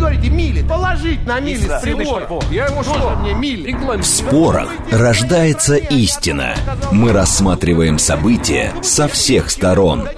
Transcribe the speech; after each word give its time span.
говорите 0.00 0.30
мили. 0.30 0.62
Положить 0.62 1.26
на 1.26 1.40
мили 1.40 1.68
с 1.68 1.80
прибора. 1.80 2.28
Я 2.50 2.66
ему 2.66 2.82
что? 2.82 3.16
мне 3.20 3.34
мили. 3.34 3.72
В 3.72 4.04
спорах 4.04 4.68
рождается 4.90 5.76
истина. 5.76 6.54
Мы 6.90 7.12
рассматриваем 7.12 7.98
события 7.98 8.72
со 8.82 9.06
всех 9.08 9.50
сторон. 9.50 10.08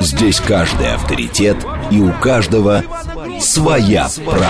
Здесь 0.00 0.40
каждый 0.40 0.94
авторитет, 0.94 1.56
и 1.90 2.00
у 2.00 2.12
каждого 2.12 2.84
своя 3.40 4.08
правда. 4.24 4.46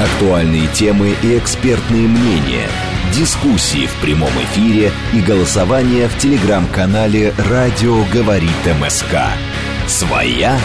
Актуальные 0.00 0.66
темы 0.68 1.14
и 1.22 1.38
экспертные 1.38 2.08
мнения. 2.08 2.68
Дискуссии 3.16 3.86
в 3.86 3.94
прямом 4.00 4.32
эфире 4.42 4.90
и 5.12 5.20
голосование 5.20 6.08
в 6.08 6.18
телеграм-канале 6.18 7.32
«Радио 7.48 8.04
говорит 8.12 8.50
МСК». 8.80 9.14
Своя 9.86 10.58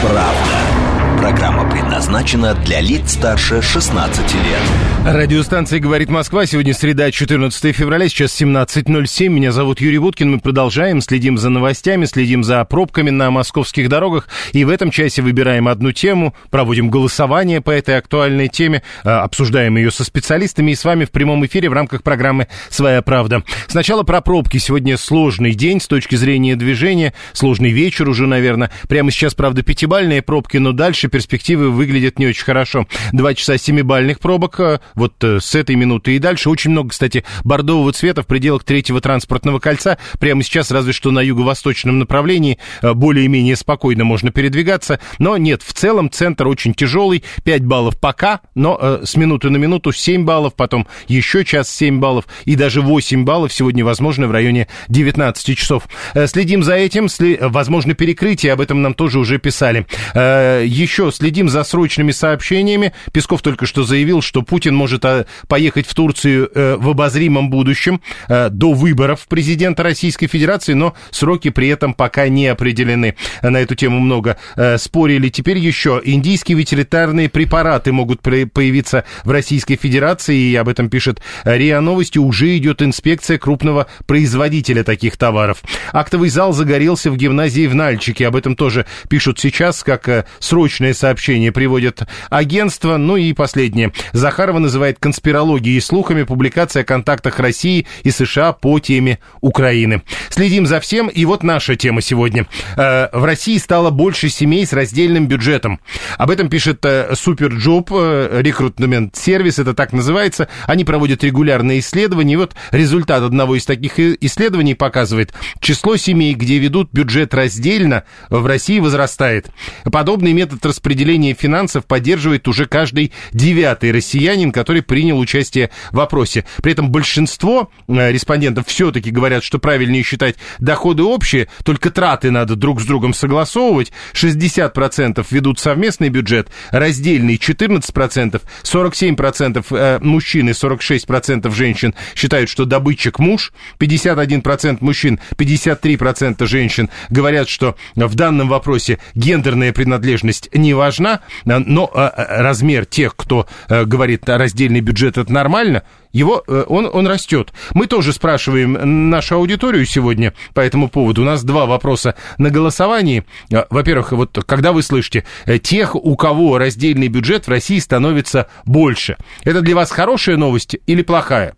правда. 0.00 0.87
Программа 1.18 1.68
предназначена 1.68 2.54
для 2.54 2.80
лиц 2.80 3.14
старше 3.14 3.60
16 3.60 4.34
лет. 4.34 4.62
Радиостанция 5.04 5.80
«Говорит 5.80 6.10
Москва». 6.10 6.46
Сегодня 6.46 6.74
среда, 6.74 7.10
14 7.10 7.74
февраля, 7.74 8.08
сейчас 8.08 8.40
17.07. 8.40 9.28
Меня 9.28 9.50
зовут 9.50 9.80
Юрий 9.80 9.98
Буткин. 9.98 10.30
Мы 10.30 10.38
продолжаем, 10.38 11.00
следим 11.00 11.36
за 11.36 11.50
новостями, 11.50 12.04
следим 12.04 12.44
за 12.44 12.64
пробками 12.64 13.10
на 13.10 13.32
московских 13.32 13.88
дорогах. 13.88 14.28
И 14.52 14.64
в 14.64 14.68
этом 14.68 14.92
часе 14.92 15.22
выбираем 15.22 15.66
одну 15.66 15.90
тему, 15.90 16.34
проводим 16.50 16.88
голосование 16.88 17.60
по 17.60 17.70
этой 17.70 17.98
актуальной 17.98 18.48
теме, 18.48 18.82
а, 19.02 19.22
обсуждаем 19.22 19.76
ее 19.76 19.90
со 19.90 20.04
специалистами 20.04 20.70
и 20.70 20.76
с 20.76 20.84
вами 20.84 21.04
в 21.04 21.10
прямом 21.10 21.44
эфире 21.46 21.68
в 21.68 21.72
рамках 21.72 22.04
программы 22.04 22.46
«Своя 22.68 23.02
правда». 23.02 23.42
Сначала 23.66 24.04
про 24.04 24.20
пробки. 24.20 24.58
Сегодня 24.58 24.96
сложный 24.96 25.54
день 25.54 25.80
с 25.80 25.88
точки 25.88 26.14
зрения 26.14 26.54
движения, 26.54 27.12
сложный 27.32 27.70
вечер 27.70 28.08
уже, 28.08 28.26
наверное. 28.26 28.70
Прямо 28.88 29.10
сейчас, 29.10 29.34
правда, 29.34 29.62
пятибальные 29.62 30.22
пробки, 30.22 30.58
но 30.58 30.72
дальше 30.72 31.07
перспективы 31.08 31.70
выглядят 31.70 32.18
не 32.18 32.26
очень 32.26 32.44
хорошо. 32.44 32.86
Два 33.12 33.34
часа 33.34 33.58
семибальных 33.58 34.20
пробок, 34.20 34.60
э, 34.60 34.80
вот 34.94 35.22
э, 35.22 35.40
с 35.40 35.54
этой 35.54 35.76
минуты 35.76 36.16
и 36.16 36.18
дальше. 36.18 36.50
Очень 36.50 36.72
много, 36.72 36.90
кстати, 36.90 37.24
бордового 37.44 37.92
цвета 37.92 38.22
в 38.22 38.26
пределах 38.26 38.64
третьего 38.64 39.00
транспортного 39.00 39.58
кольца. 39.58 39.98
Прямо 40.18 40.42
сейчас, 40.42 40.70
разве 40.70 40.92
что 40.92 41.10
на 41.10 41.20
юго-восточном 41.20 41.98
направлении, 41.98 42.58
э, 42.82 42.92
более-менее 42.92 43.56
спокойно 43.56 44.04
можно 44.04 44.30
передвигаться. 44.30 45.00
Но 45.18 45.36
нет, 45.36 45.62
в 45.62 45.72
целом 45.72 46.10
центр 46.10 46.46
очень 46.46 46.74
тяжелый. 46.74 47.24
5 47.44 47.64
баллов 47.64 47.98
пока, 47.98 48.40
но 48.54 48.78
э, 48.80 49.02
с 49.04 49.16
минуты 49.16 49.50
на 49.50 49.56
минуту 49.56 49.92
7 49.92 50.24
баллов, 50.24 50.54
потом 50.54 50.86
еще 51.06 51.44
час 51.44 51.70
7 51.70 52.00
баллов 52.00 52.26
и 52.44 52.56
даже 52.56 52.80
8 52.80 53.24
баллов 53.24 53.52
сегодня 53.52 53.84
возможно 53.84 54.26
в 54.28 54.32
районе 54.32 54.68
19 54.88 55.56
часов. 55.56 55.84
Э, 56.14 56.26
следим 56.26 56.62
за 56.62 56.74
этим, 56.74 57.08
сли... 57.08 57.38
возможно 57.40 57.94
перекрытие, 57.94 58.52
об 58.52 58.60
этом 58.60 58.82
нам 58.82 58.94
тоже 58.94 59.18
уже 59.18 59.38
писали. 59.38 59.86
Э, 60.14 60.62
еще 60.64 60.97
следим 61.10 61.48
за 61.48 61.64
срочными 61.64 62.10
сообщениями. 62.10 62.92
Песков 63.12 63.42
только 63.42 63.66
что 63.66 63.84
заявил, 63.84 64.22
что 64.22 64.42
Путин 64.42 64.74
может 64.74 65.04
а, 65.04 65.26
поехать 65.46 65.86
в 65.86 65.94
Турцию 65.94 66.50
э, 66.54 66.76
в 66.76 66.90
обозримом 66.90 67.50
будущем 67.50 68.00
э, 68.28 68.48
до 68.50 68.72
выборов 68.72 69.26
президента 69.28 69.82
Российской 69.82 70.26
Федерации, 70.26 70.74
но 70.74 70.94
сроки 71.10 71.50
при 71.50 71.68
этом 71.68 71.94
пока 71.94 72.28
не 72.28 72.46
определены. 72.46 73.16
На 73.42 73.58
эту 73.58 73.74
тему 73.74 73.98
много 74.00 74.36
э, 74.56 74.78
спорили. 74.78 75.28
Теперь 75.28 75.58
еще 75.58 76.00
индийские 76.04 76.58
ветеринарные 76.58 77.28
препараты 77.28 77.92
могут 77.92 78.20
появиться 78.20 79.04
в 79.24 79.30
Российской 79.30 79.76
Федерации, 79.76 80.36
и 80.36 80.56
об 80.56 80.68
этом 80.68 80.88
пишет 80.88 81.20
РИА 81.44 81.80
Новости. 81.80 82.18
Уже 82.18 82.56
идет 82.56 82.82
инспекция 82.82 83.38
крупного 83.38 83.86
производителя 84.06 84.84
таких 84.84 85.16
товаров. 85.16 85.62
Актовый 85.92 86.28
зал 86.28 86.52
загорелся 86.52 87.10
в 87.10 87.16
гимназии 87.16 87.66
в 87.66 87.74
Нальчике. 87.74 88.26
Об 88.26 88.36
этом 88.36 88.56
тоже 88.56 88.86
пишут 89.08 89.38
сейчас, 89.38 89.82
как 89.82 90.26
срочное 90.38 90.87
сообщение 90.94 91.52
приводит 91.52 92.02
агентство. 92.30 92.96
Ну 92.96 93.16
и 93.16 93.32
последнее. 93.32 93.92
Захарова 94.12 94.58
называет 94.58 94.98
конспирологией 94.98 95.78
и 95.78 95.80
слухами 95.80 96.22
публикация 96.22 96.82
о 96.82 96.84
контактах 96.84 97.38
России 97.38 97.86
и 98.02 98.10
США 98.10 98.52
по 98.52 98.78
теме 98.78 99.18
Украины. 99.40 100.02
Следим 100.30 100.66
за 100.66 100.80
всем. 100.80 101.08
И 101.08 101.24
вот 101.24 101.42
наша 101.42 101.76
тема 101.76 102.00
сегодня. 102.00 102.46
Э, 102.76 103.08
в 103.12 103.24
России 103.24 103.56
стало 103.58 103.90
больше 103.90 104.28
семей 104.28 104.66
с 104.66 104.72
раздельным 104.72 105.26
бюджетом. 105.26 105.80
Об 106.16 106.30
этом 106.30 106.48
пишет 106.48 106.84
SuperJob, 107.14 107.90
э, 107.92 108.40
recruitment 108.42 109.16
сервис, 109.16 109.58
это 109.58 109.74
так 109.74 109.92
называется. 109.92 110.48
Они 110.66 110.84
проводят 110.84 111.24
регулярные 111.24 111.80
исследования. 111.80 112.34
И 112.34 112.36
вот 112.36 112.54
результат 112.70 113.22
одного 113.22 113.56
из 113.56 113.64
таких 113.64 113.98
исследований 113.98 114.74
показывает, 114.74 115.32
число 115.60 115.96
семей, 115.96 116.34
где 116.34 116.58
ведут 116.58 116.90
бюджет 116.92 117.34
раздельно, 117.34 118.04
в 118.30 118.46
России 118.46 118.78
возрастает. 118.80 119.48
Подобный 119.84 120.32
метод 120.32 120.64
распределения 120.78 121.34
финансов 121.34 121.86
поддерживает 121.86 122.46
уже 122.46 122.66
каждый 122.66 123.12
девятый 123.32 123.90
россиянин, 123.90 124.52
который 124.52 124.80
принял 124.80 125.18
участие 125.18 125.70
в 125.90 125.98
опросе. 125.98 126.44
При 126.62 126.70
этом 126.70 126.90
большинство 126.90 127.70
э, 127.88 128.12
респондентов 128.12 128.68
все-таки 128.68 129.10
говорят, 129.10 129.42
что 129.42 129.58
правильнее 129.58 130.04
считать 130.04 130.36
доходы 130.60 131.02
общие, 131.02 131.48
только 131.64 131.90
траты 131.90 132.30
надо 132.30 132.54
друг 132.54 132.80
с 132.80 132.86
другом 132.86 133.12
согласовывать. 133.12 133.90
60% 134.14 135.26
ведут 135.30 135.58
совместный 135.58 136.10
бюджет, 136.10 136.48
раздельный 136.70 137.34
14%, 137.34 138.40
47% 138.62 139.66
э, 139.70 139.98
мужчин 140.00 140.48
и 140.48 140.52
46% 140.52 141.52
женщин 141.52 141.94
считают, 142.14 142.48
что 142.48 142.66
добытчик 142.66 143.18
муж, 143.18 143.52
51% 143.80 144.78
мужчин, 144.80 145.18
53% 145.36 146.46
женщин 146.46 146.88
говорят, 147.10 147.48
что 147.48 147.74
в 147.96 148.14
данном 148.14 148.48
вопросе 148.48 149.00
гендерная 149.16 149.72
принадлежность 149.72 150.48
не 150.54 150.67
важна, 150.74 151.20
но 151.44 151.90
э, 151.92 151.98
э, 151.98 152.42
размер 152.42 152.86
тех, 152.86 153.14
кто 153.16 153.46
э, 153.68 153.84
говорит, 153.84 154.28
раздельный 154.28 154.80
бюджет 154.80 155.18
это 155.18 155.32
нормально, 155.32 155.82
его, 156.12 156.42
он, 156.46 156.88
он 156.90 157.06
растет. 157.06 157.52
Мы 157.74 157.86
тоже 157.86 158.14
спрашиваем 158.14 159.10
нашу 159.10 159.36
аудиторию 159.36 159.84
сегодня 159.84 160.32
по 160.54 160.60
этому 160.60 160.88
поводу. 160.88 161.22
У 161.22 161.24
нас 161.24 161.44
два 161.44 161.66
вопроса 161.66 162.14
на 162.38 162.48
голосовании. 162.48 163.24
Во-первых, 163.50 164.12
вот 164.12 164.42
когда 164.46 164.72
вы 164.72 164.82
слышите, 164.82 165.24
тех, 165.62 165.94
у 165.94 166.16
кого 166.16 166.56
раздельный 166.56 167.08
бюджет 167.08 167.46
в 167.46 167.50
России 167.50 167.78
становится 167.78 168.48
больше. 168.64 169.18
Это 169.44 169.60
для 169.60 169.74
вас 169.74 169.90
хорошая 169.90 170.38
новость 170.38 170.76
или 170.86 171.02
плохая? 171.02 171.54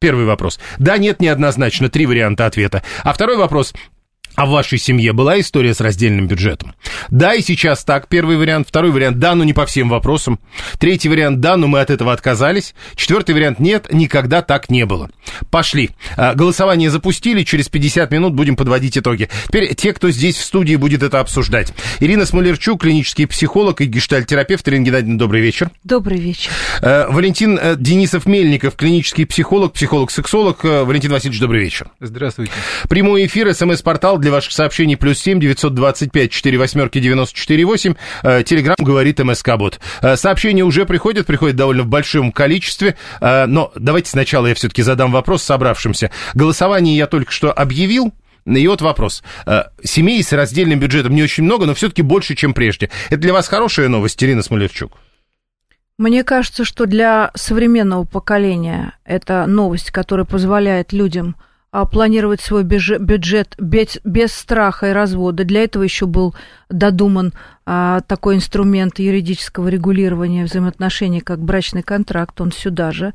Первый 0.00 0.24
вопрос. 0.24 0.58
Да, 0.78 0.96
нет, 0.96 1.20
неоднозначно. 1.20 1.90
Три 1.90 2.06
варианта 2.06 2.46
ответа. 2.46 2.82
А 3.04 3.12
второй 3.12 3.36
вопрос. 3.36 3.74
А 4.40 4.46
в 4.46 4.48
вашей 4.48 4.78
семье 4.78 5.12
была 5.12 5.38
история 5.38 5.74
с 5.74 5.82
раздельным 5.82 6.26
бюджетом? 6.26 6.74
Да, 7.10 7.34
и 7.34 7.42
сейчас 7.42 7.84
так, 7.84 8.08
первый 8.08 8.38
вариант. 8.38 8.66
Второй 8.66 8.90
вариант, 8.90 9.18
да, 9.18 9.34
но 9.34 9.44
не 9.44 9.52
по 9.52 9.66
всем 9.66 9.90
вопросам. 9.90 10.40
Третий 10.78 11.10
вариант, 11.10 11.40
да, 11.40 11.58
но 11.58 11.66
мы 11.66 11.78
от 11.78 11.90
этого 11.90 12.10
отказались. 12.10 12.74
Четвертый 12.94 13.34
вариант, 13.34 13.60
нет, 13.60 13.92
никогда 13.92 14.40
так 14.40 14.70
не 14.70 14.86
было. 14.86 15.10
Пошли. 15.50 15.90
А, 16.16 16.32
голосование 16.32 16.88
запустили, 16.88 17.42
через 17.42 17.68
50 17.68 18.10
минут 18.12 18.32
будем 18.32 18.56
подводить 18.56 18.96
итоги. 18.96 19.28
Теперь 19.48 19.74
те, 19.74 19.92
кто 19.92 20.10
здесь 20.10 20.38
в 20.38 20.42
студии 20.42 20.76
будет 20.76 21.02
это 21.02 21.20
обсуждать. 21.20 21.74
Ирина 21.98 22.24
Смолерчук, 22.24 22.80
клинический 22.80 23.26
психолог 23.26 23.82
и 23.82 23.84
гештальтерапевт. 23.84 24.66
Ирина 24.66 24.86
Геннадьевна, 24.86 25.18
добрый 25.18 25.42
вечер. 25.42 25.70
Добрый 25.84 26.18
вечер. 26.18 26.50
А, 26.80 27.10
Валентин 27.10 27.58
э, 27.60 27.76
Денисов-Мельников, 27.76 28.74
клинический 28.74 29.26
психолог, 29.26 29.74
психолог-сексолог. 29.74 30.64
Э, 30.64 30.84
Валентин 30.84 31.12
Васильевич, 31.12 31.40
добрый 31.40 31.60
вечер. 31.60 31.90
Здравствуйте. 32.00 32.52
Прямой 32.88 33.26
эфир, 33.26 33.52
смс-портал 33.52 34.16
для 34.16 34.29
ваших 34.30 34.52
сообщений 34.52 34.96
плюс 34.96 35.18
семь 35.18 35.40
девятьсот 35.40 35.74
двадцать 35.74 36.12
пять 36.12 36.30
четыре 36.30 36.58
восьмерки 36.58 37.00
девяносто 37.00 37.36
четыре 37.36 37.64
восемь. 37.64 37.94
Э, 38.22 38.42
Телеграмм 38.42 38.76
говорит 38.78 39.18
МСК 39.18 39.56
Бот. 39.56 39.80
Э, 40.00 40.16
сообщения 40.16 40.64
уже 40.64 40.86
приходят, 40.86 41.26
приходят 41.26 41.56
довольно 41.56 41.82
в 41.82 41.88
большом 41.88 42.32
количестве. 42.32 42.96
Э, 43.20 43.46
но 43.46 43.72
давайте 43.74 44.10
сначала 44.10 44.46
я 44.46 44.54
все-таки 44.54 44.82
задам 44.82 45.12
вопрос 45.12 45.42
собравшимся. 45.42 46.10
Голосование 46.34 46.96
я 46.96 47.06
только 47.06 47.32
что 47.32 47.52
объявил. 47.52 48.12
И 48.46 48.66
вот 48.66 48.80
вопрос. 48.80 49.22
Семей 49.84 50.22
с 50.22 50.32
раздельным 50.32 50.80
бюджетом 50.80 51.14
не 51.14 51.22
очень 51.22 51.44
много, 51.44 51.66
но 51.66 51.74
все-таки 51.74 52.00
больше, 52.00 52.34
чем 52.34 52.54
прежде. 52.54 52.88
Это 53.10 53.18
для 53.18 53.34
вас 53.34 53.46
хорошая 53.46 53.88
новость, 53.88 54.24
Ирина 54.24 54.42
Смолерчук? 54.42 54.96
Мне 55.98 56.24
кажется, 56.24 56.64
что 56.64 56.86
для 56.86 57.30
современного 57.34 58.04
поколения 58.04 58.94
это 59.04 59.44
новость, 59.46 59.90
которая 59.90 60.24
позволяет 60.24 60.94
людям 60.94 61.36
планировать 61.72 62.40
свой 62.40 62.64
бюджет 62.64 63.54
без, 63.58 63.98
без 64.02 64.32
страха 64.32 64.90
и 64.90 64.92
развода. 64.92 65.44
Для 65.44 65.62
этого 65.62 65.84
еще 65.84 66.06
был 66.06 66.34
додуман 66.68 67.32
а, 67.64 68.00
такой 68.00 68.36
инструмент 68.36 68.98
юридического 68.98 69.68
регулирования 69.68 70.44
взаимоотношений, 70.44 71.20
как 71.20 71.40
брачный 71.40 71.82
контракт, 71.82 72.40
он 72.40 72.50
сюда 72.50 72.90
же. 72.90 73.14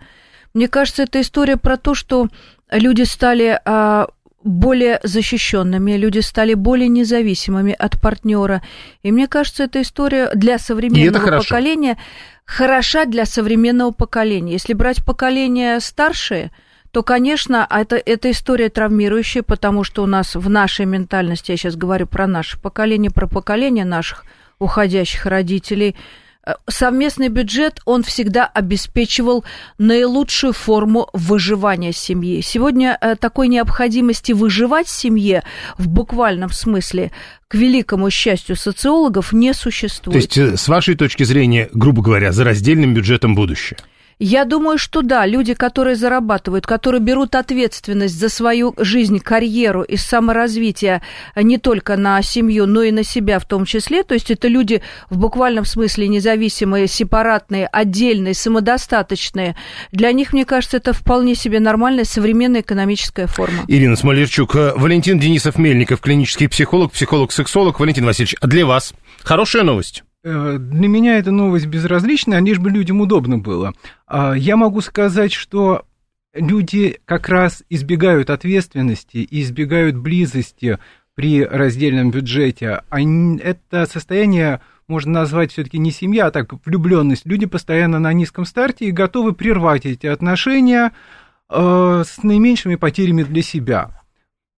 Мне 0.54 0.69
кажется, 0.69 1.04
это 1.04 1.19
история 1.19 1.57
про 1.57 1.75
то, 1.75 1.96
что 1.96 2.30
люди 2.72 3.04
стали 3.04 3.60
а, 3.66 4.07
более 4.42 5.01
защищенными, 5.04 5.98
люди 5.98 6.19
стали 6.19 6.54
более 6.54 6.88
независимыми 6.88 7.75
от 7.78 8.00
партнера. 8.00 8.63
И 9.04 9.12
мне 9.12 9.28
кажется, 9.28 9.66
эта 9.66 9.81
история 9.81 10.31
для 10.34 10.60
современного 10.60 11.40
поколения 11.40 11.98
хороша 12.46 13.04
для 13.06 13.25
современного 13.25 13.92
поколения. 13.92 14.54
Если 14.54 14.72
брать 14.72 15.04
поколение 15.04 15.81
старшее– 15.81 16.51
то, 16.96 17.04
конечно, 17.04 17.68
это, 17.70 17.98
это 17.98 18.32
история 18.32 18.70
травмирующая, 18.70 19.44
потому 19.44 19.84
что 19.84 20.02
у 20.02 20.06
нас 20.06 20.34
в 20.34 20.50
нашей 20.50 20.86
ментальности, 20.86 21.52
я 21.52 21.58
сейчас 21.58 21.76
говорю 21.76 22.08
про 22.08 22.26
наше 22.26 22.58
поколение, 22.58 23.12
про 23.12 23.28
поколение 23.28 23.84
наших 23.84 24.24
уходящих 24.60 25.26
родителей– 25.26 25.98
Э, 26.46 26.54
совместный 26.68 27.30
бюджет, 27.30 27.82
он 27.86 28.04
всегда 28.04 28.46
обеспечивал 28.46 29.44
наилучшую 29.78 30.54
форму 30.54 31.10
выживания 31.14 31.92
семьи. 31.92 32.42
Сегодня 32.42 32.98
э, 33.02 33.16
такой 33.16 33.48
необходимости 33.48 34.32
выживать 34.32 34.88
в 34.88 34.92
семье 34.92 35.44
в 35.78 35.88
буквальном 35.88 36.52
смысле, 36.52 37.12
к 37.48 37.56
великому 37.56 38.12
счастью 38.12 38.56
социологов, 38.56 39.34
не 39.34 39.54
существует. 39.54 40.14
То 40.14 40.18
есть, 40.18 40.38
э, 40.38 40.58
с 40.58 40.68
вашей 40.68 40.96
точки 40.96 41.24
зрения, 41.24 41.70
грубо 41.74 42.04
говоря, 42.04 42.32
за 42.32 42.44
раздельным 42.44 42.94
бюджетом 42.94 43.34
будущее? 43.34 43.80
Я 44.20 44.46
думаю, 44.46 44.78
что 44.78 45.02
да, 45.02 45.26
люди, 45.26 45.54
которые 45.54 45.96
зарабатывают, 45.96 46.66
которые 46.66 47.02
берут 47.02 47.36
ответственность 47.36 48.18
за 48.18 48.30
свою 48.30 48.74
жизнь, 48.78 49.20
карьеру 49.20 49.82
и 49.82 49.98
саморазвитие 49.98 51.02
не 51.36 51.58
только 51.58 51.98
на 51.98 52.22
семью, 52.22 52.66
но 52.66 52.84
и 52.84 52.92
на 52.92 53.04
себя 53.04 53.40
в 53.40 53.46
том 53.46 53.66
числе, 53.66 54.04
то 54.04 54.14
есть 54.14 54.32
это 54.32 54.48
люди 54.48 54.82
в 55.10 55.18
буквальном 55.18 55.66
смысле 55.66 56.08
независимые, 56.08 56.88
сепаратные, 56.88 57.68
отдельные, 57.68 58.34
самодостаточные. 58.34 59.58
Для 59.92 60.12
них, 60.14 60.32
мне 60.32 60.46
кажется, 60.46 60.78
это 60.78 60.94
вполне 60.94 61.36
себе 61.36 61.60
нормальная 61.60 62.06
современная 62.06 62.62
экономическая 62.62 63.28
форма. 63.28 63.66
Ирина 63.68 63.98
Смолерчук, 63.98 64.56
э, 64.56 64.74
Валентин 64.76 65.20
Денисов-Мельников, 65.20 66.00
клинический 66.00 66.48
психолог, 66.48 66.94
психолог-сексолог. 66.94 67.80
Валентин 67.80 68.06
Васильевич, 68.06 68.36
для 68.42 68.66
вас 68.66 68.94
хорошая 69.24 69.64
новость. 69.64 70.04
Э, 70.25 70.57
для 70.57 70.88
меня 70.88 71.19
эта 71.19 71.30
новость 71.30 71.68
безразлична, 71.68 72.42
лишь 72.42 72.57
бы 72.57 72.72
людям 72.72 73.00
удобно 73.00 73.38
было. 73.38 73.75
А, 74.07 74.33
я 74.33 74.57
могу 74.57 74.81
сказать, 74.81 75.31
что 75.31 75.86
люди 76.33 77.00
как 77.06 77.30
раз 77.30 77.63
избегают 77.69 78.31
ответственности 78.31 79.18
и 79.18 79.44
избегают 79.44 79.95
близости 79.95 80.80
при 81.13 81.45
раздельном 81.45 82.10
бюджете. 82.10 82.81
Это 82.89 83.86
состояние 83.86 84.62
можно 84.88 85.12
назвать 85.12 85.51
все-таки 85.51 85.77
не 85.77 85.92
семья, 85.92 86.27
а 86.27 86.31
так 86.31 86.54
влюбленность. 86.66 87.27
Люди 87.27 87.45
постоянно 87.45 88.00
на 88.00 88.12
низком 88.12 88.45
старте 88.45 88.86
и 88.86 88.92
готовы 88.92 89.33
прервать 89.33 89.86
эти 89.86 90.07
отношения 90.07 90.92
э, 91.51 92.04
с 92.04 92.24
наименьшими 92.24 92.75
потерями 92.75 93.22
для 93.22 93.44
себя. 93.44 94.01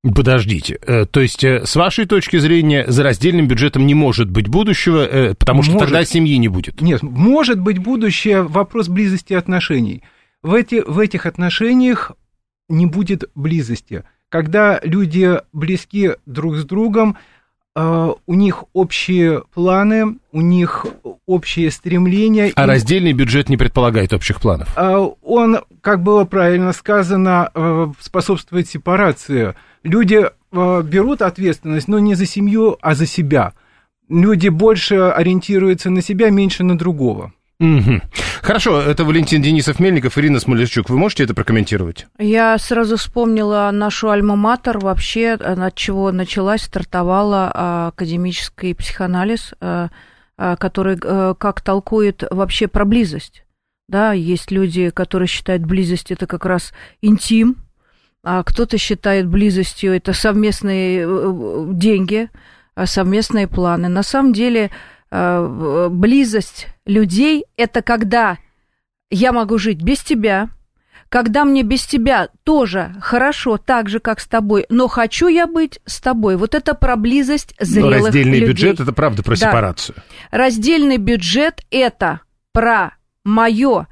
Подождите, 0.04 0.80
э, 0.86 1.06
то 1.06 1.20
есть 1.20 1.44
э, 1.44 1.66
с 1.66 1.76
вашей 1.76 2.06
точки 2.06 2.38
зрения 2.38 2.86
за 2.88 3.04
раздельным 3.04 3.48
бюджетом 3.48 3.86
не 3.88 3.96
может 3.96 4.30
быть 4.30 4.48
будущего, 4.48 5.06
э, 5.06 5.34
потому 5.34 5.64
что 5.64 5.74
может. 5.74 5.90
тогда 5.90 6.06
семьи 6.06 6.38
не 6.38 6.48
будет? 6.48 6.82
Нет, 6.82 7.02
может 7.02 7.60
быть 7.60 7.80
будущее, 7.80 8.44
вопрос 8.44 8.90
близости 8.90 9.34
отношений. 9.34 10.04
В, 10.44 10.54
эти, 10.54 10.84
в 10.86 11.00
этих 11.00 11.26
отношениях 11.26 12.12
не 12.70 12.86
будет 12.86 13.30
близости. 13.34 14.04
Когда 14.30 14.80
люди 14.84 15.40
близки 15.52 16.12
друг 16.26 16.58
с 16.58 16.64
другом, 16.64 17.18
у 17.80 18.34
них 18.34 18.64
общие 18.74 19.44
планы, 19.54 20.18
у 20.32 20.42
них 20.42 20.88
общие 21.28 21.70
стремления. 21.70 22.52
А 22.56 22.64
и... 22.64 22.68
раздельный 22.68 23.14
бюджет 23.14 23.50
не 23.50 23.58
предполагает 23.58 24.14
общих 24.14 24.42
планов? 24.42 24.76
Он, 25.22 25.60
как 25.82 26.02
было 26.02 26.26
правильно 26.26 26.74
сказано, 26.74 27.94
способствует 28.00 28.68
сепарации 28.68 29.54
люди 29.88 30.26
э, 30.52 30.82
берут 30.84 31.22
ответственность, 31.22 31.88
но 31.88 32.00
не 32.00 32.16
за 32.16 32.26
семью, 32.26 32.78
а 32.82 32.96
за 32.96 33.06
себя. 33.06 33.54
Люди 34.10 34.50
больше 34.50 34.96
ориентируются 34.96 35.90
на 35.90 36.02
себя, 36.02 36.30
меньше 36.30 36.64
на 36.64 36.78
другого. 36.78 37.34
Угу. 37.60 38.02
Хорошо, 38.44 38.82
это 38.82 39.04
Валентин 39.04 39.42
Денисов 39.42 39.80
Мельников, 39.80 40.18
Ирина 40.18 40.40
Смолерчук. 40.40 40.90
Вы 40.90 40.98
можете 40.98 41.24
это 41.24 41.34
прокомментировать? 41.34 42.06
Я 42.20 42.58
сразу 42.60 42.98
вспомнила 42.98 43.70
нашу 43.74 44.10
альма-матер, 44.10 44.78
вообще, 44.78 45.32
от 45.34 45.76
чего 45.76 46.12
началась, 46.12 46.62
стартовала 46.62 47.52
а, 47.54 47.88
академический 47.88 48.76
психоанализ, 48.76 49.54
а, 49.60 49.90
а, 50.38 50.56
который 50.56 50.98
как 50.98 51.62
толкует 51.62 52.24
вообще 52.30 52.68
про 52.68 52.86
близость. 52.86 53.44
Да, 53.90 54.12
есть 54.12 54.52
люди, 54.52 54.90
которые 54.90 55.28
считают 55.28 55.64
близость 55.64 56.12
это 56.12 56.28
как 56.28 56.46
раз 56.46 56.74
интим, 57.02 57.56
а 58.22 58.44
кто-то 58.44 58.78
считает 58.78 59.28
близостью 59.28 59.94
это 59.94 60.12
совместные 60.12 61.04
э, 61.04 61.06
э, 61.08 61.68
деньги, 61.72 62.30
а 62.76 62.86
совместные 62.86 63.48
планы. 63.48 63.88
На 63.88 64.04
самом 64.04 64.34
деле 64.34 64.66
э, 64.66 64.70
близость 65.10 66.68
людей– 66.86 67.46
это 67.58 67.82
когда 67.82 68.38
я 69.10 69.32
могу 69.32 69.58
жить 69.58 69.82
без 69.82 70.00
тебя, 70.00 70.50
когда 71.10 71.46
мне 71.46 71.64
без 71.64 71.86
тебя 71.86 72.30
тоже 72.44 72.94
хорошо, 73.02 73.58
так 73.58 73.88
же, 73.88 74.00
как 74.00 74.20
с 74.20 74.28
тобой, 74.28 74.66
но 74.70 74.88
хочу 74.88 75.28
я 75.28 75.48
быть 75.48 75.80
с 75.86 76.02
тобой. 76.02 76.36
Вот 76.36 76.54
это 76.54 76.74
про 76.74 76.98
близость 76.98 77.56
зрелых 77.60 78.00
но 78.00 78.06
раздельный 78.06 78.40
людей. 78.40 78.48
бюджет– 78.50 78.80
это 78.82 78.92
правда 78.92 79.24
про 79.24 79.32
да. 79.32 79.48
сепарацию. 79.48 79.96
Раздельный 80.32 80.98
бюджет– 80.98 81.64
это 81.72 82.22
про 82.52 82.94
мое 83.24 83.88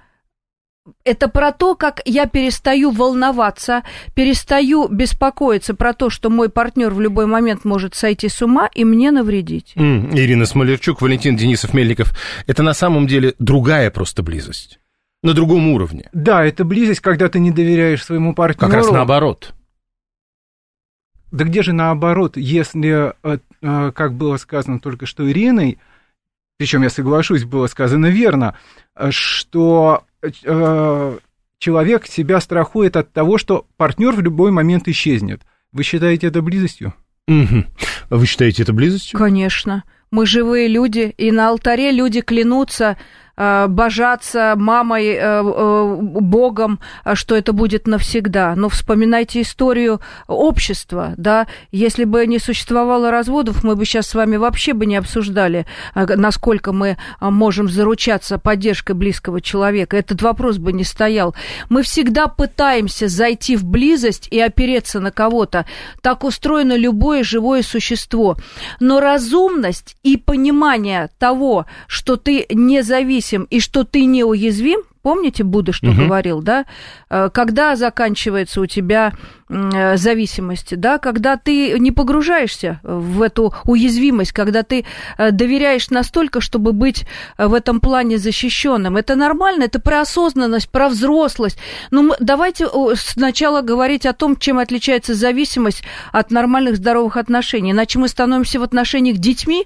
это 1.04 1.28
про 1.28 1.52
то, 1.52 1.76
как 1.76 2.02
я 2.06 2.28
перестаю 2.28 2.92
волноваться, 2.92 3.84
перестаю 4.14 4.88
беспокоиться 4.88 5.74
про 5.74 5.94
то, 5.94 6.10
что 6.10 6.30
мой 6.30 6.50
партнер 6.50 6.94
в 6.94 7.02
любой 7.02 7.26
момент 7.26 7.66
может 7.66 7.96
сойти 7.96 8.30
с 8.30 8.42
ума 8.42 8.70
и 8.74 8.84
мне 8.86 9.12
навредить. 9.12 9.74
Mm, 9.76 10.16
Ирина 10.16 10.46
Смолерчук, 10.46 11.02
Валентин 11.02 11.36
Денисов 11.36 11.74
Мельников. 11.74 12.12
Это 12.48 12.64
на 12.64 12.74
самом 12.74 13.08
деле 13.08 13.34
другая 13.40 13.90
просто 13.90 14.22
близость. 14.24 14.80
На 15.24 15.34
другом 15.34 15.70
уровне. 15.70 16.10
Да, 16.14 16.46
это 16.46 16.64
близость, 16.66 17.00
когда 17.00 17.30
ты 17.30 17.40
не 17.40 17.50
доверяешь 17.50 18.04
своему 18.04 18.36
партнеру. 18.36 18.72
Как 18.72 18.80
раз 18.82 18.92
наоборот. 18.92 19.54
Да 21.32 21.44
где 21.44 21.64
же 21.64 21.74
наоборот, 21.74 22.38
если, 22.38 23.14
э, 23.24 23.40
э, 23.62 23.92
как 23.92 24.14
было 24.14 24.38
сказано 24.38 24.80
только 24.80 25.08
что 25.08 25.30
Ириной, 25.30 25.80
причем 26.58 26.84
я 26.84 26.90
соглашусь, 26.90 27.44
было 27.44 27.68
сказано 27.68 28.06
верно, 28.06 28.56
э, 28.96 29.10
что 29.10 30.06
э, 30.44 31.18
человек 31.60 32.08
себя 32.08 32.40
страхует 32.40 32.96
от 32.96 33.12
того, 33.12 33.38
что 33.38 33.66
партнер 33.78 34.14
в 34.14 34.22
любой 34.22 34.52
момент 34.52 34.88
исчезнет. 34.88 35.42
Вы 35.72 35.84
считаете 35.84 36.28
это 36.28 36.42
близостью? 36.42 36.94
Угу. 37.28 37.66
Вы 38.12 38.26
считаете 38.26 38.64
это 38.64 38.74
близостью? 38.74 39.18
Конечно. 39.18 39.84
Мы 40.12 40.26
живые 40.26 40.68
люди, 40.68 41.14
и 41.18 41.32
на 41.32 41.50
алтаре 41.50 41.92
люди 41.92 42.22
клянутся 42.22 42.98
божаться 43.38 44.54
мамой, 44.56 45.08
э, 45.08 45.18
э, 45.20 45.98
Богом, 46.00 46.80
что 47.16 47.36
это 47.36 47.52
будет 47.52 47.86
навсегда. 47.86 48.56
Но 48.56 48.70
вспоминайте 48.70 49.42
историю 49.42 50.00
общества, 50.28 51.14
да, 51.18 51.48
если 51.72 52.06
бы 52.06 52.26
не 52.28 52.40
существовало 52.40 53.12
разводов, 53.12 53.64
мы 53.64 53.76
бы 53.76 53.86
сейчас 53.86 54.08
с 54.08 54.16
вами 54.16 54.38
вообще 54.38 54.74
бы 54.74 54.86
не 54.86 54.96
обсуждали, 54.96 55.66
насколько 55.96 56.72
мы 56.72 56.98
можем 57.20 57.68
заручаться 57.68 58.38
поддержкой 58.38 58.94
близкого 58.94 59.42
человека. 59.42 59.98
Этот 59.98 60.22
вопрос 60.22 60.58
бы 60.58 60.72
не 60.72 60.84
стоял. 60.84 61.36
Мы 61.68 61.84
всегда 61.84 62.28
пытаемся 62.28 63.08
зайти 63.10 63.58
в 63.58 63.66
близость 63.66 64.28
и 64.32 64.40
опереться 64.40 65.00
на 65.00 65.12
кого-то. 65.12 65.66
Так 66.02 66.24
устроено 66.24 66.78
любое 66.78 67.24
живое 67.24 67.64
существо. 67.64 68.38
Но 68.80 69.02
разумность 69.02 69.98
и 70.04 70.16
понимание 70.16 71.10
того, 71.20 71.66
что 71.88 72.16
ты 72.16 72.46
не 72.50 72.82
зависишь 72.82 73.25
независим 73.26 73.48
и 73.50 73.60
что 73.60 73.84
ты 73.84 74.06
неуязвим, 74.06 74.82
помните, 75.02 75.44
Будда 75.44 75.72
что 75.74 75.88
угу. 75.88 76.06
говорил, 76.06 76.42
да, 76.42 76.66
э, 77.10 77.30
когда 77.34 77.76
заканчивается 77.76 78.62
у 78.62 78.66
тебя 78.66 79.14
э, 79.50 79.98
зависимость, 79.98 80.80
да, 80.80 80.98
когда 80.98 81.38
ты 81.38 81.80
не 81.80 81.92
погружаешься 81.92 82.80
в 82.84 83.22
эту 83.22 83.54
уязвимость, 83.66 84.32
когда 84.32 84.64
ты 84.64 84.86
э, 85.18 85.32
доверяешь 85.32 85.90
настолько, 85.90 86.42
чтобы 86.42 86.74
быть 86.74 87.06
в 87.38 87.54
этом 87.54 87.80
плане 87.80 88.18
защищенным. 88.18 88.98
Это 88.98 89.16
нормально, 89.16 89.64
это 89.64 89.80
про 89.80 90.02
осознанность, 90.02 90.70
про 90.70 90.90
взрослость. 90.90 91.58
Но 91.92 92.02
ну, 92.02 92.14
давайте 92.20 92.68
сначала 92.96 93.62
говорить 93.62 94.06
о 94.06 94.14
том, 94.14 94.36
чем 94.38 94.58
отличается 94.58 95.14
зависимость 95.14 95.84
от 96.12 96.32
нормальных 96.32 96.78
здоровых 96.78 97.18
отношений. 97.18 97.72
Иначе 97.72 98.00
мы 98.00 98.08
становимся 98.08 98.60
в 98.60 98.64
отношениях 98.64 99.18
детьми, 99.18 99.66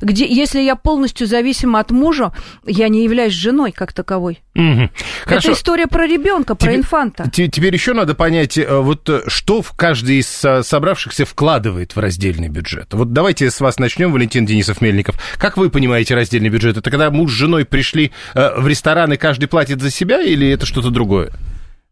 где, 0.00 0.26
если 0.26 0.60
я 0.60 0.76
полностью 0.76 1.26
зависима 1.26 1.80
от 1.80 1.90
мужа, 1.90 2.32
я 2.64 2.88
не 2.88 3.04
являюсь 3.04 3.32
женой 3.32 3.72
как 3.72 3.92
таковой. 3.92 4.42
Угу. 4.54 4.90
Это 5.26 5.52
история 5.52 5.86
про 5.86 6.06
ребенка, 6.06 6.54
про 6.54 6.66
Тебе, 6.66 6.76
инфанта. 6.76 7.30
Теперь 7.30 7.72
еще 7.72 7.92
надо 7.92 8.14
понять, 8.14 8.58
э, 8.58 8.78
вот 8.78 9.08
э, 9.08 9.22
что 9.28 9.62
в 9.62 9.72
каждый 9.72 10.18
из 10.18 10.44
э, 10.44 10.62
собравшихся 10.62 11.24
вкладывает 11.24 11.94
в 11.94 12.00
раздельный 12.00 12.48
бюджет. 12.48 12.92
Вот 12.92 13.12
давайте 13.12 13.50
с 13.50 13.60
вас 13.60 13.78
начнем, 13.78 14.12
Валентин 14.12 14.46
Денисов 14.46 14.80
Мельников. 14.80 15.16
Как 15.38 15.56
вы 15.56 15.70
понимаете 15.70 16.14
раздельный 16.14 16.48
бюджет? 16.48 16.76
Это 16.76 16.90
когда 16.90 17.10
муж 17.10 17.30
с 17.30 17.34
женой 17.34 17.64
пришли 17.64 18.12
в 18.34 18.66
ресторан 18.66 19.12
и 19.12 19.16
каждый 19.16 19.46
платит 19.46 19.80
за 19.80 19.90
себя, 19.90 20.22
или 20.22 20.48
это 20.48 20.66
что-то 20.66 20.90
другое? 20.90 21.30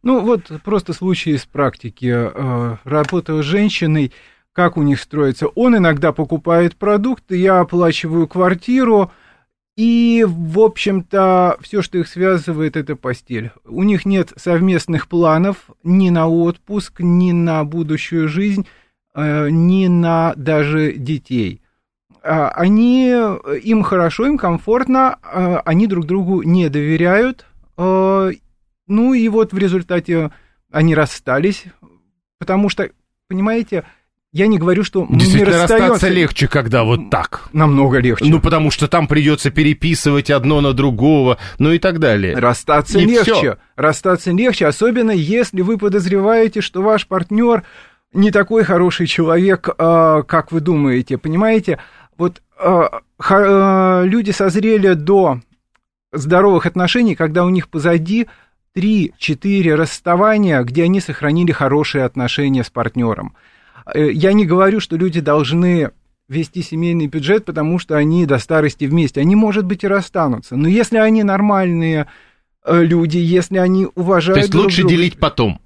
Ну 0.02 0.20
вот 0.20 0.50
просто 0.64 0.92
случай 0.92 1.32
из 1.32 1.44
практики. 1.44 2.30
Работаю 2.84 3.42
с 3.42 3.46
женщиной, 3.46 4.12
как 4.56 4.78
у 4.78 4.82
них 4.82 5.00
строится. 5.00 5.48
Он 5.48 5.76
иногда 5.76 6.12
покупает 6.12 6.76
продукты, 6.76 7.36
я 7.36 7.60
оплачиваю 7.60 8.26
квартиру, 8.26 9.12
И, 9.76 10.24
в 10.26 10.58
общем-то, 10.60 11.58
все, 11.60 11.82
что 11.82 11.98
их 11.98 12.08
связывает, 12.08 12.78
это 12.78 12.96
постель. 12.96 13.50
У 13.66 13.82
них 13.82 14.06
нет 14.06 14.32
совместных 14.36 15.06
планов 15.06 15.68
ни 15.82 16.08
на 16.08 16.28
отпуск, 16.28 17.00
ни 17.00 17.32
на 17.32 17.62
будущую 17.64 18.26
жизнь, 18.26 18.66
э, 19.14 19.50
ни 19.50 19.86
на 19.88 20.32
даже 20.34 20.94
детей. 20.94 21.60
А, 22.22 22.48
они, 22.48 23.10
им 23.64 23.82
хорошо, 23.82 24.26
им 24.26 24.38
комфортно, 24.38 25.18
а, 25.22 25.60
они 25.66 25.86
друг 25.86 26.06
другу 26.06 26.40
не 26.40 26.70
доверяют. 26.70 27.44
Э, 27.76 28.30
ну 28.86 29.12
и 29.12 29.28
вот 29.28 29.52
в 29.52 29.58
результате 29.58 30.30
они 30.72 30.94
расстались, 30.94 31.64
потому 32.38 32.70
что, 32.70 32.88
понимаете, 33.28 33.84
я 34.36 34.46
не 34.48 34.58
говорю, 34.58 34.84
что 34.84 35.06
мы 35.06 35.18
Действительно, 35.18 35.50
не 35.50 35.56
расстаемся. 35.60 35.88
расстаться 35.88 36.08
легче, 36.14 36.46
когда 36.46 36.84
вот 36.84 37.08
так. 37.10 37.48
Намного 37.54 37.98
легче. 37.98 38.26
Ну, 38.26 38.38
потому 38.40 38.70
что 38.70 38.86
там 38.86 39.06
придется 39.06 39.50
переписывать 39.50 40.30
одно 40.30 40.60
на 40.60 40.74
другого, 40.74 41.38
ну 41.58 41.72
и 41.72 41.78
так 41.78 41.98
далее. 41.98 42.36
Расстаться 42.36 42.98
И 42.98 43.06
легче. 43.06 43.34
всё. 43.34 43.56
Расстаться 43.76 44.32
легче, 44.32 44.66
особенно 44.66 45.10
если 45.10 45.62
вы 45.62 45.78
подозреваете, 45.78 46.60
что 46.60 46.82
ваш 46.82 47.06
партнер 47.06 47.62
не 48.12 48.30
такой 48.30 48.64
хороший 48.64 49.06
человек, 49.06 49.70
а, 49.78 50.22
как 50.22 50.52
вы 50.52 50.60
думаете. 50.60 51.16
Понимаете, 51.16 51.78
вот 52.18 52.42
а, 52.58 53.00
а, 53.18 54.02
люди 54.02 54.32
созрели 54.32 54.92
до 54.92 55.40
здоровых 56.12 56.66
отношений, 56.66 57.14
когда 57.14 57.44
у 57.44 57.48
них 57.48 57.68
позади 57.68 58.26
3-4 58.74 59.74
расставания, 59.74 60.62
где 60.62 60.84
они 60.84 61.00
сохранили 61.00 61.52
хорошие 61.52 62.04
отношения 62.04 62.62
с 62.64 62.68
партнером. 62.70 63.34
Э, 63.94 64.10
Я 64.10 64.32
не 64.32 64.46
говорю, 64.46 64.80
что 64.80 64.96
люди 64.96 65.20
должны 65.20 65.90
вести 66.28 66.62
семейный 66.62 67.06
бюджет, 67.06 67.44
потому 67.44 67.78
что 67.78 67.96
они 67.96 68.26
до 68.26 68.38
старости 68.38 68.84
вместе. 68.84 69.20
Они, 69.20 69.36
может 69.36 69.64
быть, 69.64 69.84
и 69.84 69.88
расстанутся. 69.88 70.56
Но 70.56 70.66
если 70.68 70.96
они 70.98 71.22
нормальные 71.22 72.08
э, 72.64 72.82
люди, 72.82 73.18
если 73.18 73.58
они 73.58 73.86
уважают 73.94 74.34
То 74.34 74.40
есть 74.40 74.50
друг 74.52 74.64
лучше 74.64 74.80
друга, 74.82 74.96
делить 74.96 75.18
потом. 75.18 75.60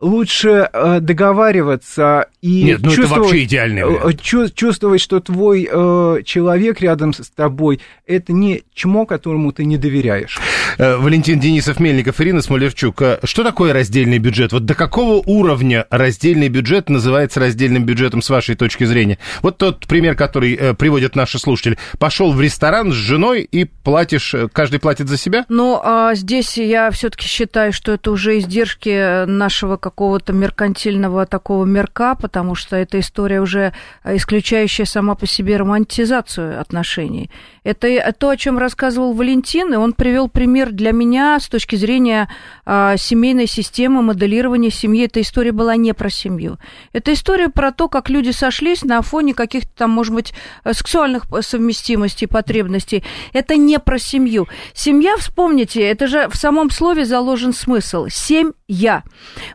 лучше 0.00 0.70
э, 0.72 1.00
договариваться 1.00 2.28
и 2.40 2.62
Нет, 2.64 2.80
ну 2.80 2.86
это 2.88 2.96
чувствовать, 2.96 3.24
вообще 3.26 3.44
идеальный 3.44 3.84
вариант. 3.84 4.22
чу- 4.22 4.48
чувствовать, 4.48 5.00
что 5.00 5.20
твой 5.20 5.68
э, 5.70 6.22
человек 6.24 6.80
рядом 6.80 7.12
с 7.12 7.28
тобой 7.30 7.80
это 8.06 8.32
не 8.32 8.62
чмо, 8.72 9.06
которому 9.06 9.52
ты 9.52 9.64
не 9.64 9.76
доверяешь. 9.76 10.38
Э, 10.76 10.96
Валентин 10.96 11.40
Денисов, 11.40 11.80
Мельников, 11.80 12.20
Ирина 12.20 12.42
Смолерчук. 12.42 13.00
Э, 13.00 13.18
Что 13.24 13.44
такое 13.44 13.72
раздельный 13.72 14.18
бюджет? 14.18 14.52
Вот 14.52 14.64
до 14.64 14.74
какого 14.74 15.22
уровня 15.24 15.86
раздельный 15.90 16.48
бюджет 16.48 16.88
называется 16.90 17.40
раздельным 17.40 17.84
бюджетом 17.84 18.20
с 18.22 18.28
вашей 18.30 18.54
точки 18.54 18.84
зрения? 18.84 19.18
Вот 19.42 19.58
тот 19.58 19.86
пример, 19.86 20.14
который 20.16 20.54
э, 20.54 20.74
приводят 20.74 21.16
наши 21.16 21.38
слушатели. 21.38 21.78
Пошел 21.98 22.32
в 22.32 22.40
ресторан 22.40 22.92
с 22.92 22.94
женой 22.94 23.42
и 23.42 23.64
платишь, 23.64 24.34
каждый 24.52 24.80
платит 24.80 25.08
за 25.08 25.16
себя? 25.16 25.44
Но 25.48 25.80
а, 25.84 26.14
здесь 26.14 26.58
я 26.58 26.90
все-таки 26.90 27.26
считаю, 27.26 27.72
что 27.72 27.92
это 27.92 28.10
уже 28.10 28.38
издержки 28.38 29.24
нашего 29.26 29.76
какого-то 29.76 30.32
меркантильного 30.32 31.26
такого 31.26 31.64
мерка, 31.64 32.14
потому 32.14 32.54
что 32.54 32.76
эта 32.76 33.00
история 33.00 33.40
уже 33.40 33.72
исключающая 34.04 34.84
сама 34.84 35.14
по 35.14 35.26
себе 35.26 35.56
романтизацию 35.56 36.60
отношений. 36.60 37.30
Это 37.68 38.14
то, 38.18 38.30
о 38.30 38.36
чем 38.38 38.56
рассказывал 38.56 39.12
Валентин, 39.12 39.74
и 39.74 39.76
он 39.76 39.92
привел 39.92 40.30
пример 40.30 40.72
для 40.72 40.90
меня 40.90 41.38
с 41.38 41.50
точки 41.50 41.76
зрения 41.76 42.26
семейной 42.68 43.46
системы, 43.46 44.02
моделирования 44.02 44.70
семьи. 44.70 45.06
Эта 45.06 45.20
история 45.22 45.52
была 45.52 45.76
не 45.76 45.94
про 45.94 46.10
семью. 46.10 46.58
Это 46.92 47.12
история 47.14 47.48
про 47.48 47.72
то, 47.72 47.88
как 47.88 48.10
люди 48.10 48.30
сошлись 48.30 48.82
на 48.82 49.00
фоне 49.02 49.32
каких-то 49.32 49.70
там, 49.74 49.90
может 49.90 50.14
быть, 50.14 50.34
э, 50.64 50.74
сексуальных 50.74 51.24
совместимостей, 51.40 52.26
потребностей. 52.28 53.04
Это 53.32 53.56
не 53.56 53.78
про 53.78 53.98
семью. 53.98 54.48
Семья, 54.74 55.16
вспомните, 55.16 55.80
это 55.80 56.06
же 56.06 56.28
в 56.28 56.36
самом 56.36 56.70
слове 56.70 57.04
заложен 57.04 57.52
смысл. 57.52 58.06
Семь-я. 58.10 59.02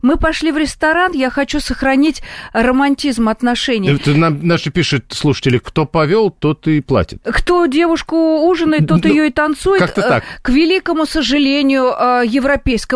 Мы 0.02 0.18
пошли 0.18 0.52
в 0.52 0.58
ресторан, 0.58 1.12
я 1.14 1.30
хочу 1.30 1.60
сохранить 1.60 2.24
романтизм 2.54 3.30
отношений. 3.30 3.90
Это 3.92 4.12
нам, 4.16 4.46
наши 4.46 4.72
пишут 4.72 5.06
слушатели, 5.10 5.60
кто 5.60 5.86
повел, 5.86 6.32
тот 6.32 6.68
и 6.68 6.82
платит. 6.82 7.22
Кто 7.24 7.66
девушку 7.68 8.48
ужинает, 8.48 8.88
тот 8.88 9.04
Ну, 9.04 9.10
ее 9.10 9.28
и 9.28 9.32
танцует. 9.32 9.80
как-то 9.80 10.02
Э, 10.02 10.10
так. 10.10 10.24
К 10.42 10.50
великому 10.50 11.06
сожалению 11.06 11.94
э, 11.98 12.24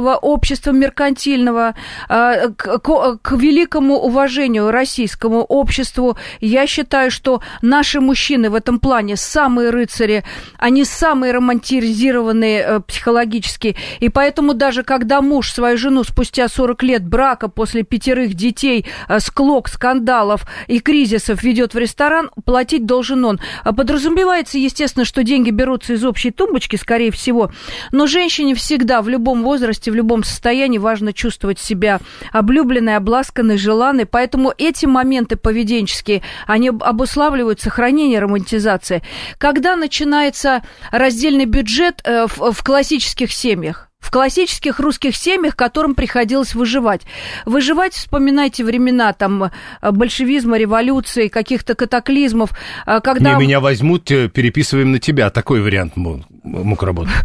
европейского 0.08 0.16
общества 0.16 0.72
меркантильного, 0.72 1.76
к, 2.08 2.80
к- 2.80 3.18
к 3.22 3.32
великому 3.34 3.96
уважению 3.96 4.72
российскому 4.72 5.44
обществу, 5.44 6.18
я 6.42 6.68
считаю, 6.68 7.12
что 7.12 7.42
наши 7.62 8.00
мужчины 8.00 8.50
в 8.50 8.56
этом 8.56 8.80
плане 8.80 9.16
самые 9.18 9.70
рыцари, 9.70 10.24
они 10.58 10.86
самые 10.86 11.34
романтизированные 11.34 12.62
э, 12.62 12.80
психологически. 12.82 13.76
И 14.00 14.10
поэтому 14.10 14.54
даже 14.54 14.84
когда 14.84 15.22
муж 15.22 15.52
свою 15.52 15.78
жену 15.78 16.04
спустя 16.04 16.48
40 16.48 16.84
лет 16.84 17.08
брака 17.08 17.48
после 17.50 17.84
пятерых 17.84 18.34
детей, 18.34 18.86
э, 19.10 19.20
склок, 19.20 19.68
скандалов 19.68 20.46
и 20.68 20.80
кризисов 20.80 21.44
ведет 21.44 21.74
в 21.74 21.78
ресторан, 21.78 22.30
платить 22.46 22.86
должен 22.86 23.26
он. 23.26 23.40
А 23.64 23.74
Подразумевается, 23.74 24.58
естественно, 24.58 25.06
что 25.06 25.24
деньги 25.24 25.52
берутся 25.52 25.94
из 25.94 26.04
общей 26.04 26.32
тумбочки, 26.32 26.76
скорее 26.78 27.12
всего, 27.12 27.52
но 27.92 28.08
женщине 28.08 28.54
всегда 28.56 29.02
в 29.02 29.10
любом 29.10 29.44
возрасте, 29.44 29.92
в 29.92 29.96
любом 29.98 30.24
состоянии 30.24 30.78
важно 30.78 31.12
чувствовать 31.12 31.60
себя 31.60 32.00
облюбленной, 32.32 32.96
обласканной, 32.96 33.58
желанной, 33.58 34.06
поэтому 34.06 34.54
эти 34.58 34.86
моменты 34.86 35.36
поведенческие, 35.36 36.22
они 36.46 36.70
об- 36.70 36.84
обуславливают 36.84 37.60
сохранение 37.60 38.20
романтизации. 38.20 39.04
Когда 39.38 39.76
начинается 39.76 40.64
раздельный 40.92 41.46
бюджет 41.46 42.02
э, 42.04 42.28
в, 42.28 42.52
в 42.52 42.64
классических 42.64 43.32
семьях? 43.32 43.90
В 44.00 44.12
классических 44.12 44.80
русских 44.80 45.16
семьях, 45.16 45.56
которым 45.56 45.96
приходилось 45.96 46.54
выживать. 46.54 47.02
Выживать, 47.46 47.94
вспоминайте 47.94 48.64
времена 48.64 49.12
там 49.12 49.44
э, 49.44 49.50
большевизма, 49.92 50.58
революции, 50.58 51.28
каких-то 51.28 51.76
катаклизмов, 51.76 52.52
э, 52.86 53.02
когда... 53.02 53.34
Не, 53.34 53.42
меня 53.42 53.60
возьмут, 53.60 54.06
переписываем 54.06 54.92
на 54.92 55.00
тебя. 55.00 55.30
Такой 55.30 55.62
вариант 55.62 55.98
мог, 55.98 56.22
мог 56.48 56.84
работать. 56.84 57.14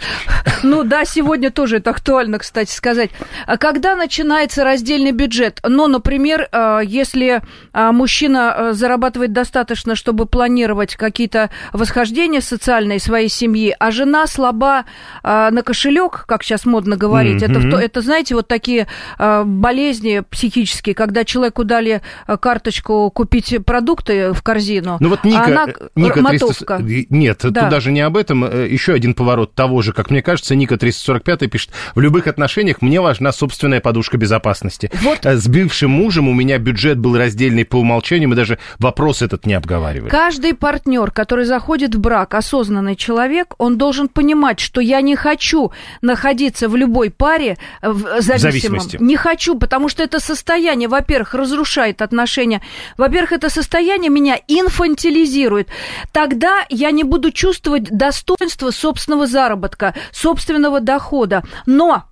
Ну 0.64 0.84
да, 0.84 1.04
сегодня 1.04 1.50
тоже 1.50 1.78
это 1.78 1.90
актуально, 1.90 2.38
кстати 2.38 2.70
сказать. 2.70 3.10
А 3.46 3.56
Когда 3.56 3.96
начинается 3.96 4.62
раздельный 4.62 5.10
бюджет? 5.10 5.58
Ну, 5.66 5.88
например, 5.88 6.48
э, 6.52 6.80
если 6.84 7.42
э, 7.72 7.90
мужчина 7.90 8.54
э, 8.56 8.72
зарабатывает 8.72 9.32
достаточно, 9.32 9.96
чтобы 9.96 10.26
планировать 10.26 10.94
какие-то 10.94 11.50
восхождения 11.72 12.40
социальные 12.40 13.00
своей 13.00 13.28
семьи, 13.28 13.74
а 13.76 13.90
жена 13.90 14.28
слаба 14.28 14.84
на 15.24 15.62
кошелек, 15.64 16.26
как 16.28 16.44
сейчас 16.44 16.64
модно 16.64 16.96
говорить, 16.96 17.42
это, 17.42 17.58
в 17.58 17.68
то- 17.68 17.78
это, 17.78 18.00
знаете, 18.00 18.36
вот 18.36 18.46
такие 18.46 18.86
болезни 19.18 20.22
психические, 20.30 20.94
когда 20.94 21.24
человеку 21.24 21.64
дали 21.64 22.02
карточку 22.40 23.10
купить 23.10 23.56
продукты 23.64 24.32
в 24.32 24.42
корзину, 24.42 24.96
Ну 25.00 25.08
вот 25.08 25.20
а 25.22 25.26
Ника, 25.26 25.44
она 25.44 25.66
э, 25.68 25.88
Ника 25.96 26.14
300... 26.14 26.22
мотовка. 26.22 26.78
Нет, 26.80 27.38
Да. 27.42 27.62
тут 27.62 27.70
даже 27.70 27.90
не 27.92 28.00
об 28.00 28.16
этом. 28.16 28.44
Еще 28.64 28.92
один 28.92 29.11
поворот 29.14 29.54
того 29.54 29.82
же, 29.82 29.92
как 29.92 30.10
мне 30.10 30.22
кажется, 30.22 30.54
Ника 30.54 30.76
345 30.76 31.50
пишет. 31.50 31.70
В 31.94 32.00
любых 32.00 32.26
отношениях 32.26 32.82
мне 32.82 33.00
важна 33.00 33.32
собственная 33.32 33.80
подушка 33.80 34.16
безопасности. 34.16 34.90
Вот. 35.02 35.24
Э, 35.24 35.36
С 35.36 35.48
бывшим 35.48 35.90
мужем 35.90 36.28
у 36.28 36.34
меня 36.34 36.58
бюджет 36.58 36.98
был 36.98 37.16
раздельный 37.16 37.64
по 37.64 37.76
умолчанию, 37.76 38.28
мы 38.28 38.34
даже 38.34 38.58
вопрос 38.78 39.22
этот 39.22 39.46
не 39.46 39.54
обговаривали. 39.54 40.10
Каждый 40.10 40.54
партнер, 40.54 41.10
который 41.10 41.44
заходит 41.44 41.94
в 41.94 42.00
брак, 42.00 42.34
осознанный 42.34 42.96
человек, 42.96 43.54
он 43.58 43.78
должен 43.78 44.08
понимать, 44.08 44.60
что 44.60 44.80
я 44.80 45.00
не 45.00 45.16
хочу 45.16 45.72
находиться 46.00 46.68
в 46.68 46.76
любой 46.76 47.10
паре 47.10 47.58
э, 47.80 47.90
в 47.90 48.20
зависимом. 48.20 48.38
зависимости. 48.38 48.96
Не 49.00 49.16
хочу, 49.16 49.58
потому 49.58 49.88
что 49.88 50.02
это 50.02 50.20
состояние, 50.20 50.88
во-первых, 50.88 51.34
разрушает 51.34 52.02
отношения, 52.02 52.62
во-первых, 52.96 53.32
это 53.32 53.50
состояние 53.50 54.10
меня 54.10 54.38
инфантилизирует. 54.48 55.68
Тогда 56.12 56.64
я 56.68 56.90
не 56.90 57.04
буду 57.04 57.30
чувствовать 57.30 57.84
достоинство 57.84 58.70
собственного 58.70 59.01
заработка, 59.26 59.94
собственного 60.12 60.80
дохода. 60.80 61.42
Но 61.66 62.04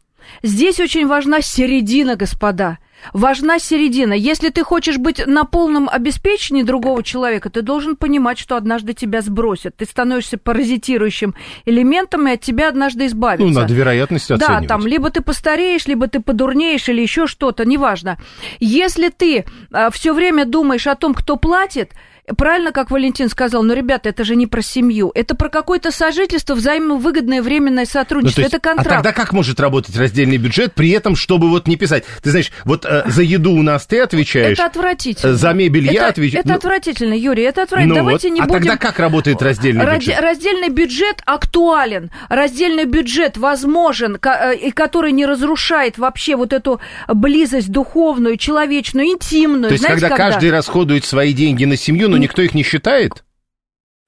здесь 0.42 0.80
очень 0.80 1.06
важна 1.06 1.40
середина, 1.42 2.16
господа. 2.16 2.78
Важна 3.14 3.58
середина. 3.58 4.12
Если 4.12 4.50
ты 4.50 4.62
хочешь 4.62 4.98
быть 4.98 5.26
на 5.26 5.44
полном 5.44 5.88
обеспечении 5.88 6.62
другого 6.62 7.02
человека, 7.02 7.48
ты 7.48 7.62
должен 7.62 7.96
понимать, 7.96 8.38
что 8.38 8.56
однажды 8.56 8.92
тебя 8.92 9.22
сбросят. 9.22 9.74
Ты 9.78 9.86
становишься 9.86 10.36
паразитирующим 10.36 11.34
элементом, 11.64 12.28
и 12.28 12.32
от 12.32 12.42
тебя 12.42 12.68
однажды 12.68 13.06
избавиться. 13.06 13.46
Ну, 13.54 13.58
надо 13.58 13.72
вероятность 13.72 14.28
Да, 14.28 14.34
оценивать. 14.34 14.68
там 14.68 14.86
либо 14.86 15.08
ты 15.08 15.22
постареешь, 15.22 15.86
либо 15.86 16.08
ты 16.08 16.20
подурнеешь, 16.20 16.90
или 16.90 17.00
еще 17.00 17.26
что-то, 17.26 17.64
неважно. 17.64 18.18
Если 18.58 19.08
ты 19.08 19.46
все 19.92 20.12
время 20.12 20.44
думаешь 20.44 20.86
о 20.86 20.94
том, 20.94 21.14
кто 21.14 21.36
платит, 21.36 21.92
правильно, 22.36 22.72
как 22.72 22.90
Валентин 22.90 23.28
сказал, 23.28 23.62
но, 23.62 23.74
ребята, 23.74 24.08
это 24.08 24.24
же 24.24 24.36
не 24.36 24.46
про 24.46 24.62
семью, 24.62 25.10
это 25.14 25.34
про 25.34 25.48
какое-то 25.48 25.90
сожительство, 25.90 26.54
взаимовыгодное 26.54 27.42
временное 27.42 27.84
сотрудничество, 27.86 28.40
Ну, 28.42 28.44
есть, 28.46 28.54
это 28.54 28.62
контракт. 28.62 28.90
А 28.90 28.94
тогда 28.96 29.12
как 29.12 29.32
может 29.32 29.60
работать 29.60 29.96
раздельный 29.96 30.36
бюджет, 30.36 30.74
при 30.74 30.90
этом, 30.90 31.16
чтобы 31.16 31.48
вот 31.48 31.66
не 31.66 31.76
писать? 31.76 32.04
Ты 32.22 32.30
знаешь, 32.30 32.50
вот 32.64 32.84
э, 32.84 33.04
за 33.06 33.22
еду 33.22 33.52
у 33.52 33.62
нас 33.62 33.86
ты 33.86 34.00
отвечаешь, 34.00 34.58
Это 34.58 34.66
отвратительно. 34.66 35.30
э, 35.30 35.34
за 35.34 35.52
мебель 35.52 35.86
я 35.86 35.92
это, 35.92 36.06
отвечаю. 36.08 36.40
Это 36.40 36.48
Ну, 36.50 36.54
отвратительно, 36.56 37.14
Юрий, 37.14 37.42
это 37.42 37.62
отвратительно. 37.62 37.94
ну 37.94 38.00
Давайте 38.00 38.28
вот. 38.28 38.34
не 38.34 38.40
а 38.40 38.44
будем... 38.46 38.58
тогда 38.60 38.76
как 38.76 38.98
работает 38.98 39.42
раздельный 39.42 39.84
Ради- 39.84 40.06
бюджет? 40.06 40.20
Раздельный 40.20 40.68
бюджет 40.68 41.22
актуален, 41.26 42.10
раздельный 42.28 42.84
бюджет 42.84 43.36
возможен, 43.36 44.18
э, 44.22 44.56
и 44.56 44.70
который 44.70 45.12
не 45.12 45.26
разрушает 45.26 45.98
вообще 45.98 46.36
вот 46.36 46.52
эту 46.52 46.80
близость 47.08 47.70
духовную, 47.70 48.36
человечную, 48.36 49.08
интимную. 49.08 49.64
То 49.68 49.72
есть, 49.72 49.84
Знаете, 49.84 50.02
когда, 50.02 50.16
каждый 50.16 50.50
расходует 50.50 51.04
свои 51.04 51.32
деньги 51.32 51.64
на 51.64 51.76
семью, 51.76 52.08
но 52.08 52.16
никто 52.20 52.42
их 52.42 52.54
не 52.54 52.62
считает? 52.62 53.24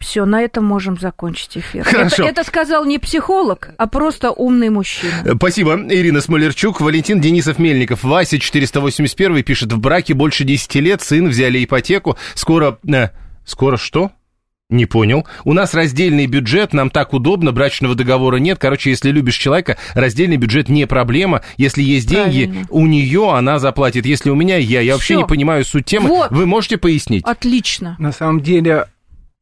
Все, 0.02 0.24
на 0.24 0.42
этом 0.42 0.64
можем 0.64 0.98
закончить 0.98 1.58
эфир. 1.58 1.84
Хорошо. 1.84 2.24
Это, 2.24 2.40
это 2.40 2.44
сказал 2.44 2.84
не 2.84 2.98
психолог, 2.98 3.70
а 3.78 3.86
просто 3.86 4.32
умный 4.32 4.68
мужчина. 4.68 5.12
Э, 5.24 5.34
Спасибо, 5.36 5.74
Ирина 5.88 6.20
Смолерчук. 6.20 6.80
Валентин 6.80 7.20
Денисов-Мельников. 7.20 8.02
Вася 8.02 8.40
481 8.40 9.44
пишет, 9.44 9.72
в 9.72 9.78
браке 9.78 10.14
больше 10.14 10.42
10 10.42 10.74
лет, 10.76 11.02
сын 11.02 11.28
взяли 11.28 11.64
ипотеку, 11.64 12.18
скоро... 12.34 12.78
э, 12.92 13.10
скоро 13.44 13.76
что? 13.76 14.10
Не 14.72 14.86
понял. 14.86 15.26
У 15.44 15.52
нас 15.52 15.74
раздельный 15.74 16.26
бюджет, 16.26 16.72
нам 16.72 16.88
так 16.88 17.12
удобно, 17.12 17.52
брачного 17.52 17.94
договора 17.94 18.36
нет. 18.38 18.58
Короче, 18.58 18.88
если 18.90 19.10
любишь 19.10 19.36
человека, 19.36 19.76
раздельный 19.94 20.38
бюджет 20.38 20.70
не 20.70 20.86
проблема. 20.86 21.42
Если 21.58 21.82
есть 21.82 22.08
деньги, 22.08 22.46
Правильно. 22.46 22.66
у 22.70 22.86
нее 22.86 23.32
она 23.34 23.58
заплатит. 23.58 24.06
Если 24.06 24.30
у 24.30 24.34
меня, 24.34 24.56
я. 24.56 24.80
Я 24.80 24.94
вообще 24.94 25.14
Всё. 25.14 25.20
не 25.20 25.26
понимаю 25.26 25.64
суть 25.66 25.84
темы. 25.84 26.08
Вот. 26.08 26.30
Вы 26.30 26.46
можете 26.46 26.78
пояснить? 26.78 27.22
Отлично. 27.26 27.96
На 27.98 28.12
самом 28.12 28.40
деле, 28.40 28.86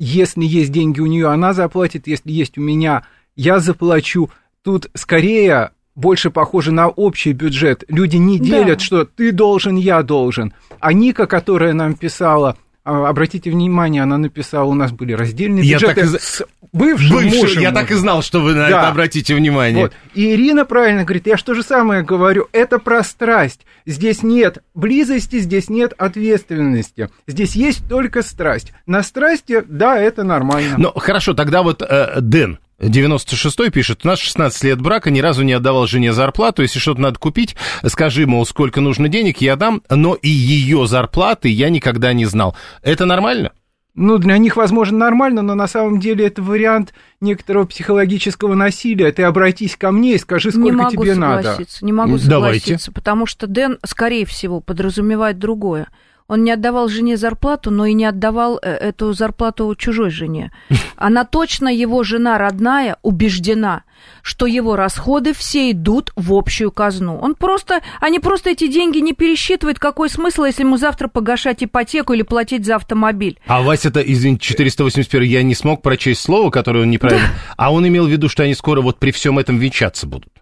если 0.00 0.44
есть 0.44 0.72
деньги 0.72 0.98
у 1.00 1.06
нее, 1.06 1.28
она 1.28 1.52
заплатит, 1.54 2.08
если 2.08 2.32
есть 2.32 2.58
у 2.58 2.60
меня, 2.60 3.04
я 3.36 3.60
заплачу. 3.60 4.30
Тут 4.64 4.90
скорее 4.94 5.70
больше 5.94 6.30
похоже 6.30 6.72
на 6.72 6.88
общий 6.88 7.32
бюджет. 7.32 7.84
Люди 7.88 8.16
не 8.16 8.38
Да. 8.40 8.44
делят, 8.46 8.80
что 8.80 9.04
ты 9.04 9.30
должен, 9.30 9.76
я 9.76 10.02
должен. 10.02 10.52
А 10.80 10.92
Ника, 10.92 11.26
которая 11.28 11.72
нам 11.72 11.94
писала, 11.94 12.56
обратите 12.90 13.50
внимание, 13.50 14.02
она 14.02 14.18
написала, 14.18 14.64
у 14.64 14.74
нас 14.74 14.92
были 14.92 15.12
раздельные 15.12 15.64
Я 15.64 15.76
бюджеты 15.78 15.94
так 16.10 16.20
с 16.20 16.42
бывшим 16.72 17.10
Бывший, 17.16 17.38
мужем. 17.40 17.62
я 17.62 17.72
так 17.72 17.90
и 17.90 17.94
знал, 17.94 18.22
что 18.22 18.40
вы 18.40 18.50
на 18.54 18.68
Да. 18.68 18.68
это 18.68 18.88
обратите 18.88 19.34
внимание. 19.34 19.84
Вот. 19.84 19.92
И 20.14 20.32
Ирина 20.32 20.64
правильно 20.64 21.04
говорит, 21.04 21.26
я 21.26 21.36
что 21.36 21.54
же 21.54 21.62
самое 21.62 22.02
говорю, 22.02 22.48
это 22.52 22.78
про 22.78 23.02
страсть. 23.02 23.60
Здесь 23.86 24.22
нет 24.22 24.58
близости, 24.74 25.38
здесь 25.40 25.68
нет 25.68 25.92
ответственности. 25.98 27.10
Здесь 27.26 27.54
есть 27.56 27.88
только 27.88 28.22
страсть. 28.22 28.72
На 28.86 29.02
страсти, 29.02 29.62
да, 29.66 29.98
это 29.98 30.22
нормально. 30.22 30.76
Ну, 30.78 30.92
хорошо, 30.94 31.34
тогда 31.34 31.62
вот 31.62 31.82
э, 31.82 32.20
Дэн, 32.20 32.58
96-й 32.80 33.70
пишет, 33.70 34.00
у 34.04 34.08
нас 34.08 34.18
16 34.18 34.64
лет 34.64 34.80
брака, 34.80 35.10
ни 35.10 35.20
разу 35.20 35.42
не 35.42 35.52
отдавал 35.52 35.86
жене 35.86 36.12
зарплату, 36.12 36.62
если 36.62 36.78
что-то 36.78 37.00
надо 37.00 37.18
купить, 37.18 37.56
скажи, 37.86 38.26
мол, 38.26 38.46
сколько 38.46 38.80
нужно 38.80 39.08
денег, 39.08 39.38
я 39.40 39.56
дам, 39.56 39.82
но 39.90 40.14
и 40.14 40.28
ее 40.28 40.86
зарплаты 40.86 41.48
я 41.48 41.68
никогда 41.68 42.12
не 42.12 42.24
знал. 42.24 42.56
Это 42.82 43.04
нормально? 43.04 43.52
Ну, 43.94 44.18
для 44.18 44.38
них, 44.38 44.56
возможно, 44.56 44.96
нормально, 44.96 45.42
но 45.42 45.54
на 45.54 45.66
самом 45.66 45.98
деле 45.98 46.26
это 46.26 46.42
вариант 46.42 46.94
некоторого 47.20 47.66
психологического 47.66 48.54
насилия. 48.54 49.10
Ты 49.10 49.24
обратись 49.24 49.76
ко 49.76 49.90
мне 49.90 50.14
и 50.14 50.18
скажи, 50.18 50.48
не 50.48 50.52
сколько 50.52 50.76
могу 50.76 51.04
тебе 51.04 51.14
надо. 51.16 51.42
согласиться, 51.42 51.84
не 51.84 51.92
могу 51.92 52.18
Давайте. 52.18 52.60
согласиться, 52.60 52.92
потому 52.92 53.26
что 53.26 53.46
Дэн, 53.46 53.78
скорее 53.84 54.24
всего, 54.26 54.60
подразумевает 54.60 55.38
другое. 55.38 55.88
Он 56.30 56.44
не 56.44 56.52
отдавал 56.52 56.88
жене 56.88 57.16
зарплату, 57.16 57.72
но 57.72 57.86
и 57.86 57.92
не 57.92 58.04
отдавал 58.04 58.60
э, 58.62 58.70
эту 58.70 59.12
зарплату 59.12 59.74
чужой 59.74 60.10
жене. 60.10 60.52
Она 60.96 61.24
точно, 61.24 61.66
его 61.66 62.04
жена 62.04 62.38
родная, 62.38 62.98
убеждена, 63.02 63.82
что 64.22 64.46
его 64.46 64.76
расходы 64.76 65.34
все 65.34 65.72
идут 65.72 66.12
в 66.14 66.32
общую 66.32 66.70
казну. 66.70 67.18
Он 67.18 67.34
просто, 67.34 67.80
они 68.00 68.20
просто 68.20 68.50
эти 68.50 68.68
деньги 68.68 68.98
не 68.98 69.12
пересчитывают. 69.12 69.80
Какой 69.80 70.08
смысл, 70.08 70.44
если 70.44 70.62
ему 70.62 70.76
завтра 70.76 71.08
погашать 71.08 71.64
ипотеку 71.64 72.12
или 72.12 72.22
платить 72.22 72.64
за 72.64 72.76
автомобиль? 72.76 73.40
А 73.48 73.60
Вася-то, 73.62 74.00
извините, 74.00 74.46
481 74.46 75.28
я 75.28 75.42
не 75.42 75.56
смог 75.56 75.82
прочесть 75.82 76.22
слово, 76.22 76.50
которое 76.50 76.82
он 76.82 76.90
неправильно... 76.90 77.26
А 77.56 77.72
он 77.72 77.88
имел 77.88 78.06
в 78.06 78.08
виду, 78.08 78.28
что 78.28 78.44
они 78.44 78.54
скоро 78.54 78.80
вот 78.82 79.00
при 79.00 79.10
всем 79.10 79.40
этом 79.40 79.58
венчаться 79.58 80.06
будут. 80.06 80.39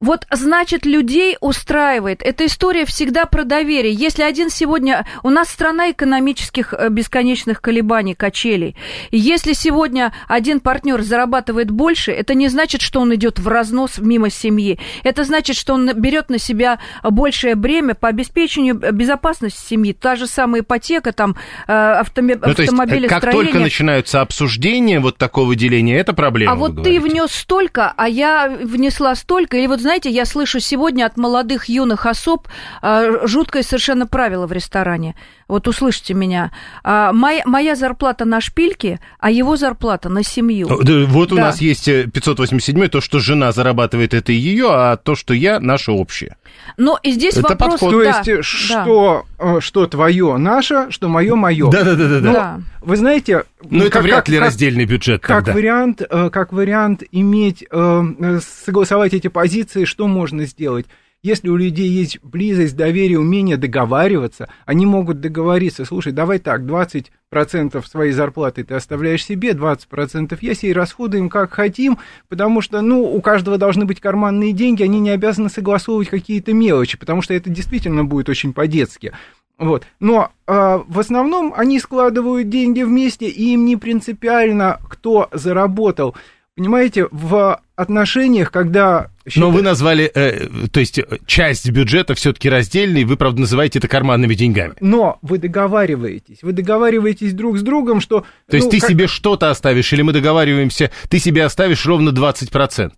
Вот, 0.00 0.26
значит, 0.30 0.84
людей 0.84 1.36
устраивает. 1.40 2.20
Эта 2.22 2.46
история 2.46 2.84
всегда 2.84 3.24
про 3.26 3.44
доверие. 3.44 3.92
Если 3.92 4.22
один 4.22 4.50
сегодня... 4.50 5.06
У 5.22 5.30
нас 5.30 5.48
страна 5.48 5.92
экономических 5.92 6.74
э, 6.74 6.88
бесконечных 6.90 7.62
колебаний, 7.62 8.14
качелей. 8.14 8.76
И 9.10 9.18
если 9.18 9.52
сегодня 9.52 10.12
один 10.28 10.60
партнер 10.60 11.00
зарабатывает 11.00 11.70
больше, 11.70 12.12
это 12.12 12.34
не 12.34 12.48
значит, 12.48 12.82
что 12.82 13.00
он 13.00 13.14
идет 13.14 13.38
в 13.38 13.48
разнос 13.48 13.98
мимо 13.98 14.30
семьи. 14.30 14.78
Это 15.04 15.24
значит, 15.24 15.56
что 15.56 15.74
он 15.74 15.90
берет 15.94 16.28
на 16.28 16.38
себя 16.38 16.80
большее 17.02 17.54
бремя 17.54 17.94
по 17.94 18.08
обеспечению 18.08 18.74
безопасности 18.74 19.64
семьи. 19.66 19.92
Та 19.94 20.16
же 20.16 20.26
самая 20.26 20.62
ипотека, 20.62 21.12
там, 21.12 21.36
э, 21.66 21.72
автоме... 21.72 22.34
Ну, 22.34 22.40
э, 22.40 22.54
как 22.54 22.58
автомобилестроение. 22.58 23.44
только 23.44 23.58
начинаются 23.58 24.20
обсуждения 24.20 24.98
вот 24.98 25.16
такого 25.16 25.54
деления, 25.54 25.98
это 25.98 26.12
проблема, 26.12 26.52
А 26.52 26.56
вот 26.56 26.82
ты 26.82 27.00
внес 27.00 27.30
столько, 27.30 27.94
а 27.96 28.08
я 28.08 28.48
внесла 28.48 29.14
столько. 29.14 29.56
Или 29.56 29.68
вот 29.68 29.83
знаете, 29.84 30.10
я 30.10 30.24
слышу 30.24 30.60
сегодня 30.60 31.04
от 31.04 31.16
молодых 31.16 31.68
юных 31.68 32.06
особ 32.06 32.48
а, 32.80 33.26
жуткое 33.26 33.62
совершенно 33.62 34.06
правило 34.06 34.46
в 34.46 34.52
ресторане. 34.52 35.14
Вот 35.46 35.68
услышьте 35.68 36.14
меня. 36.14 36.52
А, 36.82 37.12
моя, 37.12 37.42
моя 37.44 37.76
зарплата 37.76 38.24
на 38.24 38.40
шпильке, 38.40 38.98
а 39.18 39.30
его 39.30 39.56
зарплата 39.56 40.08
на 40.08 40.22
семью. 40.24 40.68
Да, 40.68 41.04
Вот 41.06 41.32
у 41.32 41.36
Да. 41.36 41.42
нас 41.42 41.60
есть 41.60 41.86
э, 41.86 42.06
587 42.06 42.88
то, 42.88 43.02
что 43.02 43.20
жена 43.20 43.52
зарабатывает, 43.52 44.14
это 44.14 44.32
ее, 44.32 44.68
а 44.70 44.96
то, 44.96 45.14
что 45.14 45.34
я, 45.34 45.60
наше 45.60 45.92
общее. 45.92 46.36
Но 46.78 46.98
и 47.02 47.12
здесь 47.12 47.34
Это 47.36 47.48
вопрос... 47.48 47.72
подход. 47.72 47.90
То 47.90 48.04
да, 48.04 48.16
есть, 48.18 48.28
э, 48.28 48.36
да. 48.36 48.42
что, 48.42 49.24
э, 49.33 49.33
что 49.60 49.86
твое 49.86 50.36
наше, 50.36 50.86
что 50.90 51.08
мое 51.08 51.34
мое. 51.34 51.70
Да-да-да. 51.70 52.04
Ну, 52.20 52.32
Да. 52.32 52.60
Вы 52.82 52.96
знаете... 52.96 53.44
Но 53.68 53.82
это 53.84 53.90
как- 53.90 54.02
вряд 54.02 54.16
как- 54.16 54.28
ли 54.28 54.36
как- 54.38 54.46
раздельный 54.46 54.84
бюджет 54.84 55.22
Как 55.22 55.38
тогда. 55.38 55.52
вариант, 55.54 56.02
э, 56.08 56.30
как 56.30 56.52
вариант 56.52 57.02
иметь, 57.12 57.64
э, 57.70 58.02
э, 58.20 58.40
согласовать 58.64 59.14
эти 59.14 59.28
позиции, 59.28 59.84
что 59.84 60.06
можно 60.06 60.44
сделать? 60.46 60.86
Если 61.24 61.48
у 61.48 61.56
людей 61.56 61.88
есть 61.88 62.18
близость, 62.22 62.76
доверие, 62.76 63.18
умение 63.18 63.56
договариваться, 63.56 64.50
они 64.66 64.84
могут 64.84 65.20
договориться, 65.20 65.86
слушай, 65.86 66.12
давай 66.12 66.38
так, 66.38 66.60
20% 66.60 67.82
своей 67.86 68.12
зарплаты 68.12 68.62
ты 68.62 68.74
оставляешь 68.74 69.24
себе, 69.24 69.52
20% 69.52 70.36
я 70.42 70.54
себе 70.54 70.74
расходуем 70.74 71.30
как 71.30 71.54
хотим, 71.54 71.96
потому 72.28 72.60
что, 72.60 72.82
ну, 72.82 73.02
у 73.02 73.22
каждого 73.22 73.56
должны 73.56 73.86
быть 73.86 74.00
карманные 74.00 74.52
деньги, 74.52 74.82
они 74.82 75.00
не 75.00 75.08
обязаны 75.08 75.48
согласовывать 75.48 76.10
какие-то 76.10 76.52
мелочи, 76.52 76.98
потому 76.98 77.22
что 77.22 77.32
это 77.32 77.48
действительно 77.48 78.04
будет 78.04 78.28
очень 78.28 78.52
по-детски. 78.52 79.14
Вот. 79.56 79.86
Но 80.00 80.30
э, 80.46 80.78
в 80.86 80.98
основном 80.98 81.54
они 81.56 81.80
складывают 81.80 82.50
деньги 82.50 82.82
вместе, 82.82 83.28
и 83.28 83.54
им 83.54 83.64
не 83.64 83.76
принципиально, 83.76 84.78
кто 84.90 85.30
заработал. 85.32 86.14
Понимаете, 86.56 87.08
в 87.10 87.60
отношениях, 87.74 88.52
когда... 88.52 89.10
Но 89.34 89.48
счита- 89.48 89.50
вы 89.50 89.62
назвали, 89.62 90.04
э, 90.14 90.68
то 90.68 90.78
есть 90.78 90.98
э, 90.98 91.04
часть 91.26 91.68
бюджета 91.70 92.14
все-таки 92.14 92.48
раздельной, 92.48 93.04
вы, 93.04 93.16
правда, 93.16 93.40
называете 93.40 93.80
это 93.80 93.88
карманными 93.88 94.34
деньгами. 94.34 94.74
Но 94.80 95.18
вы 95.22 95.38
договариваетесь, 95.38 96.42
вы 96.42 96.52
договариваетесь 96.52 97.32
друг 97.32 97.58
с 97.58 97.62
другом, 97.62 98.00
что... 98.00 98.24
То 98.48 98.56
есть 98.56 98.66
ну, 98.66 98.70
ты 98.70 98.78
как- 98.80 98.90
себе 98.90 99.08
что-то 99.08 99.50
оставишь, 99.50 99.92
или 99.92 100.02
мы 100.02 100.12
договариваемся, 100.12 100.92
ты 101.08 101.18
себе 101.18 101.44
оставишь 101.44 101.84
ровно 101.86 102.10
20%. 102.10 102.92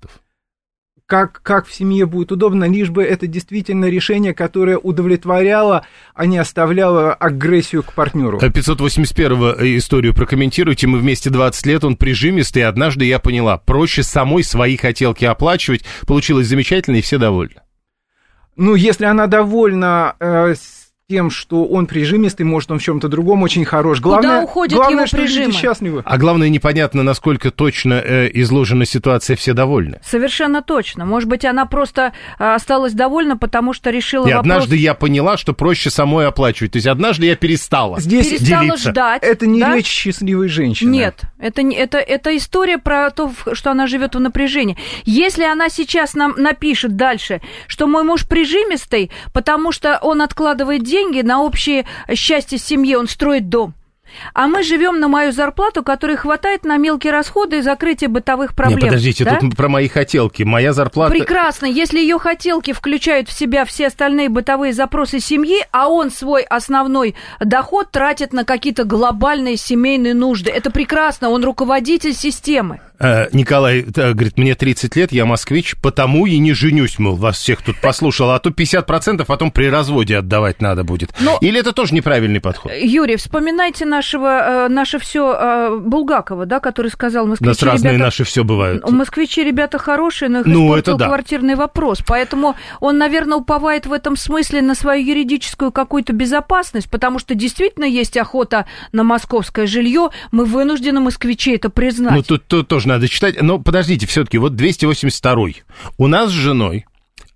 Как, 1.07 1.41
как 1.43 1.67
в 1.67 1.75
семье 1.75 2.05
будет 2.05 2.33
удобно, 2.33 2.65
лишь 2.65 2.91
бы 2.91 3.05
это 3.05 3.27
действительно 3.27 3.87
решение, 3.87 4.35
которое 4.35 4.77
удовлетворяло, 4.77 5.87
а 6.15 6.27
не 6.27 6.39
оставляло 6.39 7.15
агрессию 7.15 7.83
к 7.83 7.93
партнеру. 7.93 8.41
581 8.41 9.79
историю 9.79 10.15
прокомментируйте. 10.15 10.87
Мы 10.87 10.99
вместе 10.99 11.31
20 11.31 11.67
лет, 11.67 11.85
он 11.85 11.97
прижимистый. 11.97 12.65
Однажды 12.65 13.05
я 13.05 13.19
поняла, 13.21 13.57
проще 13.57 14.03
самой 14.03 14.43
свои 14.43 14.77
хотелки 14.77 15.25
оплачивать. 15.25 15.85
Получилось 16.07 16.49
замечательно, 16.49 16.97
и 16.97 17.03
все 17.03 17.19
довольны. 17.19 17.61
Ну, 18.57 18.75
если 18.75 19.05
она 19.05 19.27
довольна 19.27 20.17
э, 20.19 20.55
тем, 21.09 21.31
что 21.31 21.65
он 21.67 21.87
прижимистый, 21.87 22.45
может, 22.45 22.73
он 22.73 22.81
в 22.81 22.83
чем-то 22.83 23.07
другом 23.07 23.45
очень 23.45 23.65
хорош. 23.65 24.01
Главное, 24.01 24.43
уходят 24.43 24.75
главное, 24.75 24.97
его 24.97 25.07
что 25.07 25.19
люди 25.19 25.35
прижимы? 25.35 25.53
счастливы. 25.53 26.03
А 26.05 26.19
главное, 26.19 26.49
непонятно, 26.49 27.05
насколько 27.05 27.53
точно 27.53 27.95
э, 27.95 28.29
изложена 28.35 28.85
ситуация, 28.85 29.37
все 29.37 29.53
довольны. 29.53 30.01
Совершенно 30.05 30.63
точно. 30.63 31.05
Может 31.05 31.29
быть, 31.29 31.45
она 31.45 31.65
просто 31.67 32.13
а, 32.41 32.57
осталась 32.57 32.93
довольна, 32.93 33.37
потому 33.37 33.73
что 33.73 33.91
решила 33.91 34.27
И 34.27 34.33
вопрос... 34.33 34.41
однажды 34.41 34.77
я 34.77 34.95
поняла, 34.95 35.37
что 35.37 35.53
проще 35.53 35.91
самой 35.91 36.27
оплачивать. 36.27 36.73
То 36.73 36.79
есть 36.79 36.89
однажды 36.89 37.27
я 37.27 37.37
перестала. 37.37 38.01
Здесь 38.01 38.29
перестала 38.31 38.63
делиться. 38.65 38.91
ждать. 38.91 39.23
это 39.23 39.47
не 39.47 39.61
да? 39.61 39.77
речь 39.77 39.87
счастливой 39.87 40.49
женщины. 40.49 40.91
Нет, 40.91 41.21
это, 41.39 41.63
не, 41.63 41.77
это, 41.77 41.99
это 41.99 42.37
история 42.37 42.79
про 42.79 43.13
то, 43.13 43.31
что 43.53 43.71
она 43.71 43.87
живет 43.87 44.17
в 44.17 44.19
напряжении. 44.21 44.77
Если 45.05 45.45
она 45.45 45.69
сейчас 45.69 46.15
нам 46.15 46.35
напишет 46.37 46.97
дальше, 46.97 47.43
что 47.69 47.87
мой 47.87 48.03
муж 48.03 48.27
прижимистый, 48.27 49.13
потому 49.33 49.71
что 49.71 50.01
он 50.03 50.21
откладывает 50.21 50.83
деньги 50.83 50.96
на 51.05 51.43
общее 51.43 51.87
счастье 52.15 52.59
семьи, 52.59 52.95
он 52.95 53.09
строит 53.09 53.49
дом. 53.49 53.75
а 54.35 54.47
мы 54.47 54.63
живем 54.63 55.01
на 55.01 55.09
мою 55.09 55.33
зарплату, 55.33 55.83
которой 55.83 56.17
хватает 56.17 56.65
на 56.65 56.77
мелкие 56.77 57.13
расходы 57.13 57.59
и 57.59 57.61
закрытие 57.61 58.09
бытовых 58.09 58.55
проблем. 58.55 58.79
Не, 58.79 58.85
подождите, 58.87 59.25
да? 59.25 59.39
тут 59.39 59.57
про 59.57 59.69
мои 59.69 59.89
хотелки. 59.89 60.43
Моя 60.43 60.73
зарплата... 60.73 61.13
Прекрасно, 61.13 61.67
если 61.67 61.99
ее 61.99 62.19
хотелки 62.19 62.73
включают 62.73 63.29
в 63.29 63.33
себя 63.33 63.65
все 63.65 63.89
остальные 63.89 64.29
бытовые 64.29 64.73
запросы 64.73 65.21
семьи, 65.21 65.59
а 65.71 65.89
он 65.89 66.11
свой 66.11 66.43
основной 66.43 67.15
доход 67.41 67.91
тратит 67.91 68.33
на 68.33 68.45
какие-то 68.45 68.85
глобальные 68.85 69.57
семейные 69.57 70.15
нужды. 70.15 70.51
Это 70.51 70.71
прекрасно, 70.71 71.31
он 71.31 71.45
руководитель 71.45 72.15
системы. 72.15 72.81
Э, 72.99 73.27
Николай 73.33 73.81
э, 73.83 74.13
говорит, 74.13 74.39
мне 74.39 74.55
30 74.55 74.97
лет, 74.97 75.13
я 75.13 75.27
москвич, 75.27 75.77
потому 75.83 76.27
и 76.27 76.39
не 76.39 76.53
женюсь, 76.55 76.99
мол, 76.99 77.17
вас 77.17 77.37
всех 77.39 77.63
тут 77.63 77.77
послушал, 77.81 78.31
а 78.31 78.39
то 78.39 78.51
50% 78.51 79.25
потом 79.27 79.51
при 79.51 79.67
разводе 79.67 80.19
отдавать 80.19 80.63
надо 80.63 80.85
будет. 80.85 81.11
Но- 81.21 81.39
Или 81.41 81.61
это 81.61 81.73
тоже 81.73 81.95
неправильный 81.95 82.41
подход? 82.41 82.73
Юрий, 82.81 83.17
вспоминайте 83.17 83.85
нашего, 83.85 84.67
э, 84.67 84.69
наше 84.69 84.99
все 84.99 85.79
Булгакова, 85.81 86.47
да, 86.47 86.61
который 86.61 86.91
сказал, 86.91 87.27
москвичи, 87.27 87.47
У 87.49 87.51
нас 87.51 87.63
разные 87.63 87.93
ребята, 87.95 88.05
наши 88.07 88.25
все 88.25 88.45
бывают. 88.45 88.89
Москвичи 88.91 89.45
ребята 89.45 89.79
хорошие, 89.79 90.29
но 90.29 90.41
их 90.41 90.47
Ну, 90.47 90.75
это 90.75 90.95
да. 90.95 91.07
квартирный 91.07 91.55
вопрос. 91.55 92.01
Поэтому 92.07 92.57
он, 92.81 92.99
наверное, 92.99 93.39
уповает 93.39 93.87
в 93.87 93.93
этом 93.93 94.17
смысле 94.17 94.63
на 94.63 94.75
свою 94.75 95.05
юридическую 95.07 95.71
какую-то 95.73 96.13
безопасность, 96.13 96.89
потому 96.91 97.19
что 97.19 97.35
действительно 97.35 97.85
есть 97.85 98.17
охота 98.17 98.67
на 98.93 99.03
московское 99.05 99.67
жилье. 99.67 100.11
Мы 100.33 100.45
вынуждены, 100.45 101.01
москвичи, 101.01 101.53
это 101.55 101.69
признать. 101.71 102.15
Ну, 102.15 102.23
тут, 102.23 102.47
тут 102.47 102.69
тоже 102.69 102.86
надо 102.87 103.09
читать. 103.09 103.41
Но 103.41 103.59
подождите, 103.59 104.07
все-таки, 104.07 104.39
вот 104.39 104.55
282 104.55 105.49
У 105.99 106.07
нас 106.07 106.31
с 106.31 106.33
женой 106.33 106.87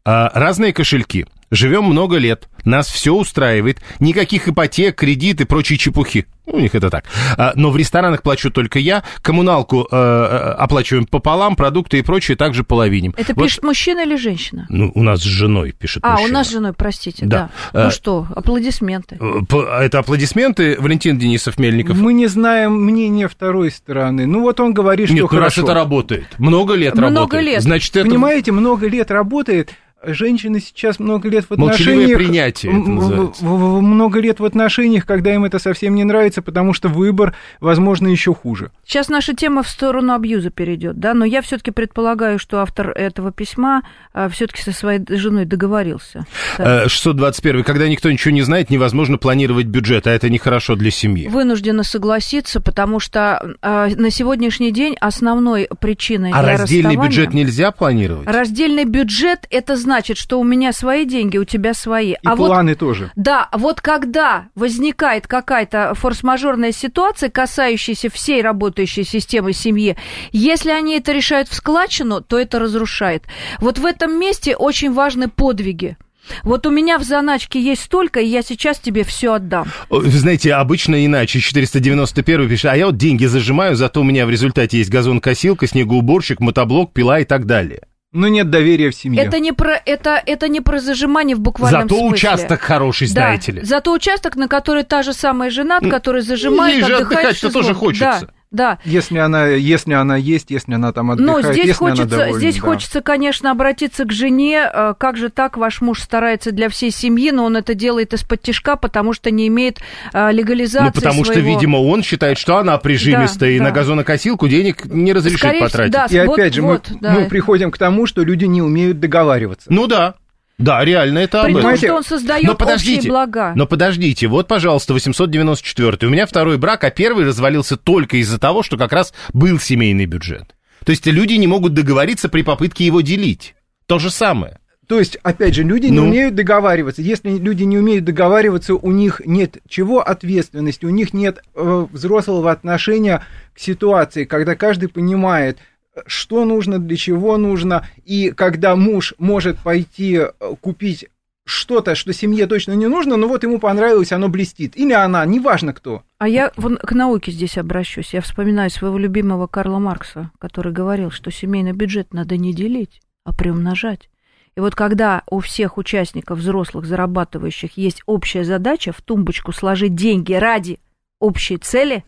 а, 0.05 0.31
разные 0.35 0.73
кошельки. 0.73 1.27
Живем 1.51 1.85
много 1.85 2.17
лет, 2.19 2.49
нас 2.65 2.89
все 2.89 3.13
устраивает, 3.13 3.79
никаких 3.99 4.47
ипотек, 4.49 4.95
кредит 4.97 5.41
и 5.41 5.45
прочей 5.45 5.79
чепухи. 5.79 6.27
У 6.47 6.59
них 6.59 6.75
это 6.75 6.91
так. 6.91 7.05
А, 7.37 7.53
но 7.55 7.71
в 7.71 7.77
ресторанах 7.77 8.23
плачу 8.23 8.51
только 8.51 8.79
я, 8.79 9.03
коммуналку 9.23 9.87
э, 9.91 9.97
э, 9.97 10.37
оплачиваем 10.59 11.07
пополам, 11.07 11.55
продукты 11.57 11.99
и 11.99 12.03
прочее 12.03 12.37
также 12.37 12.65
половиним. 12.65 13.15
это 13.17 13.35
Вот, 13.35 13.45
пишет 13.45 13.63
мужчина 13.65 14.01
или 14.05 14.17
женщина? 14.17 14.67
Ну, 14.69 14.91
у 14.95 15.03
нас 15.03 15.21
с 15.21 15.25
женой 15.25 15.73
пишет 15.73 16.05
А, 16.05 16.13
мужчина. 16.13 16.29
у 16.29 16.33
нас 16.33 16.47
с 16.49 16.51
женой, 16.51 16.73
простите, 16.73 17.27
Да. 17.27 17.51
да. 17.73 17.85
Ну 17.85 17.91
что, 17.93 18.27
аплодисменты. 18.35 19.17
Э, 19.21 19.41
п- 19.49 19.67
Это 19.81 20.01
аплодисменты, 20.01 20.77
Валентин 20.81 21.19
Денисов 21.19 21.59
Мельников. 21.59 21.97
Мы 21.99 22.13
не 22.15 22.27
знаем 22.27 22.75
мнения 22.85 23.29
второй 23.29 23.71
стороны. 23.71 24.27
Ну 24.27 24.41
вот 24.43 24.59
он 24.61 24.73
говорит, 24.73 25.07
что 25.07 25.15
Нет, 25.15 25.23
ну 25.23 25.29
раз 25.39 25.55
хорошо. 25.55 25.63
это 25.63 25.75
работает, 25.75 26.27
много 26.39 26.75
лет 26.75 26.95
Много 26.95 27.15
работает, 27.15 27.45
лет. 27.45 27.63
значит, 27.63 27.97
это... 27.97 28.09
Понимаете, 28.09 28.51
много 28.53 28.89
лет 28.89 29.11
работает. 29.13 29.71
Женщины 30.03 30.61
сейчас 30.61 30.99
много 30.99 31.29
лет 31.29 31.45
в 31.49 31.57
Молчаливое 31.57 32.05
отношениях... 32.05 32.19
принятие 32.19 32.73
это 32.73 32.91
называется. 32.91 33.45
много 33.45 34.21
лет 34.21 34.41
в 34.41 34.45
отношениях, 34.45 35.05
когда 35.05 35.35
им 35.35 35.45
это 35.45 35.59
совсем 35.59 35.95
не 35.95 36.05
нравится, 36.05 36.43
потому 36.43 36.73
что 36.73 36.89
выбор, 36.89 37.35
возможно, 37.61 38.09
еще 38.09 38.35
хуже. 38.35 38.71
Сейчас 38.87 39.09
наша 39.09 39.35
тема 39.35 39.63
в 39.63 39.69
сторону 39.69 40.15
абьюза 40.15 40.51
перейдет, 40.51 40.99
да, 40.99 41.13
но 41.15 41.25
я 41.25 41.43
все-таки 41.43 41.71
предполагаю, 41.71 42.39
что 42.39 42.61
автор 42.61 42.91
этого 42.91 43.31
письма 43.33 43.83
все-таки 44.31 44.63
со 44.63 44.73
своей 44.73 45.01
женой 45.09 45.45
договорился. 45.45 46.27
Да. 46.59 46.85
Э, 46.85 46.89
621. 46.89 47.65
Когда 47.65 47.89
никто 47.89 48.11
ничего 48.11 48.33
не 48.33 48.43
знает, 48.43 48.71
невозможно 48.71 49.19
планировать 49.19 49.67
бюджет, 49.67 50.07
а 50.07 50.11
это 50.11 50.29
нехорошо 50.31 50.77
для 50.77 50.91
семьи. 50.91 51.29
Вынуждена 51.29 51.83
согласиться, 51.83 52.61
потому 52.61 53.01
что 53.01 53.55
э, 53.61 53.91
на 53.97 54.11
сегодняшний 54.11 54.73
день 54.73 54.97
основной 55.01 55.69
причиной 55.81 56.31
А 56.33 56.43
для 56.43 56.57
раздельный 56.59 56.95
расставания- 56.97 57.07
бюджет 57.07 57.35
нельзя 57.35 57.71
планировать? 57.71 58.27
Раздельный 58.27 58.85
бюджет 58.85 59.47
это 59.51 59.77
значит, 59.77 59.90
что 60.17 60.41
у 60.41 60.45
меня 60.45 60.73
свои 60.73 61.05
деньги, 61.05 61.39
у 61.39 61.45
тебя 61.45 61.75
свои. 61.75 62.13
И 62.13 62.17
а 62.25 62.37
вот 62.37 62.47
планы 62.49 62.75
тоже. 62.75 63.11
Да, 63.17 63.49
вот 63.53 63.81
когда 63.81 64.49
возникает 64.55 65.27
какая-то 65.27 65.95
форс-мажорная 65.95 66.73
ситуация, 66.73 67.31
касающаяся 67.31 68.11
всей 68.11 68.43
работающей 68.43 69.05
системы 69.05 69.53
семьи, 69.53 69.97
если 70.33 70.71
они 70.71 70.97
это 70.97 71.13
решают 71.13 71.49
в 71.49 71.55
складчину, 71.55 72.21
то 72.21 72.39
это 72.39 72.59
разрушает. 72.59 73.25
Вот 73.59 73.79
в 73.79 73.87
этом 73.87 74.19
месте 74.19 74.57
очень 74.57 74.93
важны 74.93 75.29
подвиги. 75.29 75.97
Вот 76.45 76.67
у 76.67 76.71
меня 76.71 76.99
в 76.99 77.03
заначке 77.03 77.61
есть 77.61 77.83
столько, 77.83 78.21
и 78.21 78.27
я 78.27 78.43
сейчас 78.43 78.79
тебе 78.79 79.05
все 79.05 79.35
отдам. 79.35 79.69
Вы 79.89 80.11
знаете, 80.11 80.55
обычно 80.55 81.05
иначе. 81.05 81.41
491 81.41 82.49
пишет, 82.49 82.67
а 82.67 82.77
я 82.77 82.87
вот 82.87 82.97
деньги 82.97 83.25
зажимаю, 83.27 83.77
зато 83.77 84.01
у 84.01 84.05
меня 84.05 84.27
в 84.27 84.31
результате 84.31 84.79
есть 84.79 84.91
газонкосилка, 84.91 85.67
снегоуборщик, 85.67 86.41
мотоблок, 86.41 86.93
пила 86.93 87.21
и 87.21 87.25
так 87.25 87.47
далее. 87.47 87.83
Но 88.13 88.27
нет 88.27 88.51
доверия 88.51 88.91
в 88.91 88.95
семье. 88.95 89.23
Это 89.23 89.39
не 89.39 89.53
про 89.53 89.77
это, 89.77 90.21
это 90.27 90.49
не 90.49 90.61
про 90.61 90.81
зажимание 90.81 91.37
в 91.37 91.41
буквальном 91.41 91.83
Зато 91.83 91.97
смысле. 91.97 92.15
участок 92.17 92.61
хороший, 92.61 93.07
Да, 93.09 93.13
знаете 93.13 93.53
ли. 93.53 93.63
Зато 93.63 93.93
участок, 93.93 94.35
на 94.37 94.49
который 94.49 94.83
та 94.83 95.03
же 95.03 95.13
самая 95.13 95.51
жена, 95.51 95.79
Ну, 95.81 95.91
которая 95.91 96.23
зажимает, 96.23 96.75
ей 96.75 96.83
же 96.85 96.97
отдыхать-то 96.97 97.53
тоже 97.53 97.73
хочется. 97.75 98.27
Да, 98.27 98.33
да. 98.51 98.79
Если 98.85 99.19
она, 99.19 99.47
если 99.49 99.93
она 99.93 100.17
есть, 100.17 100.51
если 100.51 100.75
она 100.75 100.93
там 100.93 101.07
Но 101.09 101.13
отдыхает, 101.37 101.55
здесь 101.55 101.67
если 101.67 101.85
она 101.85 101.91
хочется, 101.97 102.17
довольна, 102.19 102.39
здесь 102.39 102.55
да. 102.57 102.61
хочется, 102.61 103.01
конечно, 103.01 103.51
обратиться 103.51 104.05
к 104.05 104.13
жене. 104.13 104.69
Э, 104.73 104.95
Как 104.99 105.17
же 105.17 105.29
так, 105.29 105.57
ваш 105.57 105.81
муж 105.81 106.01
старается 106.01 106.51
для 106.53 106.69
всей 106.69 106.91
семьи, 106.91 107.31
но 107.31 107.45
он 107.45 107.57
это 107.57 107.75
делает 107.75 108.13
из-под 108.13 108.43
тишка, 108.43 108.77
потому 108.77 109.13
что 109.13 109.31
не 109.31 109.47
имеет 109.49 109.79
э, 110.13 110.33
легализации 110.33 110.87
Ну, 110.87 110.93
потому 110.93 111.25
что, 111.25 111.35
своего- 111.35 111.49
видимо, 111.49 111.77
он 111.77 112.03
считает, 112.03 112.39
что 112.39 112.57
она 112.59 112.77
прижимистая, 112.79 113.51
Да, 113.51 113.55
и 113.55 113.59
да. 113.59 113.65
на 113.65 113.71
газонокосилку 113.71 114.49
денег 114.49 114.85
не 114.87 115.13
разрешит 115.13 115.39
Скорее 115.39 115.59
всего, 115.59 115.69
потратить. 115.69 115.93
да, 115.93 116.07
И 116.07 116.27
вот- 116.27 116.39
опять 116.39 116.55
же, 116.55 116.63
вот, 116.63 116.91
мы, 116.91 116.99
да. 117.01 117.11
мы 117.13 117.25
приходим 117.27 117.71
к 117.71 117.79
тому, 117.79 118.07
что 118.07 118.23
люди 118.23 118.45
не 118.47 118.63
умеют 118.63 118.99
договариваться. 119.01 119.73
Ну 119.73 119.87
да. 119.87 120.15
Да, 120.61 120.85
реально 120.85 121.19
это 121.21 121.41
об 121.41 121.47
При 121.47 121.53
том, 121.55 121.59
этом. 121.59 121.63
Понимаете, 121.63 121.87
что 121.87 121.97
он 121.97 122.05
создает 122.05 122.47
Но 122.47 122.55
подождите, 122.55 122.99
общие 122.99 123.11
блага. 123.11 123.53
но 123.57 123.67
подождите, 123.67 124.27
вот, 124.29 124.47
пожалуйста, 124.47 124.93
894 124.93 126.07
У 126.07 126.11
меня 126.11 126.27
второй 126.27 126.59
брак, 126.59 126.85
а 126.85 126.91
первый 126.91 127.25
развалился 127.25 127.77
только 127.77 128.19
из-за 128.19 128.39
того, 128.39 128.63
что 128.63 128.77
как 128.77 128.93
раз 128.93 129.15
был 129.33 129.59
семейный 129.59 130.07
бюджет. 130.07 130.55
То 130.85 130.91
есть 130.91 131.07
люди 131.07 131.35
не 131.35 131.47
могут 131.47 131.75
договориться 131.75 132.29
при 132.29 132.43
попытке 132.43 132.85
его 132.85 133.01
делить. 133.01 133.55
То 133.87 133.99
же 133.99 134.11
самое. 134.11 134.59
То 134.87 134.99
есть, 134.99 135.17
опять 135.23 135.55
же, 135.55 135.63
люди 135.63 135.87
не 135.87 135.99
Ну? 135.99 136.09
умеют 136.09 136.35
договариваться. 136.35 137.01
Если 137.01 137.31
люди 137.39 137.63
не 137.63 137.79
умеют 137.79 138.05
договариваться, 138.05 138.75
у 138.75 138.91
них 138.91 139.23
нет 139.25 139.59
чего 139.69 140.01
ответственности, 140.01 140.85
у 140.85 140.91
них 140.91 141.13
нет 141.15 141.39
э, 141.55 141.87
взрослого 141.93 142.51
отношения 142.51 143.25
к 143.55 143.61
ситуации, 143.61 144.25
когда 144.25 144.57
каждый 144.57 144.89
понимает, 144.89 145.59
что 146.07 146.45
нужно, 146.45 146.79
для 146.79 146.97
чего 146.97 147.37
нужно, 147.37 147.87
и 148.05 148.31
когда 148.31 148.77
муж 148.77 149.15
может 149.19 149.59
пойти 149.59 150.17
э, 150.17 150.31
купить 150.61 151.07
что-то, 151.45 151.95
что 151.95 152.13
семье 152.13 152.47
точно 152.47 152.73
не 152.73 152.87
нужно, 152.87 153.17
но 153.17 153.27
вот 153.29 153.43
ему 153.43 153.59
понравилось, 153.59 154.13
оно 154.13 154.29
блестит. 154.29 154.77
Или 154.77 154.93
она, 154.93 155.25
неважно 155.25 155.73
кто. 155.73 156.03
А 156.19 156.29
я 156.29 156.53
вон 156.57 156.77
к 156.77 156.93
науке 156.93 157.33
здесь 157.33 157.59
обращусь. 157.59 158.15
Я 158.15 158.21
вспоминаю 158.21 158.71
своего 158.71 158.97
любимого 158.99 159.47
Карла 159.47 159.79
Маркса, 159.79 160.31
который 160.39 160.73
говорил, 160.73 161.11
что 161.11 161.31
семейный 161.31 161.73
бюджет 161.73 162.15
надо 162.15 162.37
не 162.37 162.55
делить, 162.55 163.01
а 163.25 163.35
приумножать. 163.35 164.09
И 164.57 164.61
вот 164.61 164.75
когда 164.75 165.23
у 165.31 165.41
всех 165.41 165.79
участников 165.79 166.39
взрослых, 166.39 166.85
зарабатывающих, 166.85 167.77
есть 167.77 168.03
общая 168.07 168.45
задача 168.45 168.93
в 168.93 169.01
тумбочку 169.01 169.53
сложить 169.53 169.95
деньги 169.95 170.33
ради 170.33 170.79
общей 171.19 171.57
цели, 171.57 172.05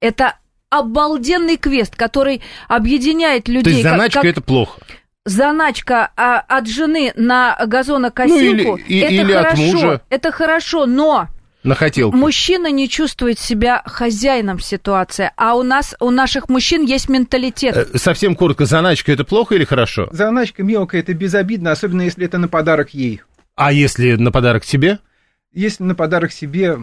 это 0.00 0.36
обалденный 0.70 1.56
квест, 1.56 1.94
который 1.96 2.40
объединяет 2.68 3.48
людей. 3.48 3.64
То 3.64 3.70
есть 3.70 3.82
заначка 3.82 4.20
как 4.20 4.30
это 4.30 4.40
плохо. 4.40 4.80
заначка 5.24 6.10
а, 6.16 6.38
от 6.40 6.66
жены 6.68 7.12
на 7.16 7.56
газонокосилку, 7.66 8.70
Ну, 8.72 8.76
или- 8.76 8.82
и- 8.86 8.98
это 9.00 9.12
или 9.14 9.32
от 9.32 9.44
хорошо, 9.46 9.62
мужа. 9.62 10.02
это 10.08 10.32
хорошо, 10.32 10.86
но 10.86 11.28
На 11.62 11.74
хотелку. 11.74 12.16
Мужчина 12.16 12.70
не 12.70 12.88
чувствует 12.88 13.38
себя 13.38 13.82
хозяином 13.84 14.60
ситуации, 14.60 15.30
а 15.36 15.56
у 15.56 15.62
нас, 15.62 15.94
у 16.00 16.10
наших 16.10 16.48
мужчин 16.48 16.84
есть 16.84 17.08
менталитет. 17.10 17.76
Э, 17.76 17.98
Совсем 17.98 18.34
коротко, 18.34 18.64
заначка 18.64 19.12
это 19.12 19.24
плохо 19.24 19.54
или 19.56 19.64
хорошо? 19.64 20.08
Заначка 20.12 20.62
мелкая, 20.62 21.02
это 21.02 21.12
безобидно, 21.12 21.70
особенно 21.72 22.02
если 22.02 22.24
это 22.24 22.38
на 22.38 22.48
подарок 22.48 22.94
ей. 22.94 23.20
А 23.56 23.72
если 23.72 24.12
на 24.14 24.32
подарок 24.32 24.64
тебе? 24.64 25.00
Если 25.52 25.82
на 25.82 25.94
подарок 25.94 26.32
себе, 26.32 26.78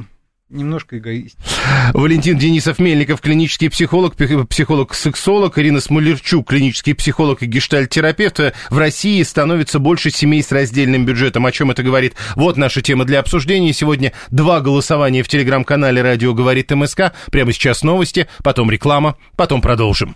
немножко 0.50 0.98
эгоист. 0.98 1.38
Валентин 1.94 2.38
Денисов 2.38 2.80
Мельников, 2.80 3.22
клинический 3.22 3.70
психолог, 3.70 4.16
психолог-сексолог, 4.16 5.58
Ирина 5.58 5.82
Смолерчук, 5.82 6.48
клинический 6.48 6.96
психолог 6.96 7.44
и 7.44 7.46
гештальт-терапевт. 7.46 8.40
В 8.70 8.78
России 8.78 9.22
становится 9.24 9.80
больше 9.80 10.10
семей 10.10 10.44
с 10.44 10.52
раздельным 10.52 11.06
бюджетом. 11.06 11.46
О 11.46 11.52
чем 11.52 11.72
это 11.72 11.84
говорит? 11.84 12.16
Вот 12.36 12.58
наша 12.58 12.82
тема 12.82 13.06
для 13.06 13.20
обсуждения. 13.20 13.74
Сегодня 13.74 14.14
два 14.32 14.62
голосования 14.62 15.24
в 15.24 15.28
телеграм-канале 15.28 16.02
«Радио 16.02 16.34
говорит 16.34 16.72
МСК». 16.72 17.14
Прямо 17.32 17.52
сейчас 17.52 17.84
новости, 17.84 18.28
потом 18.44 18.72
реклама, 18.72 19.18
потом 19.36 19.62
продолжим. 19.62 20.16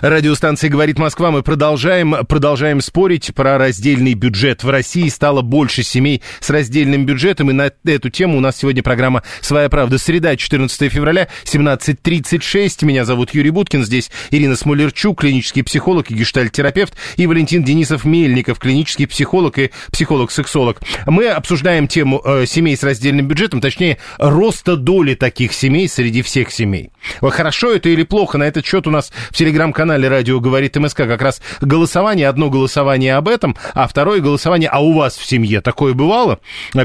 Радиостанция 0.00 0.70
«Говорит 0.70 0.98
Москва». 0.98 1.30
Мы 1.30 1.42
продолжаем, 1.42 2.26
продолжаем 2.26 2.80
спорить 2.80 3.32
про 3.34 3.58
раздельный 3.58 4.14
бюджет. 4.14 4.64
В 4.64 4.70
России 4.70 5.08
стало 5.08 5.42
больше 5.42 5.82
семей 5.82 6.22
с 6.40 6.50
раздельным 6.50 7.06
бюджетом, 7.06 7.50
и 7.50 7.52
на 7.52 7.70
эту 7.84 8.10
тему 8.10 8.38
у 8.38 8.40
нас 8.40 8.56
сегодня 8.56 8.82
программа 8.82 9.22
«Своя 9.40 9.68
правда». 9.68 9.98
Среда, 9.98 10.36
14 10.36 10.90
февраля, 10.92 11.28
17.36. 11.44 12.84
Меня 12.84 13.04
зовут 13.04 13.32
Юрий 13.34 13.50
Буткин. 13.50 13.84
Здесь 13.84 14.10
Ирина 14.30 14.56
Смолерчук, 14.56 15.20
клинический 15.20 15.62
психолог 15.62 16.10
и 16.10 16.14
гештальт-терапевт, 16.14 16.94
и 17.16 17.26
Валентин 17.26 17.62
Денисов-Мельников, 17.62 18.58
клинический 18.58 19.06
психолог 19.06 19.58
и 19.58 19.70
психолог-сексолог. 19.92 20.80
Мы 21.06 21.28
обсуждаем 21.28 21.86
тему 21.86 22.20
э, 22.24 22.46
семей 22.46 22.76
с 22.76 22.82
раздельным 22.82 23.28
бюджетом, 23.28 23.60
точнее, 23.60 23.98
роста 24.18 24.76
доли 24.76 25.14
таких 25.14 25.52
семей 25.52 25.88
среди 25.88 26.22
всех 26.22 26.50
семей. 26.50 26.90
Хорошо 27.20 27.72
это 27.72 27.88
или 27.88 28.02
плохо? 28.02 28.38
На 28.38 28.44
этот 28.44 28.66
счет 28.66 28.86
у 28.86 28.90
нас 28.90 29.12
в 29.30 29.36
телеграм-канале 29.36 30.08
«Радио 30.08 30.40
говорит 30.40 30.76
МСК» 30.76 30.98
как 30.98 31.22
раз 31.22 31.40
голосование. 31.60 32.28
Одно 32.28 32.50
голосование 32.50 33.16
об 33.16 33.28
этом, 33.28 33.56
а 33.74 33.86
второе 33.86 34.20
голосование 34.20 34.68
«А 34.68 34.80
у 34.80 34.92
вас 34.92 35.16
в 35.16 35.26
семье 35.26 35.60
такое 35.60 35.94
бывало?» 35.94 36.40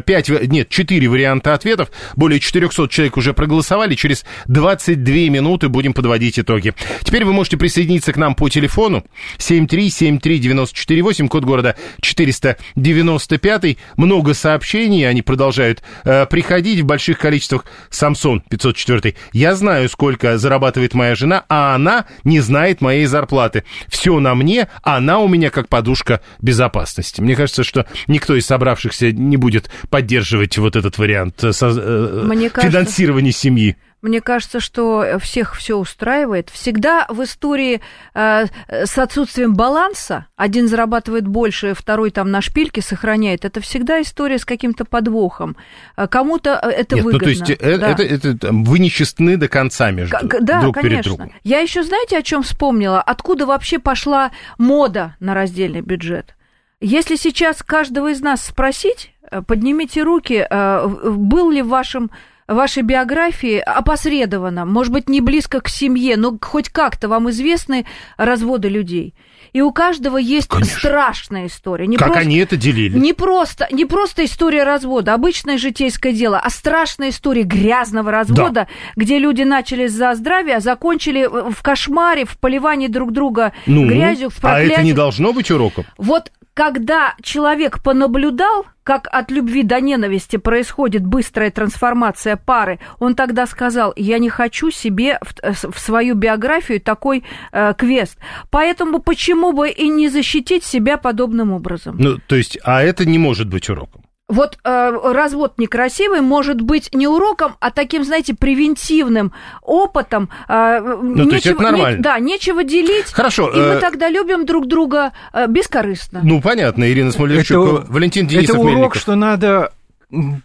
Пять, 0.06 0.30
нет, 0.30 0.70
четыре 0.70 1.08
варианта 1.08 1.54
ответов. 1.54 1.90
Более 2.16 2.40
400 2.40 2.88
человек 2.90 3.18
уже 3.18 3.34
проголосовали. 3.34 3.96
Через 3.96 4.26
22 4.48 5.14
минуты 5.30 5.70
будем 5.70 5.94
подводить 5.94 6.40
итоги. 6.40 6.74
Теперь 7.04 7.26
вы 7.26 7.34
можете 7.34 7.58
присоединиться 7.58 8.14
к 8.14 8.18
нам 8.18 8.36
по 8.36 8.50
телефону 8.50 9.06
7373948, 9.38 11.28
код 11.28 11.44
города 11.44 11.76
495. 12.02 13.78
Много 13.98 14.34
сообщений, 14.34 15.08
они 15.08 15.22
продолжают 15.22 15.84
э, 16.04 16.26
приходить 16.26 16.82
в 16.82 16.86
больших 16.86 17.20
количествах. 17.20 17.66
Самсон 17.90 18.42
504. 18.42 19.16
Я 19.34 19.56
знаю, 19.56 19.90
сколько 19.90 20.38
зарабатывает 20.38 20.94
моя 20.94 21.16
жена, 21.16 21.46
а 21.50 21.76
она 21.76 22.06
не 22.26 22.42
знает 22.42 22.82
моей 22.82 23.06
зарплаты. 23.06 23.64
Все 23.88 24.20
на 24.20 24.36
мне, 24.36 24.68
а 24.84 24.98
она 24.98 25.20
у 25.20 25.28
меня 25.28 25.50
как 25.50 25.70
подушка 25.70 26.22
безопасности. 26.42 27.22
Мне 27.22 27.36
кажется, 27.36 27.64
что 27.64 27.86
никто 28.08 28.36
из 28.36 28.46
собравшихся 28.46 29.12
не 29.12 29.38
будет 29.38 29.70
поддерживать 29.90 30.58
вот 30.58 30.76
этот 30.76 30.98
вариант 30.98 31.44
э, 31.44 31.54
со, 31.54 31.68
э, 31.68 32.24
Мне 32.26 32.50
финансирования 32.50 33.28
кажется... 33.28 33.42
семьи. 33.42 33.78
Мне 34.06 34.22
кажется, 34.22 34.60
что 34.60 35.18
всех 35.20 35.56
все 35.56 35.78
устраивает. 35.78 36.52
Всегда 36.52 37.08
в 37.10 37.24
истории 37.24 37.82
э, 38.14 38.46
с 38.68 39.00
отсутствием 39.00 39.56
баланса 39.56 40.28
один 40.36 40.68
зарабатывает 40.68 41.28
больше, 41.28 41.74
второй 41.74 42.12
там 42.12 42.30
на 42.30 42.42
шпильке 42.42 42.84
сохраняет. 42.84 43.46
Это 43.46 43.62
всегда 43.62 44.00
история 44.00 44.38
с 44.38 44.46
каким-то 44.46 44.86
подвохом. 44.86 45.58
Э, 45.98 46.08
кому-то 46.08 46.60
э, 46.62 46.70
это 46.70 46.98
Нет, 46.98 47.06
выгодно. 47.06 47.28
Ну, 47.28 47.34
то 47.34 47.46
есть 47.48 47.50
э, 47.50 47.78
да. 47.80 47.90
это, 47.90 48.04
это, 48.04 48.28
это 48.28 48.52
вы 48.52 48.78
нечестны 48.78 49.38
до 49.38 49.48
конца 49.48 49.90
между 49.90 50.16
К- 50.16 50.40
да, 50.40 50.62
друг 50.62 50.76
конечно. 50.76 50.90
перед 50.92 51.04
другом. 51.06 51.32
Я 51.44 51.62
еще 51.62 51.82
знаете, 51.84 52.20
о 52.20 52.22
чем 52.22 52.44
вспомнила? 52.44 53.02
Откуда 53.02 53.48
вообще 53.48 53.80
пошла 53.80 54.30
мода 54.60 55.16
на 55.20 55.34
раздельный 55.34 55.82
бюджет? 55.82 56.36
Если 56.80 57.16
сейчас 57.16 57.64
каждого 57.64 58.12
из 58.12 58.22
нас 58.22 58.46
спросить, 58.46 59.16
поднимите 59.48 60.04
руки, 60.04 60.48
был 60.52 61.50
ли 61.50 61.64
в 61.64 61.70
вашем 61.70 62.12
вашей 62.48 62.84
биографии 62.84 63.58
опосредованно, 63.58 64.66
может 64.66 64.94
быть, 64.94 65.10
не 65.10 65.22
близко 65.22 65.62
к 65.62 65.68
семье, 65.68 66.18
но 66.18 66.38
хоть 66.42 66.70
как-то 66.70 67.08
вам 67.08 67.30
известны 67.30 67.86
разводы 68.18 68.70
людей. 68.70 69.16
И 69.54 69.62
у 69.62 69.72
каждого 69.72 70.18
есть 70.18 70.50
Конечно. 70.50 70.78
страшная 70.78 71.48
история. 71.48 71.88
Не 71.88 71.96
как 71.96 72.08
просто, 72.08 72.22
они 72.24 72.38
это 72.40 72.58
делили? 72.58 73.00
Не 73.00 73.14
просто, 73.14 73.68
не 73.72 73.86
просто 73.86 74.26
история 74.26 74.64
развода, 74.64 75.14
обычное 75.14 75.58
житейское 75.58 76.12
дело, 76.12 76.38
а 76.38 76.50
страшная 76.50 77.10
история 77.10 77.44
грязного 77.44 78.12
развода, 78.12 78.52
да. 78.52 78.68
где 78.98 79.18
люди 79.18 79.44
начали 79.44 79.88
за 79.88 80.14
здравие, 80.14 80.58
а 80.58 80.60
закончили 80.60 81.26
в 81.26 81.62
кошмаре, 81.62 82.26
в 82.26 82.38
поливании 82.38 82.88
друг 82.88 83.14
друга 83.14 83.54
ну, 83.66 83.88
грязью, 83.88 84.30
в 84.30 84.36
проклятии. 84.36 84.72
А 84.72 84.74
это 84.74 84.84
не 84.84 84.94
должно 84.94 85.32
быть 85.32 85.50
уроком? 85.50 85.86
Вот 85.98 86.32
когда 86.56 87.16
человек 87.22 87.84
понаблюдал, 87.84 88.66
как 88.84 89.10
от 89.12 89.30
любви 89.30 89.64
до 89.64 89.82
ненависти 89.82 90.38
происходит 90.38 91.06
быстрая 91.06 91.52
трансформация 91.52 92.38
пары, 92.38 92.80
он 92.98 93.14
тогда 93.14 93.46
сказал, 93.46 93.94
я 93.98 94.20
не 94.20 94.30
хочу 94.30 94.72
себе 94.72 95.20
в, 95.22 95.34
э, 95.44 95.52
в 95.54 95.78
свою 95.78 96.16
биографию 96.16 96.80
такой 96.80 97.24
э, 97.52 97.74
квест. 97.78 98.18
Поэтому 98.52 99.00
почему 99.02 99.52
бы 99.52 99.70
и 99.70 99.90
не 99.90 100.08
защитить 100.08 100.64
себя 100.64 100.98
подобным 100.98 101.52
образом? 101.52 101.98
Ну, 102.00 102.20
то 102.26 102.38
есть, 102.38 102.58
а 102.64 102.82
это 102.82 103.06
не 103.06 103.18
может 103.18 103.50
быть 103.50 103.70
уроком? 103.70 104.05
Вот 104.28 104.58
э, 104.64 105.12
развод 105.14 105.54
некрасивый 105.58 106.22
может 106.22 106.62
быть 106.62 106.90
не 106.94 107.08
уроком, 107.08 107.56
а 107.60 107.70
таким, 107.70 108.04
знаете, 108.04 108.34
превентивным 108.34 109.34
опытом. 109.62 110.30
Э, 110.48 110.80
ну, 110.82 111.14
нечего, 111.14 111.30
то 111.30 111.36
есть 111.36 111.46
это 111.46 111.62
нормально. 111.62 111.98
Не, 111.98 112.02
да, 112.02 112.20
нечего 112.20 112.64
делить. 112.64 113.12
Хорошо. 113.12 113.50
И 113.50 113.58
э... 113.58 113.74
мы 113.76 113.80
тогда 113.80 114.10
любим 114.10 114.46
друг 114.46 114.68
друга 114.68 115.14
э, 115.32 115.48
бескорыстно. 115.48 116.22
Ну, 116.24 116.42
понятно, 116.42 116.90
Ирина 116.90 117.12
Смолевчук, 117.12 117.82
это, 117.82 117.92
Валентин 117.92 118.28
Денисов 118.28 118.56
Это 118.56 118.66
урок, 118.66 118.96
что 118.96 119.16
надо 119.16 119.72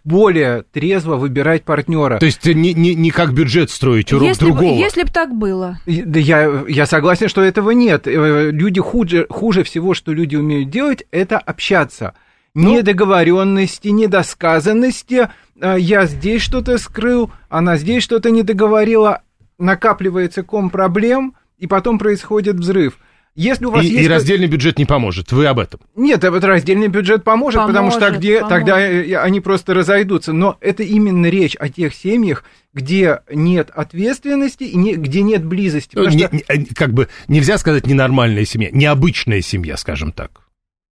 более 0.05 0.63
трезво 0.73 1.17
выбирать 1.17 1.65
партнера. 1.65 2.19
То 2.19 2.27
есть 2.27 2.45
не, 2.45 2.75
не, 2.75 2.95
не 2.95 3.11
как 3.11 3.33
бюджет 3.33 3.71
строить, 3.71 4.13
урок 4.13 4.29
если 4.29 4.45
другого. 4.45 4.75
Бы, 4.75 4.79
если 4.79 5.03
бы 5.05 5.11
так 5.11 5.35
было. 5.35 5.79
Я, 5.87 6.65
я 6.69 6.87
согласен, 6.87 7.29
что 7.29 7.43
этого 7.43 7.71
нет. 7.71 8.07
Э, 8.07 8.51
люди 8.51 8.81
хуже, 8.81 9.27
хуже 9.31 9.65
всего, 9.65 9.95
что 9.95 10.13
люди 10.13 10.37
умеют 10.37 10.69
делать, 10.69 11.05
это 11.11 11.39
общаться 11.39 12.15
ну, 12.55 12.77
недоговоренности, 12.77 13.89
недосказанности. 13.89 15.31
А, 15.61 15.77
я 15.77 16.07
здесь 16.07 16.43
что-то 16.43 16.79
скрыл, 16.79 17.31
она 17.49 17.77
здесь 17.77 18.03
что-то 18.03 18.31
не 18.31 18.43
договорила. 18.43 19.23
Накапливается 19.59 20.43
ком 20.43 20.71
проблем, 20.71 21.35
и 21.59 21.67
потом 21.67 21.99
происходит 21.99 22.57
взрыв. 22.57 22.99
Если 23.37 23.65
у 23.65 23.71
вас 23.71 23.85
и, 23.85 23.89
есть... 23.89 24.03
и 24.03 24.09
раздельный 24.09 24.49
бюджет 24.49 24.79
не 24.79 24.87
поможет. 24.87 25.31
Вы 25.31 25.47
об 25.47 25.61
этом? 25.61 25.81
Нет, 25.95 26.25
вот 26.25 26.43
раздельный 26.43 26.89
бюджет 26.89 27.23
поможет, 27.23 27.61
поможет 27.61 27.77
потому 27.77 27.91
что 27.91 28.11
где, 28.11 28.41
поможет. 28.41 28.49
тогда 28.49 28.81
э, 28.81 29.15
они 29.17 29.41
просто 29.41 29.73
разойдутся. 29.73 30.33
Но 30.33 30.57
это 30.61 30.83
именно 30.83 31.27
речь 31.27 31.55
о 31.57 31.69
тех 31.69 31.95
семьях, 31.95 32.45
где 32.75 33.21
нет 33.31 33.71
ответственности 33.73 34.65
и 34.65 34.77
не, 34.77 34.95
где 34.97 35.23
нет 35.23 35.45
близости. 35.45 35.95
Ну, 35.95 36.09
не, 36.09 36.27
что... 36.27 36.37
не, 36.37 36.45
э, 36.49 36.65
как 36.75 36.93
бы 36.93 37.09
нельзя 37.29 37.57
сказать 37.59 37.87
ненормальная 37.87 38.45
семья, 38.45 38.71
необычная 38.73 39.43
семья, 39.43 39.77
скажем 39.77 40.13
так. 40.13 40.43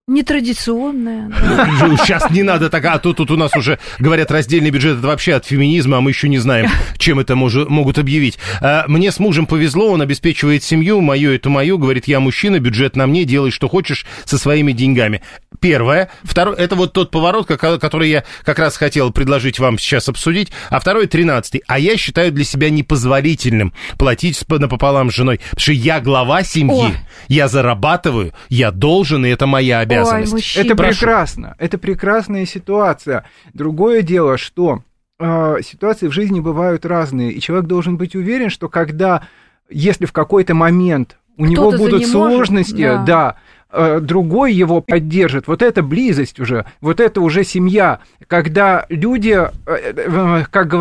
Нетрадиционная. 0.09 1.29
Да. 1.29 1.97
Сейчас 1.99 2.31
не 2.31 2.43
надо 2.43 2.71
так, 2.71 2.83
а 2.87 2.99
тут, 2.99 3.19
тут 3.19 3.31
у 3.31 3.37
нас 3.37 3.55
уже 3.55 3.79
говорят, 3.99 4.31
раздельный 4.31 4.71
бюджет 4.71 4.97
это 4.99 5.07
вообще 5.07 5.35
от 5.35 5.45
феминизма, 5.45 5.99
а 5.99 6.01
мы 6.01 6.13
еще 6.13 6.31
не 6.31 6.39
знаем, 6.39 6.71
чем 6.97 7.21
это 7.21 7.37
мож, 7.37 7.55
могут 7.55 7.99
объявить. 7.99 8.39
А, 8.63 8.87
мне 8.89 9.13
с 9.13 9.19
мужем 9.19 9.45
повезло, 9.45 9.91
он 9.91 10.01
обеспечивает 10.01 10.65
семью, 10.65 11.03
мое 11.03 11.35
это 11.35 11.51
мое, 11.51 11.77
говорит, 11.77 12.09
я 12.09 12.21
мужчина, 12.21 12.59
бюджет 12.59 12.97
на 12.97 13.07
мне, 13.07 13.25
делай 13.25 13.51
что 13.51 13.69
хочешь 13.69 14.07
со 14.25 14.39
своими 14.39 14.73
деньгами. 14.73 15.21
Первое. 15.61 16.09
Второе, 16.23 16.57
это 16.57 16.75
вот 16.75 16.95
тот 16.95 17.11
поворот, 17.11 17.47
который 17.47 18.09
я 18.09 18.25
как 18.45 18.59
раз 18.59 18.79
хотел 18.79 19.11
предложить 19.11 19.59
вам 19.59 19.79
сейчас 19.79 20.09
обсудить. 20.09 20.51
А 20.71 20.81
второй, 20.81 21.07
тринадцатый. 21.07 21.63
А 21.67 21.79
я 21.79 21.99
считаю 21.99 22.33
для 22.33 22.45
себя 22.45 22.71
непозволительным 22.71 23.75
платить 23.99 24.43
напополам 24.49 25.11
с 25.11 25.15
женой, 25.15 25.39
потому 25.51 25.61
что 25.61 25.73
я 25.73 26.01
глава 26.01 26.45
семьи, 26.45 26.93
О. 26.93 26.93
я 27.29 27.49
зарабатываю, 27.49 28.33
я 28.49 28.71
должен, 28.71 29.27
и 29.27 29.29
это 29.29 29.47
моя 29.47 29.81
обязанность 29.81 29.98
обязанность. 30.01 30.57
Ой, 30.57 30.65
это 30.65 30.77
Прошу. 30.77 31.01
прекрасно, 31.01 31.57
это 31.59 31.79
прекрасная 31.79 32.47
ситуация. 32.47 33.25
Другое 33.55 34.03
дело, 34.03 34.39
что 34.39 34.83
э, 35.19 35.57
ситуации 35.63 36.09
в 36.09 36.13
жизни 36.13 36.41
бывают 36.41 36.87
разные, 36.87 37.33
и 37.33 37.41
человек 37.41 37.67
должен 37.67 37.97
быть 37.97 38.15
уверен, 38.15 38.51
что 38.51 38.69
когда, 38.69 39.23
если 39.69 40.07
в 40.07 40.13
какой-то 40.13 40.55
момент 40.55 41.17
у 41.39 41.47
него 41.47 41.71
будут 41.71 42.07
сложности, 42.07 42.83
да, 42.83 43.05
да 43.05 43.37
э, 43.71 44.01
другой 44.01 44.53
его 44.53 44.81
поддержит. 44.81 45.47
Вот 45.47 45.63
это 45.63 45.83
близость 45.83 46.41
уже, 46.41 46.67
вот 46.81 47.01
это 47.01 47.21
уже 47.21 47.45
семья. 47.45 48.01
Когда 48.27 48.85
люди, 48.89 49.39
э, 49.39 49.49
э, 49.67 50.45
как 50.51 50.73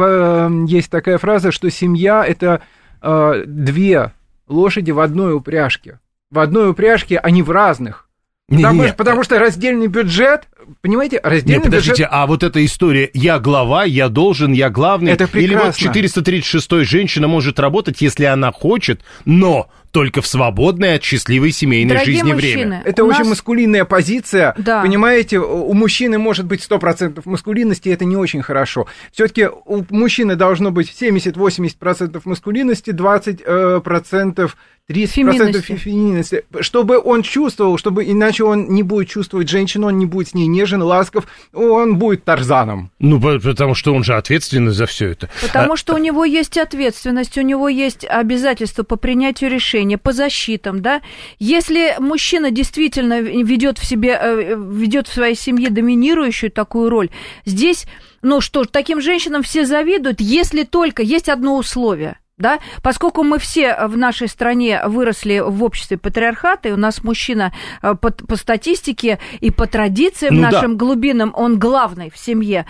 есть 0.67 0.89
такая 0.89 1.17
фраза, 1.17 1.51
что 1.51 1.69
семья 1.69 2.25
это 2.25 2.61
две 2.99 4.11
лошади 4.47 4.89
в 4.89 4.99
одной 4.99 5.35
упряжке. 5.35 5.99
В 6.31 6.39
одной 6.39 6.71
упряжке, 6.71 7.19
а 7.19 7.29
не 7.29 7.43
в 7.43 7.51
разных. 7.51 8.06
Не, 8.49 8.63
потому, 8.63 8.83
не, 8.83 8.93
потому 8.93 9.23
что 9.23 9.39
раздельный 9.39 9.87
бюджет, 9.87 10.47
понимаете, 10.81 11.19
раздельный 11.21 11.59
не, 11.59 11.65
подождите, 11.65 12.03
бюджет... 12.03 12.09
а 12.11 12.25
вот 12.27 12.43
эта 12.43 12.63
история 12.65 13.09
«я 13.13 13.39
глава, 13.39 13.83
я 13.83 14.07
должен, 14.07 14.53
я 14.53 14.69
главный». 14.69 15.11
Это 15.11 15.27
прекрасно. 15.27 15.55
Или 15.55 15.55
вот 15.55 15.75
436 15.75 16.71
женщина 16.89 17.27
может 17.27 17.59
работать, 17.59 17.99
если 17.99 18.23
она 18.23 18.53
хочет, 18.53 19.01
но 19.25 19.69
только 19.91 20.21
в 20.21 20.27
свободное 20.27 20.95
от 20.95 21.03
счастливой 21.03 21.51
семейной 21.51 21.95
Дорогие 21.95 22.17
жизни 22.17 22.33
мужчины, 22.33 22.53
время. 22.53 22.81
Это 22.85 23.03
очень 23.03 23.19
нас... 23.19 23.29
маскулинная 23.29 23.83
позиция. 23.83 24.53
Да. 24.57 24.81
Понимаете, 24.81 25.39
у 25.39 25.73
мужчины 25.73 26.17
может 26.17 26.45
быть 26.45 26.65
100% 26.65 27.21
маскулинности, 27.25 27.89
это 27.89 28.05
не 28.05 28.15
очень 28.15 28.41
хорошо. 28.41 28.87
Все-таки 29.11 29.47
у 29.47 29.83
мужчины 29.89 30.35
должно 30.35 30.71
быть 30.71 30.93
70-80% 30.97 32.21
маскулинности, 32.23 32.91
20% 32.91 34.51
30% 34.89 35.07
феминности. 35.07 35.75
феминности, 35.75 36.45
чтобы 36.61 36.97
он 36.97 37.21
чувствовал, 37.21 37.77
чтобы 37.77 38.05
иначе 38.05 38.45
он 38.45 38.69
не 38.69 38.83
будет 38.83 39.09
чувствовать 39.09 39.49
женщину, 39.49 39.87
он 39.87 39.97
не 39.97 40.05
будет 40.05 40.29
с 40.29 40.33
ней 40.33 40.47
нежен, 40.47 40.81
ласков, 40.81 41.27
он 41.53 41.97
будет 41.97 42.23
Тарзаном. 42.23 42.89
Ну, 42.99 43.19
потому 43.19 43.75
что 43.75 43.93
он 43.93 44.05
же 44.05 44.15
ответственный 44.15 44.71
за 44.71 44.85
все 44.85 45.09
это. 45.09 45.29
Потому 45.41 45.73
а... 45.73 45.77
что 45.77 45.93
у 45.93 45.97
него 45.97 46.23
есть 46.23 46.57
ответственность, 46.57 47.37
у 47.37 47.41
него 47.41 47.67
есть 47.67 48.05
обязательства 48.05 48.83
по 48.83 48.95
принятию 48.95 49.51
решения, 49.51 49.97
по 49.97 50.13
защитам, 50.13 50.81
да. 50.81 51.01
Если 51.37 51.95
мужчина 51.99 52.49
действительно 52.49 53.19
ведет 53.19 53.79
в 53.79 53.85
себе, 53.85 54.17
э, 54.21 54.55
ведет 54.55 55.09
в 55.09 55.13
своей 55.13 55.35
семье 55.35 55.69
доминирующую 55.69 56.49
такую 56.49 56.89
роль, 56.89 57.09
здесь, 57.45 57.87
ну 58.21 58.39
что 58.39 58.63
ж, 58.63 58.67
таким 58.71 59.01
женщинам 59.01 59.43
все 59.43 59.65
завидуют, 59.65 60.21
если 60.21 60.63
только 60.63 61.03
есть 61.03 61.27
одно 61.27 61.57
условие– 61.57 62.19
да, 62.37 62.59
поскольку 62.83 63.23
мы 63.23 63.39
все 63.39 63.75
в 63.87 63.97
нашей 63.97 64.27
стране 64.27 64.81
выросли 64.85 65.39
в 65.39 65.63
обществе 65.63 65.97
патриархата, 65.97 66.69
и 66.69 66.71
у 66.71 66.77
нас 66.77 67.03
мужчина 67.03 67.51
э, 67.81 67.95
по, 67.95 68.11
по 68.11 68.35
статистике 68.35 69.17
и 69.39 69.49
по 69.49 69.65
традициям 69.65 70.35
ну, 70.35 70.43
нашим 70.43 70.77
да. 70.77 70.85
глубинам, 70.85 71.33
он 71.35 71.57
главный 71.57 72.11
в 72.11 72.17
семье. 72.17 72.67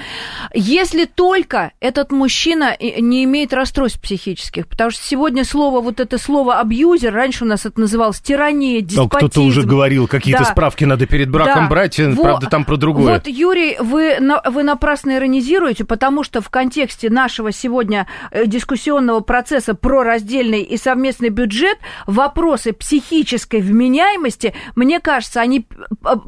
Если 0.54 1.04
только 1.04 1.74
этот 1.82 2.14
мужчина 2.14 2.78
не 2.80 3.26
имеет 3.26 3.52
расстройств 3.52 4.02
психических, 4.02 4.68
потому 4.68 4.90
что 4.90 5.04
сегодня 5.04 5.44
слово, 5.44 5.82
вот 5.82 6.00
это 6.00 6.18
слово 6.18 6.60
абьюзер, 6.60 7.14
раньше 7.14 7.44
у 7.44 7.48
нас 7.48 7.66
это 7.66 7.78
называлось 7.82 8.22
тирания, 8.22 8.80
деспотизм. 8.80 9.16
А 9.16 9.18
кто-то 9.18 9.42
уже 9.42 9.64
говорил, 9.64 10.08
какие-то 10.08 10.44
да. 10.44 10.50
справки 10.50 10.86
надо 10.86 11.08
перед 11.08 11.30
браком 11.30 11.64
да. 11.64 11.70
брать, 11.70 12.00
вот, 12.00 12.22
правда, 12.22 12.48
там 12.48 12.64
про 12.64 12.78
другое. 12.78 13.16
Вот, 13.16 13.28
Юрий, 13.28 13.76
вы, 13.82 14.18
вы 14.46 14.64
напрасно 14.64 15.18
иронизируете, 15.18 15.84
потому 15.84 16.24
что 16.24 16.40
в 16.40 16.50
контексте 16.50 17.10
нашего 17.10 17.52
сегодня 17.52 18.08
э, 18.32 18.46
дискуссионного 18.46 19.20
процесса 19.20 19.57
процесса 19.58 19.74
про 19.74 20.04
раздельный 20.04 20.62
и 20.62 20.78
совместный 20.78 21.30
бюджет, 21.30 21.78
вопросы 22.06 22.74
психической 22.74 23.62
вменяемости, 23.62 24.54
мне 24.76 25.00
кажется, 25.00 25.42
они 25.42 25.66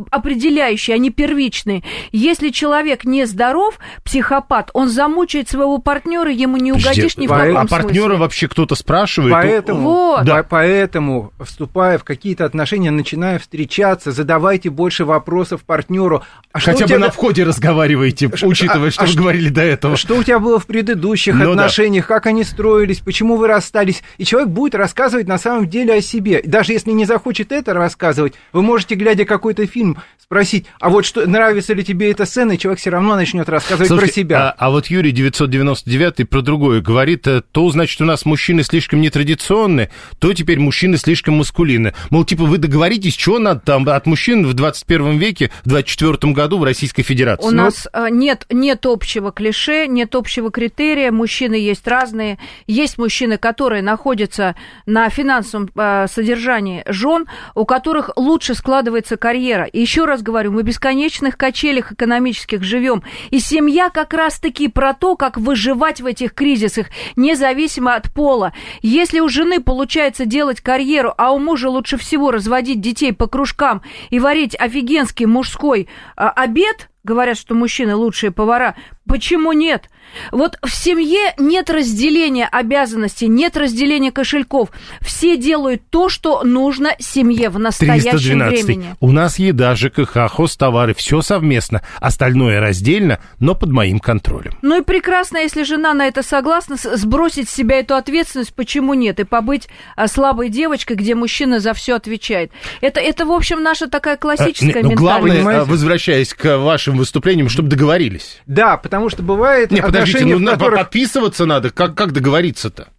определяющие, 0.09 0.95
они 0.95 1.11
первичные. 1.11 1.83
Если 2.11 2.49
человек 2.49 3.05
не 3.05 3.25
здоров, 3.25 3.77
психопат, 4.03 4.71
он 4.73 4.89
замучает 4.89 5.49
своего 5.49 5.77
партнера, 5.77 6.31
ему 6.31 6.57
не 6.57 6.71
угодишь 6.71 7.17
ни 7.17 7.27
в 7.27 7.29
каком 7.29 7.57
А 7.57 7.67
партнера 7.67 8.17
вообще 8.17 8.47
кто-то 8.47 8.75
спрашивает? 8.75 9.33
Поэтому, 9.33 9.81
вот. 9.81 10.25
да. 10.25 10.43
поэтому, 10.43 11.31
вступая 11.43 11.97
в 11.97 12.03
какие-то 12.03 12.45
отношения, 12.45 12.91
начиная 12.91 13.37
встречаться, 13.39 14.11
задавайте 14.11 14.69
больше 14.69 15.05
вопросов 15.05 15.63
партнеру. 15.63 16.23
А 16.51 16.59
Хотя 16.59 16.85
бы 16.85 16.87
тебя... 16.87 16.99
на 16.99 17.11
входе 17.11 17.43
разговаривайте, 17.43 18.27
учитывая, 18.27 18.87
а, 18.87 18.91
что 18.91 19.03
а 19.03 19.05
вы 19.05 19.11
что, 19.11 19.19
говорили 19.19 19.49
до 19.49 19.61
этого. 19.61 19.97
Что 19.97 20.15
у 20.15 20.23
тебя 20.23 20.39
было 20.39 20.59
в 20.59 20.65
предыдущих 20.65 21.35
ну, 21.35 21.51
отношениях, 21.51 22.07
да. 22.07 22.15
как 22.15 22.25
они 22.25 22.43
строились, 22.43 22.99
почему 22.99 23.18
почему 23.19 23.35
вы 23.35 23.47
расстались, 23.47 24.01
и 24.17 24.23
человек 24.23 24.47
будет 24.47 24.75
рассказывать 24.75 25.27
на 25.27 25.37
самом 25.37 25.67
деле 25.67 25.95
о 25.95 26.01
себе. 26.01 26.41
Даже 26.41 26.71
если 26.71 26.91
не 26.91 27.03
захочет 27.03 27.51
это 27.51 27.73
рассказывать, 27.73 28.33
вы 28.53 28.61
можете, 28.61 28.95
глядя 28.95 29.25
какой-то 29.25 29.67
фильм, 29.67 29.97
спросить, 30.17 30.67
а 30.79 30.89
вот 30.89 31.05
что, 31.05 31.27
нравится 31.27 31.73
ли 31.73 31.83
тебе 31.83 32.11
эта 32.11 32.25
сцена, 32.25 32.53
и 32.53 32.57
человек 32.57 32.79
все 32.79 32.91
равно 32.91 33.15
начнет 33.15 33.49
рассказывать 33.49 33.87
Слушайте, 33.87 34.13
про 34.13 34.21
себя. 34.21 34.49
А, 34.49 34.55
а 34.57 34.69
вот 34.69 34.85
Юрий 34.85 35.11
999 35.11 36.29
про 36.29 36.41
другое 36.41 36.81
говорит, 36.81 37.27
э, 37.27 37.41
то, 37.51 37.69
значит, 37.71 37.99
у 37.99 38.05
нас 38.05 38.25
мужчины 38.25 38.63
слишком 38.63 39.01
нетрадиционны, 39.01 39.89
то 40.19 40.31
теперь 40.31 40.59
мужчины 40.59 40.97
слишком 40.97 41.33
маскулины. 41.33 41.95
Мол, 42.11 42.23
типа, 42.23 42.43
вы 42.43 42.59
договоритесь, 42.59 43.17
что 43.17 43.39
надо 43.39 43.61
там 43.61 43.89
от 43.89 44.05
мужчин 44.05 44.45
в 44.45 44.53
21 44.53 45.17
веке, 45.17 45.49
в 45.65 45.69
24 45.69 46.31
году 46.31 46.59
в 46.59 46.63
Российской 46.63 47.01
Федерации? 47.01 47.47
У 47.47 47.51
ну, 47.51 47.63
нас. 47.63 47.87
Э, 47.91 48.07
нет, 48.09 48.45
нет 48.49 48.85
общего 48.85 49.31
клише, 49.31 49.87
нет 49.87 50.15
общего 50.15 50.51
критерия, 50.51 51.11
мужчины 51.11 51.55
есть 51.55 51.85
разные, 51.87 52.37
есть 52.67 52.99
мужчины, 52.99 53.08
мужчины, 53.09 53.39
которые 53.39 53.81
находятся 53.81 54.55
на 54.85 55.09
финансовом 55.09 55.67
э, 55.75 56.05
содержании 56.07 56.83
жен, 56.85 57.25
у 57.55 57.65
которых 57.65 58.11
лучше 58.15 58.53
складывается 58.53 59.17
карьера. 59.17 59.63
И 59.63 59.81
еще 59.81 60.05
раз 60.05 60.21
говорю, 60.21 60.51
мы 60.51 60.61
в 60.61 60.65
бесконечных 60.65 61.35
качелях 61.35 61.91
экономических 61.91 62.61
живем. 62.61 63.01
И 63.31 63.39
семья 63.39 63.89
как 63.89 64.13
раз-таки 64.13 64.67
про 64.67 64.93
то, 64.93 65.15
как 65.15 65.37
выживать 65.37 66.01
в 66.01 66.05
этих 66.05 66.35
кризисах, 66.35 66.85
независимо 67.15 67.95
от 67.95 68.13
пола. 68.13 68.53
Если 68.83 69.21
у 69.21 69.27
жены 69.27 69.59
получается 69.59 70.27
делать 70.27 70.61
карьеру, 70.61 71.11
а 71.17 71.31
у 71.31 71.39
мужа 71.39 71.67
лучше 71.67 71.97
всего 71.97 72.29
разводить 72.29 72.79
детей 72.79 73.11
по 73.11 73.25
кружкам 73.25 73.81
и 74.11 74.19
варить 74.19 74.55
офигенский 74.55 75.25
мужской 75.25 75.87
э, 76.15 76.27
обед, 76.35 76.89
говорят, 77.03 77.37
что 77.37 77.55
мужчины 77.55 77.95
лучшие 77.95 78.31
повара, 78.31 78.75
почему 79.09 79.51
нет? 79.51 79.89
Вот 80.31 80.57
в 80.63 80.69
семье 80.71 81.33
нет 81.37 81.69
разделения 81.69 82.47
обязанностей, 82.47 83.27
нет 83.27 83.55
разделения 83.57 84.11
кошельков. 84.11 84.69
Все 85.01 85.37
делают 85.37 85.83
то, 85.89 86.09
что 86.09 86.43
нужно 86.43 86.95
семье 86.99 87.49
в 87.49 87.59
настоящем 87.59 88.11
312. 88.11 88.63
времени. 88.65 88.95
У 88.99 89.11
нас 89.11 89.39
еда, 89.39 89.75
ЖКХ, 89.75 90.31
хозтовары, 90.31 90.93
все 90.93 91.21
совместно. 91.21 91.81
Остальное 91.99 92.59
раздельно, 92.59 93.19
но 93.39 93.55
под 93.55 93.69
моим 93.69 93.99
контролем. 93.99 94.53
Ну 94.61 94.81
и 94.81 94.83
прекрасно, 94.83 95.37
если 95.37 95.63
жена 95.63 95.93
на 95.93 96.07
это 96.07 96.23
согласна, 96.23 96.75
сбросить 96.77 97.49
с 97.49 97.53
себя 97.53 97.79
эту 97.79 97.95
ответственность, 97.95 98.53
почему 98.53 98.93
нет, 98.93 99.19
и 99.19 99.23
побыть 99.23 99.69
а, 99.95 100.07
слабой 100.07 100.49
девочкой, 100.49 100.95
где 100.95 101.15
мужчина 101.15 101.59
за 101.59 101.73
все 101.73 101.95
отвечает. 101.95 102.51
Это, 102.81 102.99
это 102.99 103.25
в 103.25 103.31
общем, 103.31 103.61
наша 103.61 103.87
такая 103.87 104.17
классическая 104.17 104.81
а, 104.81 104.83
ну, 104.83 104.89
ментальность. 104.91 105.43
Главное, 105.43 105.65
возвращаясь 105.65 106.33
к 106.33 106.57
вашим 106.57 106.97
выступлениям, 106.97 107.49
чтобы 107.49 107.69
договорились. 107.69 108.39
Да, 108.47 108.77
потому 108.77 108.98
что 109.07 109.23
бывает... 109.23 109.71
Не, 109.71 109.81
подождите, 109.81 110.25
ну, 110.25 110.51
которых... 110.51 110.79
подписываться 110.79 111.45
надо, 111.45 111.69
как, 111.69 111.95
как 111.95 112.11
договориться-то? 112.11 112.89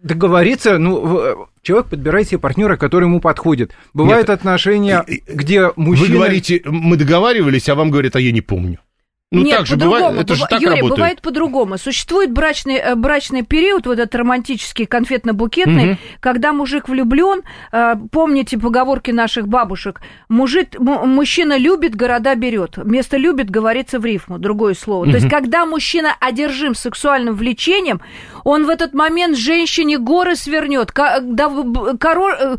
Договориться, 0.00 0.78
ну, 0.78 1.48
человек 1.62 1.88
подбирает 1.88 2.28
себе 2.28 2.38
партнера, 2.38 2.76
который 2.76 3.04
ему 3.04 3.20
подходит. 3.20 3.72
Бывают 3.94 4.28
Нет, 4.28 4.38
отношения, 4.38 5.04
где 5.26 5.72
мужчина... 5.74 6.08
Вы 6.08 6.14
говорите, 6.14 6.62
мы 6.64 6.96
договаривались, 6.96 7.68
а 7.68 7.74
вам 7.74 7.90
говорят, 7.90 8.14
а 8.14 8.20
я 8.20 8.30
не 8.30 8.40
помню. 8.40 8.78
Ну, 9.32 9.44
Нет, 9.44 9.56
так 9.56 9.66
же 9.66 9.76
бывает, 9.76 10.20
это 10.20 10.34
же 10.34 10.44
так 10.44 10.60
Юрий, 10.60 10.76
работает. 10.76 10.98
бывает 10.98 11.22
по-другому. 11.22 11.78
Существует 11.78 12.30
брачный, 12.32 12.76
э, 12.76 12.94
брачный 12.94 13.42
период, 13.42 13.86
вот 13.86 13.98
этот 13.98 14.14
романтический, 14.14 14.84
конфетно-букетный, 14.84 15.92
угу. 15.92 15.98
когда 16.20 16.52
мужик 16.52 16.86
влюблен, 16.86 17.40
э, 17.72 17.94
помните 18.10 18.58
поговорки 18.58 19.10
наших 19.10 19.48
бабушек, 19.48 20.02
мужик, 20.28 20.78
мужчина 20.78 21.56
любит, 21.56 21.96
города 21.96 22.34
берет. 22.34 22.76
Вместо 22.76 23.16
любит 23.16 23.48
говорится 23.48 23.98
в 23.98 24.04
рифму, 24.04 24.38
другое 24.38 24.74
слово. 24.74 25.04
Угу. 25.04 25.10
То 25.12 25.16
есть, 25.16 25.30
когда 25.30 25.64
мужчина 25.64 26.14
одержим 26.20 26.74
сексуальным 26.74 27.34
влечением, 27.34 28.02
он 28.44 28.66
в 28.66 28.68
этот 28.68 28.92
момент 28.92 29.38
женщине 29.38 29.96
горы 29.96 30.36
свернет, 30.36 30.92
король 30.92 32.36
э, 32.38 32.56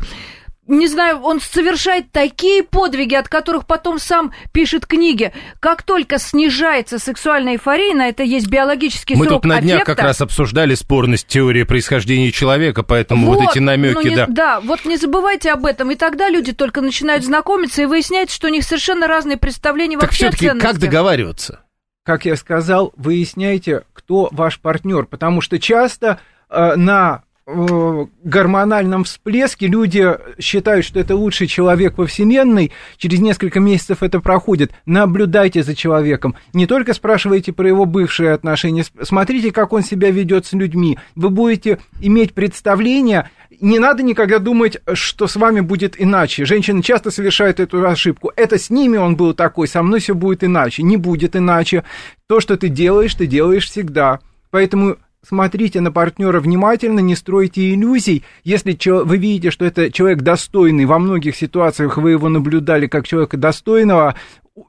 не 0.66 0.88
знаю, 0.88 1.20
он 1.20 1.40
совершает 1.40 2.10
такие 2.10 2.62
подвиги, 2.62 3.14
от 3.14 3.28
которых 3.28 3.66
потом 3.66 3.98
сам 3.98 4.32
пишет 4.52 4.86
книги. 4.86 5.32
Как 5.60 5.82
только 5.82 6.18
снижается 6.18 6.98
сексуальная 6.98 7.54
эйфория, 7.54 7.94
на 7.94 8.08
это 8.08 8.22
есть 8.22 8.48
биологический 8.48 9.14
Мы 9.14 9.26
срок 9.26 9.42
тут 9.42 9.50
на 9.50 9.60
днях 9.60 9.84
как 9.84 9.98
раз 9.98 10.20
обсуждали 10.20 10.74
спорность 10.74 11.26
теории 11.26 11.64
происхождения 11.64 12.30
человека, 12.32 12.82
поэтому 12.82 13.26
вот, 13.26 13.40
вот 13.40 13.50
эти 13.50 13.58
намеки, 13.58 13.94
ну, 13.94 14.02
не, 14.02 14.16
да. 14.16 14.26
Да, 14.28 14.60
вот 14.60 14.84
не 14.84 14.96
забывайте 14.96 15.50
об 15.52 15.66
этом, 15.66 15.90
и 15.90 15.94
тогда 15.96 16.30
люди 16.30 16.52
только 16.52 16.80
начинают 16.80 17.24
знакомиться, 17.24 17.82
и 17.82 17.86
выясняется, 17.86 18.34
что 18.34 18.46
у 18.46 18.50
них 18.50 18.64
совершенно 18.64 19.06
разные 19.06 19.36
представления 19.36 19.96
так 19.98 20.10
вообще 20.10 20.30
все-таки 20.30 20.58
как 20.58 20.78
договариваться? 20.78 21.60
Как 22.04 22.24
я 22.26 22.36
сказал, 22.36 22.92
выясняйте, 22.96 23.84
кто 23.92 24.28
ваш 24.30 24.60
партнер, 24.60 25.06
потому 25.06 25.40
что 25.40 25.58
часто 25.58 26.20
э, 26.50 26.74
на 26.76 27.22
гормональном 27.46 29.04
всплеске 29.04 29.66
люди 29.66 30.16
считают, 30.40 30.86
что 30.86 30.98
это 30.98 31.14
лучший 31.14 31.46
человек 31.46 31.98
во 31.98 32.06
Вселенной, 32.06 32.72
через 32.96 33.20
несколько 33.20 33.60
месяцев 33.60 34.02
это 34.02 34.20
проходит. 34.20 34.72
Наблюдайте 34.86 35.62
за 35.62 35.74
человеком. 35.74 36.36
Не 36.54 36.66
только 36.66 36.94
спрашивайте 36.94 37.52
про 37.52 37.68
его 37.68 37.84
бывшие 37.84 38.32
отношения, 38.32 38.84
смотрите, 39.02 39.52
как 39.52 39.72
он 39.74 39.82
себя 39.82 40.10
ведет 40.10 40.46
с 40.46 40.52
людьми. 40.52 40.98
Вы 41.16 41.28
будете 41.28 41.78
иметь 42.00 42.32
представление, 42.32 43.28
не 43.60 43.78
надо 43.78 44.02
никогда 44.02 44.38
думать, 44.38 44.78
что 44.94 45.26
с 45.26 45.36
вами 45.36 45.60
будет 45.60 46.00
иначе. 46.00 46.44
Женщины 46.44 46.82
часто 46.82 47.10
совершают 47.10 47.60
эту 47.60 47.86
ошибку. 47.86 48.32
Это 48.36 48.58
с 48.58 48.70
ними 48.70 48.96
он 48.96 49.16
был 49.16 49.34
такой, 49.34 49.68
со 49.68 49.82
мной 49.82 50.00
все 50.00 50.14
будет 50.14 50.42
иначе. 50.44 50.82
Не 50.82 50.96
будет 50.96 51.36
иначе. 51.36 51.84
То, 52.26 52.40
что 52.40 52.56
ты 52.56 52.68
делаешь, 52.68 53.14
ты 53.14 53.26
делаешь 53.26 53.68
всегда. 53.68 54.20
Поэтому 54.50 54.96
смотрите 55.26 55.80
на 55.80 55.92
партнера 55.92 56.40
внимательно, 56.40 57.00
не 57.00 57.16
стройте 57.16 57.72
иллюзий. 57.72 58.24
Если 58.44 58.78
вы 58.90 59.16
видите, 59.16 59.50
что 59.50 59.64
это 59.64 59.90
человек 59.90 60.22
достойный, 60.22 60.84
во 60.84 60.98
многих 60.98 61.36
ситуациях 61.36 61.96
вы 61.96 62.12
его 62.12 62.28
наблюдали 62.28 62.86
как 62.86 63.06
человека 63.06 63.36
достойного, 63.36 64.14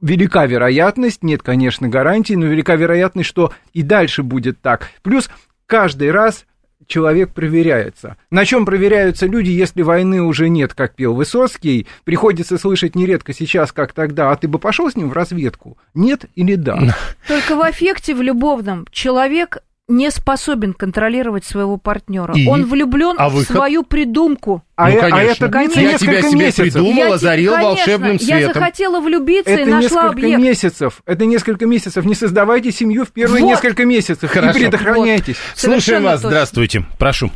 велика 0.02 0.46
вероятность, 0.46 1.24
нет, 1.24 1.41
конечно, 1.41 1.88
гарантий, 1.88 2.36
но 2.36 2.46
велика 2.46 2.76
вероятность, 2.76 3.30
что 3.30 3.54
и 3.74 3.82
дальше 3.82 4.24
будет 4.24 4.62
так. 4.62 4.89
Плюс 5.04 5.30
каждый 5.68 6.12
раз 6.12 6.46
человек 6.88 7.32
проверяется. 7.32 8.18
На 8.30 8.46
чем 8.46 8.65
проверяются 8.65 9.26
люди, 9.26 9.50
если 9.50 9.82
войны 9.82 10.22
уже 10.22 10.50
нет, 10.50 10.74
как 10.74 10.96
пел 10.96 11.13
Высоцкий? 11.13 11.88
Приходится 12.04 12.58
слышать 12.58 12.96
нередко 12.96 13.34
сейчас, 13.34 13.72
как 13.72 13.94
тогда. 13.94 14.32
А 14.32 14.36
ты 14.36 14.48
бы 14.48 14.60
пошел 14.60 14.89
с 14.89 14.96
ним 14.96 15.10
в 15.10 15.13
разведку? 15.13 15.78
Нет 15.94 16.26
или 16.36 16.56
да? 16.56 16.96
Только 17.28 17.56
в 17.56 17.62
аффекте, 17.62 18.13
в 18.13 18.22
любовном, 18.22 18.86
человек 18.91 19.60
не 19.88 20.10
способен 20.10 20.74
контролировать 20.74 21.45
своего 21.45 21.78
партнера. 21.78 22.34
И? 22.36 22.48
Он 22.48 22.65
влюблен 22.65 23.15
А 23.19 23.30
в 23.30 23.34
выход? 23.34 23.56
свою 23.56 23.84
придумку. 23.84 24.63
А, 24.76 24.89
Ну, 24.89 24.95
э- 24.95 25.00
а 25.00 25.10
конечно. 25.12 25.45
это 25.45 25.58
длится 25.60 25.80
Я 25.82 25.91
Я 25.91 25.98
тебя 25.98 26.21
себе 26.24 26.39
месяцев. 26.45 26.74
придумал, 26.74 26.95
Я 26.95 27.13
озарил 27.13 27.52
конечно, 27.52 27.69
волшебным 27.69 28.12
Я 28.13 28.19
светом. 28.19 28.54
захотела 28.54 29.00
влюбиться 29.00 29.52
Это 29.52 29.62
и 29.62 29.66
нашла 29.66 29.82
несколько 29.82 30.10
объект. 30.10 30.41
месяцев. 30.41 31.01
Это 31.05 31.26
несколько 31.26 31.66
месяцев. 31.68 32.03
Не 32.05 32.16
создавайте 32.16 32.72
семью 32.72 33.05
в 33.05 33.12
первые 33.12 33.43
Вот. 33.43 33.49
несколько 33.49 33.86
месяцев. 33.86 34.30
Хорошо. 34.30 34.57
И 34.57 34.62
предохраняйтесь. 34.64 35.38
Слушаем 35.55 35.80
Совершенно 35.82 36.05
вас, 36.10 36.22
точно. 36.22 36.30
здравствуйте. 36.30 36.82
Прошу. 36.99 37.30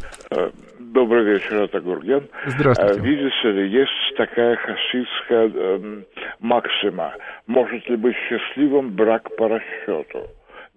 Добрый 0.79 1.23
вечер, 1.23 1.61
это 1.61 1.79
Гурген. 1.81 2.27
Здравствуйте. 2.47 2.99
А, 2.99 3.03
Видите 3.03 3.51
ли, 3.51 3.69
есть 3.69 3.91
такая 4.17 4.57
хасидская 4.57 5.49
эм, 5.75 6.03
максима. 6.39 7.13
Может 7.45 7.87
ли 7.87 7.95
быть 7.95 8.15
счастливым 8.27 8.95
брак 8.95 9.29
по 9.37 9.47
расчету? 9.49 10.27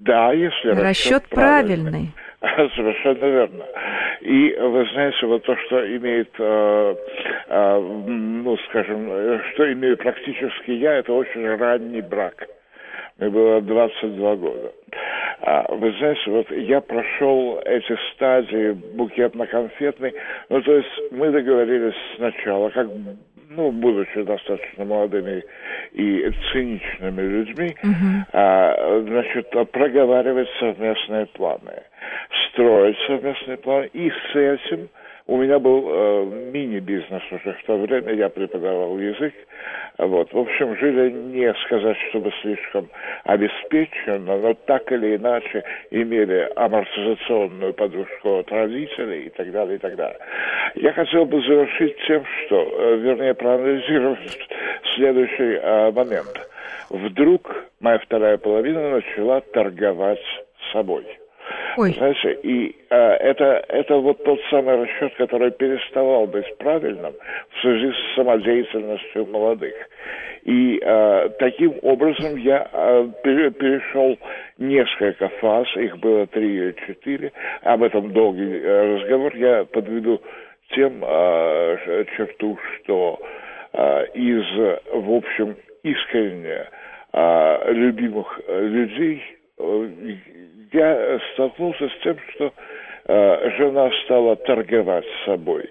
Да, 0.04 0.32
если 0.32 0.70
расчет, 0.70 0.82
Расчет 0.84 1.28
правильный. 1.28 2.08
Совершенно 2.74 3.24
верно. 3.24 3.64
И 4.20 4.56
вы 4.58 4.84
знаете, 4.92 5.26
вот 5.26 5.44
то, 5.44 5.56
что 5.56 5.96
имеет, 5.96 6.30
э, 6.38 6.96
э, 7.46 7.80
ну, 7.80 8.56
скажем, 8.68 9.08
э, 9.10 9.40
что 9.52 9.72
имею 9.72 9.96
практически 9.96 10.72
я, 10.72 10.94
это 10.94 11.12
очень 11.12 11.48
ранний 11.56 12.02
брак. 12.02 12.48
Мне 13.18 13.30
было 13.30 13.60
22 13.60 14.36
года. 14.36 14.72
А, 15.40 15.66
вы 15.74 15.92
знаете, 15.98 16.30
вот 16.30 16.50
я 16.50 16.80
прошел 16.80 17.60
эти 17.64 17.96
стадии 18.12 18.72
букетно-конфетный. 18.94 20.12
Ну, 20.48 20.62
то 20.62 20.76
есть 20.76 21.12
мы 21.12 21.30
договорились 21.30 21.94
сначала, 22.16 22.70
как 22.70 22.88
ну, 23.56 23.70
будучи 23.70 24.22
достаточно 24.22 24.84
молодыми 24.84 25.44
и 25.92 26.30
циничными 26.52 27.20
людьми, 27.20 27.76
а, 28.32 29.02
значит, 29.06 29.50
проговаривать 29.72 30.48
совместные 30.58 31.26
планы, 31.26 31.82
строить 32.48 32.96
совместные 33.06 33.58
планы. 33.58 33.90
И 33.92 34.10
с 34.10 34.36
этим 34.36 34.88
у 35.26 35.36
меня 35.36 35.58
был 35.58 35.88
э, 35.88 36.24
мини-бизнес 36.52 37.22
уже 37.30 37.52
в 37.52 37.66
то 37.66 37.76
время, 37.76 38.12
я 38.14 38.28
преподавал 38.28 38.98
язык. 38.98 39.32
Вот. 39.98 40.32
В 40.32 40.38
общем, 40.38 40.76
жили 40.78 41.10
не 41.10 41.52
сказать, 41.64 41.96
чтобы 42.10 42.32
слишком 42.42 42.88
обеспеченно, 43.24 44.36
но 44.38 44.54
так 44.54 44.90
или 44.90 45.16
иначе 45.16 45.62
имели 45.90 46.50
амортизационную 46.56 47.72
подушку 47.74 48.38
от 48.38 48.50
родителей 48.50 49.26
и 49.26 49.28
так 49.30 49.52
далее, 49.52 49.76
и 49.76 49.78
так 49.78 49.94
далее. 49.96 50.18
Я 50.74 50.92
хотел 50.92 51.24
бы 51.24 51.40
завершить 51.42 51.96
тем, 52.06 52.24
что, 52.46 52.62
э, 52.62 52.96
вернее, 52.96 53.34
проанализировать 53.34 54.38
следующий 54.94 55.58
э, 55.62 55.92
момент. 55.92 56.48
Вдруг 56.90 57.54
моя 57.80 57.98
вторая 57.98 58.38
половина 58.38 58.90
начала 58.90 59.40
торговать 59.40 60.24
собой. 60.72 61.06
Ой. 61.76 61.92
Знаете, 61.94 62.38
и 62.42 62.76
э, 62.90 62.96
это, 62.96 63.64
это 63.68 63.96
вот 63.96 64.22
тот 64.24 64.38
самый 64.50 64.82
расчет, 64.82 65.14
который 65.16 65.50
переставал 65.50 66.26
быть 66.26 66.46
правильным 66.58 67.14
в 67.50 67.60
связи 67.60 67.92
с 67.92 68.14
самодеятельностью 68.14 69.26
молодых. 69.26 69.74
И 70.44 70.80
э, 70.82 71.28
таким 71.38 71.74
образом 71.82 72.36
я 72.36 72.68
пере- 73.22 73.50
перешел 73.50 74.18
несколько 74.58 75.28
фаз, 75.40 75.66
их 75.76 75.98
было 75.98 76.26
три 76.26 76.56
или 76.56 76.76
четыре. 76.86 77.32
Об 77.62 77.82
этом 77.82 78.12
долгий 78.12 78.60
э, 78.60 78.96
разговор. 78.96 79.34
Я 79.36 79.64
подведу 79.64 80.20
тем 80.74 81.00
ш- 81.00 82.04
черту, 82.16 82.58
что 82.76 83.20
э, 83.72 84.06
из, 84.14 84.44
в 84.92 85.12
общем, 85.12 85.56
искренне 85.82 86.66
э, 87.12 87.72
любимых 87.72 88.40
э, 88.46 88.66
людей 88.66 89.22
э, 89.58 89.88
я 90.72 91.18
столкнулся 91.34 91.88
с 91.88 92.02
тем, 92.02 92.16
что 92.34 92.52
э, 93.06 93.50
жена 93.58 93.90
стала 94.04 94.36
торговать 94.36 95.04
собой. 95.24 95.70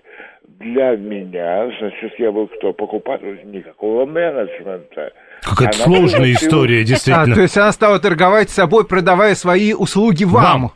Для 0.60 0.96
меня, 0.96 1.72
значит, 1.80 2.20
я 2.20 2.32
был 2.32 2.48
кто? 2.48 2.74
Покупатель? 2.74 3.40
Никакого 3.46 4.06
менеджмента. 4.06 5.12
Какая-то 5.42 5.86
Она 5.86 5.96
сложная 5.98 6.20
была 6.20 6.32
история, 6.34 6.82
А, 6.82 6.84
действительно. 6.84 7.36
то 7.36 7.42
есть 7.42 7.58
она 7.58 7.72
стала 7.72 8.00
торговать 8.00 8.50
собой, 8.50 8.88
продавая 8.88 9.34
свои 9.34 9.74
услуги 9.74 10.24
вам. 10.24 10.44
Вам. 10.44 10.72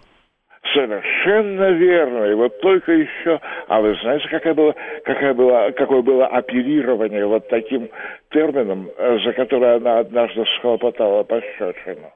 Совершенно 0.74 1.72
верно. 1.72 2.26
И 2.26 2.34
вот 2.34 2.60
только 2.62 2.92
еще... 2.92 3.40
А 3.68 3.80
вы 3.80 3.96
знаете, 4.02 4.28
какая 4.30 4.54
была, 4.54 4.74
какая 5.04 5.34
была, 5.34 5.72
какое 5.72 6.02
было 6.02 6.26
оперирование 6.28 7.26
вот 7.28 7.48
таким 7.50 7.90
термином, 8.32 8.90
э, 8.98 9.20
за 9.24 9.34
которое 9.34 9.78
она 9.78 10.00
однажды 10.00 10.44
схлопотала 10.58 11.24
пощечину? 11.24 12.12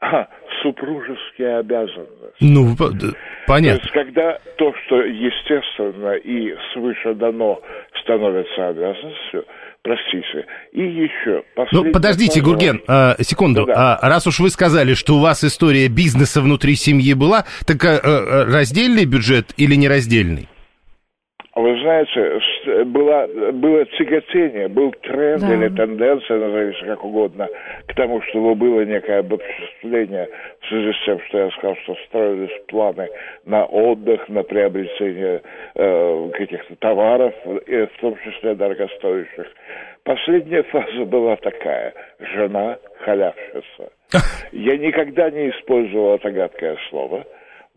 А, 0.00 0.28
супружеские 0.62 1.58
обязанности. 1.58 2.36
Ну, 2.40 2.76
п- 2.76 2.90
д- 2.92 3.10
То 3.10 3.16
понятно. 3.46 3.80
есть, 3.80 3.92
когда 3.92 4.38
то, 4.56 4.72
что 4.86 5.02
естественно 5.02 6.14
и 6.14 6.54
свыше 6.72 7.14
дано, 7.14 7.60
становится 8.02 8.68
обязанностью, 8.68 9.44
простите, 9.82 10.46
и 10.72 10.82
еще... 10.82 11.42
Ну, 11.72 11.90
подождите, 11.92 12.40
вопрос. 12.40 12.54
Гурген, 12.54 12.82
а, 12.88 13.14
секунду. 13.20 13.66
Да-да. 13.66 13.98
А, 14.00 14.08
раз 14.08 14.26
уж 14.26 14.40
вы 14.40 14.50
сказали, 14.50 14.94
что 14.94 15.14
у 15.14 15.20
вас 15.20 15.42
история 15.44 15.88
бизнеса 15.88 16.40
внутри 16.42 16.74
семьи 16.74 17.14
была, 17.14 17.44
так 17.66 17.84
а, 17.84 18.44
раздельный 18.46 19.04
бюджет 19.04 19.52
или 19.56 19.74
нераздельный? 19.74 20.48
Вы 21.58 21.76
знаете, 21.80 22.84
была, 22.84 23.26
было 23.26 23.84
тяготение, 23.86 24.68
был 24.68 24.92
тренд 25.02 25.40
Да. 25.40 25.54
или 25.54 25.68
тенденция, 25.74 26.38
назовите 26.38 26.86
как 26.86 27.04
угодно, 27.04 27.48
к 27.88 27.94
тому, 27.96 28.22
чтобы 28.22 28.54
было 28.54 28.82
некое 28.82 29.18
обобществление 29.18 30.28
в 30.60 30.68
связи 30.68 30.92
с 30.92 31.04
тем, 31.04 31.20
что 31.26 31.38
я 31.38 31.50
сказал, 31.50 31.74
что 31.82 31.96
строились 32.06 32.62
планы 32.68 33.08
на 33.44 33.64
отдых, 33.64 34.28
на 34.28 34.44
приобретение 34.44 35.42
э, 35.74 36.30
каких-то 36.34 36.76
товаров, 36.76 37.34
и 37.66 37.86
в 37.86 38.00
том 38.00 38.16
числе 38.22 38.54
дорогостоящих. 38.54 39.46
Последняя 40.04 40.62
фаза 40.62 41.04
была 41.06 41.34
такая. 41.36 41.92
Жена 42.20 42.78
халявщица. 43.00 43.90
Я 44.52 44.76
никогда 44.76 45.28
не 45.30 45.50
использовал 45.50 46.14
это 46.14 46.30
гадкое 46.30 46.76
слово. 46.88 47.24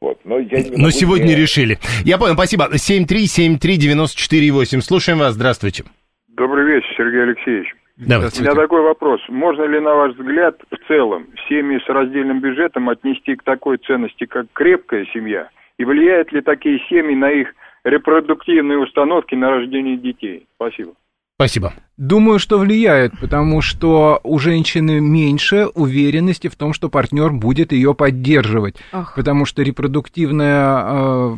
Вот, 0.01 0.19
но 0.25 0.39
я 0.39 0.63
не 0.63 0.71
Но 0.77 0.89
сегодня 0.89 1.27
не- 1.27 1.35
решили. 1.35 1.77
Я 2.03 2.17
понял, 2.17 2.33
спасибо. 2.33 2.67
7373948. 2.75 4.81
Слушаем 4.81 5.19
вас, 5.19 5.35
здравствуйте. 5.35 5.83
Добрый 6.29 6.65
вечер, 6.65 6.87
Сергей 6.97 7.21
Алексеевич. 7.23 7.71
Давайте. 7.97 8.41
У 8.41 8.43
меня 8.43 8.55
такой 8.55 8.81
вопрос. 8.81 9.21
Можно 9.29 9.65
ли, 9.65 9.79
на 9.79 9.93
ваш 9.93 10.15
взгляд, 10.15 10.55
в 10.71 10.77
целом 10.87 11.27
семьи 11.47 11.79
с 11.85 11.87
раздельным 11.87 12.39
бюджетом 12.41 12.89
отнести 12.89 13.35
к 13.35 13.43
такой 13.43 13.77
ценности, 13.77 14.25
как 14.25 14.47
крепкая 14.53 15.05
семья? 15.13 15.49
И 15.77 15.85
влияют 15.85 16.31
ли 16.33 16.41
такие 16.41 16.79
семьи 16.89 17.13
на 17.15 17.29
их 17.29 17.53
репродуктивные 17.83 18.79
установки 18.79 19.35
на 19.35 19.51
рождение 19.51 19.97
детей? 19.97 20.47
Спасибо. 20.55 20.93
Спасибо. 21.41 21.73
Думаю, 21.97 22.37
что 22.37 22.59
влияет, 22.59 23.19
потому 23.19 23.63
что 23.63 24.19
у 24.23 24.37
женщины 24.37 24.99
меньше 24.99 25.65
уверенности 25.73 26.49
в 26.49 26.55
том, 26.55 26.71
что 26.71 26.87
партнер 26.87 27.31
будет 27.31 27.71
ее 27.71 27.95
поддерживать. 27.95 28.75
Ах. 28.91 29.15
Потому 29.15 29.45
что 29.45 29.63
репродуктивная 29.63 30.83
э, 30.83 31.35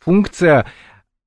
функция 0.00 0.66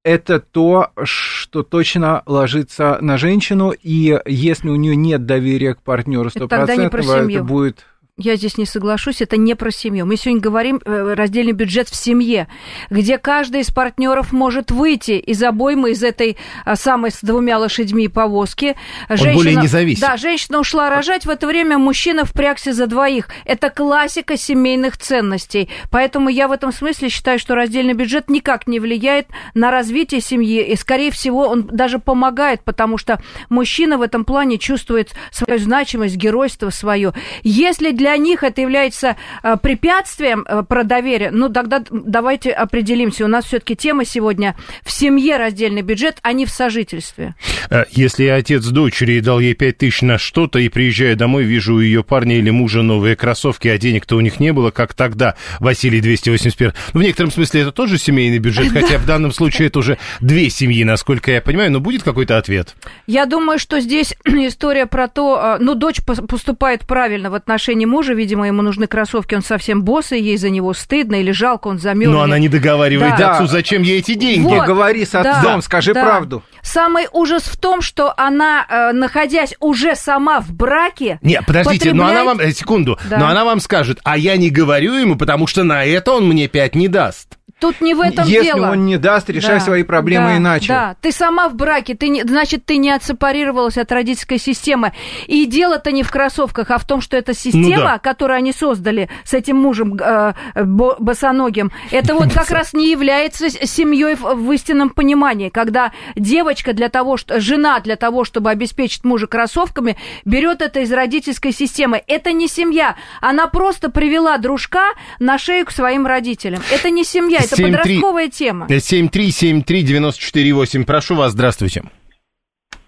это 0.04 0.42
то, 0.42 0.90
что 1.02 1.64
точно 1.64 2.24
ложится 2.26 2.98
на 3.00 3.18
женщину, 3.18 3.72
и 3.72 4.20
если 4.26 4.68
у 4.68 4.76
нее 4.76 4.98
нет 4.98 5.26
доверия 5.26 5.76
к 5.76 5.82
партнеру 5.82 6.28
Это 6.28 6.48
тогда 6.50 6.76
не 6.76 6.88
это 6.88 7.44
будет 7.46 7.86
Я 8.20 8.36
здесь 8.36 8.58
не 8.58 8.66
соглашусь, 8.66 9.22
это 9.22 9.38
не 9.38 9.56
про 9.56 9.72
семью. 9.72 10.06
Мы 10.06 10.18
сегодня 10.18 10.42
говорим 10.42 10.82
э, 10.84 11.14
раздельный 11.14 11.54
бюджет 11.54 11.88
в 11.88 11.96
семье, 11.96 12.50
где 12.90 13.18
каждый 13.18 13.62
из 13.62 13.72
партнеров 13.72 14.34
может 14.34 14.72
выйти 14.72 15.14
из 15.14 15.42
обоймы, 15.42 15.92
из 15.92 16.04
этой 16.04 16.36
а, 16.66 16.76
самой 16.76 17.12
с 17.12 17.22
двумя 17.22 17.58
лошадьми 17.58 18.10
повозки. 18.10 18.76
более 19.08 19.56
независим. 19.56 20.02
Да, 20.02 20.18
женщина 20.18 20.60
ушла 20.60 20.90
рожать, 20.90 21.26
в 21.26 21.30
это 21.30 21.48
время 21.48 21.78
мужчина 21.78 22.26
впрягся 22.26 22.74
за 22.74 22.88
двоих. 22.88 23.30
Это 23.46 23.70
классика 23.70 24.36
семейных 24.36 24.98
ценностей. 24.98 25.70
Поэтому 25.90 26.28
я 26.28 26.50
в 26.50 26.52
этом 26.52 26.74
смысле 26.74 27.08
считаю, 27.08 27.40
что 27.40 27.56
раздельный 27.56 27.94
бюджет 27.94 28.30
никак 28.30 28.68
не 28.68 28.82
влияет 28.82 29.28
на 29.54 29.72
развитие 29.72 30.20
семьи. 30.20 30.62
И, 30.62 30.76
скорее 30.76 31.12
всего, 31.12 31.48
он 31.48 31.64
даже 31.64 32.00
помогает, 32.00 32.66
потому 32.66 32.98
что 32.98 33.22
мужчина 33.48 33.98
в 33.98 34.02
этом 34.02 34.26
плане 34.26 34.58
чувствует 34.58 35.14
свою 35.32 35.58
значимость, 35.58 36.18
геройство 36.18 36.70
свое. 36.70 37.14
Если 37.44 37.92
для 37.92 38.09
них 38.18 38.44
это 38.44 38.62
является 38.62 39.16
э, 39.44 39.58
препятствием 39.62 40.46
э, 40.48 40.64
про 40.68 40.84
доверие, 40.84 41.32
ну 41.32 41.50
тогда 41.50 41.84
давайте 41.92 42.52
определимся. 42.52 43.26
У 43.26 43.28
нас 43.28 43.46
все-таки 43.46 43.76
тема 43.76 44.06
сегодня 44.06 44.56
в 44.84 44.92
семье 44.92 45.38
раздельный 45.38 45.82
бюджет, 45.82 46.18
а 46.22 46.34
не 46.34 46.46
в 46.46 46.50
сожительстве. 46.50 47.36
Э, 47.70 47.86
Если 47.92 48.24
я 48.26 48.36
отец 48.36 48.66
дочери 48.66 49.20
дал 49.20 49.40
ей 49.40 49.54
пять 49.54 49.78
тысяч 49.78 50.02
на 50.02 50.18
что-то, 50.18 50.60
и 50.60 50.70
приезжаю 50.70 51.16
домой, 51.16 51.44
вижу 51.44 51.76
у 51.76 51.80
ее 51.80 52.04
парня 52.04 52.38
или 52.38 52.50
мужа 52.50 52.82
новые 52.82 53.16
кроссовки, 53.16 53.68
а 53.68 53.78
денег-то 53.78 54.16
у 54.16 54.22
них 54.22 54.40
не 54.40 54.54
было, 54.54 54.72
как 54.72 54.94
тогда, 54.94 55.36
Василий 55.60 56.02
281. 56.02 56.74
Ну, 56.94 57.00
в 57.00 57.04
некотором 57.04 57.32
смысле 57.32 57.62
это 57.62 57.72
тоже 57.72 57.98
семейный 57.98 58.40
бюджет, 58.40 58.72
хотя 58.72 58.98
в 58.98 59.06
данном 59.06 59.32
случае 59.32 59.68
это 59.68 59.80
уже 59.80 59.98
две 60.20 60.50
семьи, 60.50 60.84
насколько 60.84 61.32
я 61.32 61.42
понимаю, 61.42 61.72
но 61.72 61.80
будет 61.80 62.04
какой-то 62.04 62.38
ответ? 62.38 62.76
Я 63.08 63.26
думаю, 63.26 63.60
что 63.60 63.80
здесь 63.80 64.16
история 64.26 64.86
про 64.86 65.08
то, 65.08 65.58
ну, 65.60 65.76
дочь 65.76 66.00
пос- 66.00 66.26
поступает 66.26 66.86
правильно 66.88 67.30
в 67.30 67.34
отношении 67.34 67.86
мужа, 67.86 67.99
мужа, 68.00 68.14
видимо, 68.14 68.48
ему 68.48 68.62
нужны 68.62 68.88
кроссовки, 68.88 69.36
он 69.36 69.42
совсем 69.42 69.84
босый, 69.84 70.22
ей 70.22 70.38
за 70.38 70.50
него 70.50 70.74
стыдно 70.74 71.20
или 71.20 71.32
жалко, 71.32 71.68
он 71.68 71.80
замерзнет. 71.80 72.16
Но 72.16 72.22
она 72.24 72.40
не 72.40 72.48
договаривает 72.48 73.16
Да. 73.18 73.34
отцу, 73.34 73.48
зачем 73.48 73.82
ей 73.82 74.00
эти 74.00 74.14
деньги. 74.14 74.46
Вот. 74.48 74.60
Поговори 74.60 75.04
с 75.04 75.12
Да, 75.12 75.20
отцом, 75.40 75.62
скажи 75.62 75.94
да. 75.94 76.02
правду. 76.06 76.42
Самый 76.62 77.08
ужас 77.12 77.44
в 77.44 77.58
том, 77.58 77.82
что 77.82 78.14
она, 78.16 78.66
э, 78.70 78.94
находясь 78.94 79.54
уже 79.60 79.96
сама 79.98 80.40
в 80.40 80.54
браке, 80.54 81.20
Не, 81.22 81.42
подождите, 81.42 81.94
но 81.94 82.06
она 82.06 82.24
потребляет- 82.24 82.38
вам, 82.40 82.48
э, 82.48 82.52
секунду, 82.54 82.98
Да. 83.10 83.18
но 83.18 83.28
она 83.28 83.44
вам 83.44 83.60
скажет, 83.60 84.00
а 84.06 84.18
я 84.18 84.38
не 84.38 84.50
говорю 84.50 84.94
ему, 84.94 85.18
потому 85.18 85.46
что 85.46 85.64
на 85.64 85.84
это 85.84 86.14
он 86.14 86.26
мне 86.30 86.48
пять 86.48 86.76
не 86.76 86.88
даст. 86.88 87.38
Тут 87.60 87.82
не 87.82 87.94
в 87.94 88.00
этом 88.02 88.26
Если 88.28 88.46
дело. 88.54 88.72
он 88.72 88.86
не 88.86 88.98
даст, 88.98 89.30
решай 89.30 89.60
Да, 89.60 89.66
свои 89.66 89.84
проблемы 89.84 90.28
да, 90.30 90.38
иначе. 90.38 90.68
Да, 90.70 90.96
ты 91.02 91.12
сама 91.12 91.50
в 91.50 91.56
браке, 91.56 91.94
ты 91.94 92.08
не, 92.08 92.24
значит, 92.24 92.66
ты 92.66 92.78
не 92.78 92.90
отсепарировалась 92.90 93.78
от 93.78 93.92
родительской 93.92 94.38
системы. 94.38 94.94
И 95.28 95.46
дело-то 95.46 95.92
не 95.92 96.04
в 96.04 96.12
кроссовках, 96.12 96.72
а 96.72 96.78
в 96.78 96.86
том, 96.86 97.02
что 97.02 97.18
эта 97.18 97.34
система, 97.34 97.66
Ну 97.78 97.84
да. 97.84 98.00
которую 98.00 98.38
они 98.38 98.54
создали 98.54 99.10
с 99.26 99.34
этим 99.34 99.58
мужем 99.58 99.96
э, 100.00 100.34
бо- 100.56 100.96
босоногим, 101.00 101.72
это 101.92 102.14
вот 102.16 102.32
как 102.34 102.50
раз 102.50 102.72
не 102.74 102.92
является 102.92 103.50
семьей 103.50 104.16
в, 104.16 104.22
в 104.36 104.52
истинном 104.54 104.90
понимании, 104.90 105.50
когда 105.50 105.92
девочка 106.16 106.74
для 106.74 106.88
того, 106.90 107.18
что 107.18 107.40
жена 107.42 107.80
для 107.82 107.96
того, 107.98 108.24
чтобы 108.24 108.50
обеспечить 108.52 109.04
мужа 109.04 109.28
кроссовками, 109.28 109.98
берет 110.24 110.62
это 110.62 110.80
из 110.80 110.92
родительской 110.94 111.52
системы. 111.52 112.02
Это 112.08 112.32
не 112.32 112.48
семья, 112.48 112.96
она 113.22 113.48
просто 113.48 113.90
привела 113.90 114.38
дружка 114.38 114.92
на 115.20 115.38
шею 115.38 115.66
к 115.66 115.72
своим 115.72 116.08
родителям. 116.08 116.62
Это 116.72 116.90
не 116.90 117.04
семья, 117.04 117.40
это 117.54 117.62
7-3. 117.62 117.72
подростковая 117.72 118.30
тема. 118.30 118.68
7373948, 118.68 120.86
прошу 120.86 121.16
вас, 121.16 121.32
здравствуйте. 121.32 121.84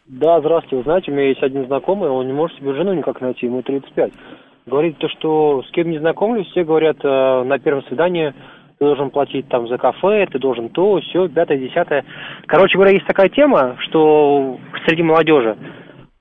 Да, 0.07 0.41
здравствуйте. 0.41 0.75
Вы 0.75 0.83
знаете, 0.83 1.11
у 1.11 1.15
меня 1.15 1.29
есть 1.29 1.41
один 1.41 1.65
знакомый, 1.67 2.09
он 2.09 2.27
не 2.27 2.33
может 2.33 2.57
себе 2.57 2.73
жену 2.73 2.93
никак 2.93 3.21
найти, 3.21 3.45
ему 3.45 3.61
35. 3.61 4.11
Говорит 4.65 4.97
то, 4.97 5.07
что 5.09 5.63
с 5.67 5.71
кем 5.71 5.89
не 5.89 5.99
знакомлюсь, 5.99 6.47
все 6.47 6.65
говорят, 6.65 6.97
э, 7.01 7.43
на 7.43 7.57
первом 7.59 7.83
свидании 7.85 8.33
ты 8.77 8.85
должен 8.85 9.09
платить 9.09 9.47
там 9.47 9.67
за 9.67 9.77
кафе, 9.77 10.27
ты 10.31 10.37
должен 10.37 10.69
то, 10.69 10.99
все, 10.99 11.29
пятое, 11.29 11.57
десятое. 11.57 12.03
Короче 12.45 12.77
говоря, 12.77 12.93
есть 12.93 13.05
такая 13.05 13.29
тема, 13.29 13.77
что 13.79 14.59
среди 14.85 15.01
молодежи, 15.01 15.57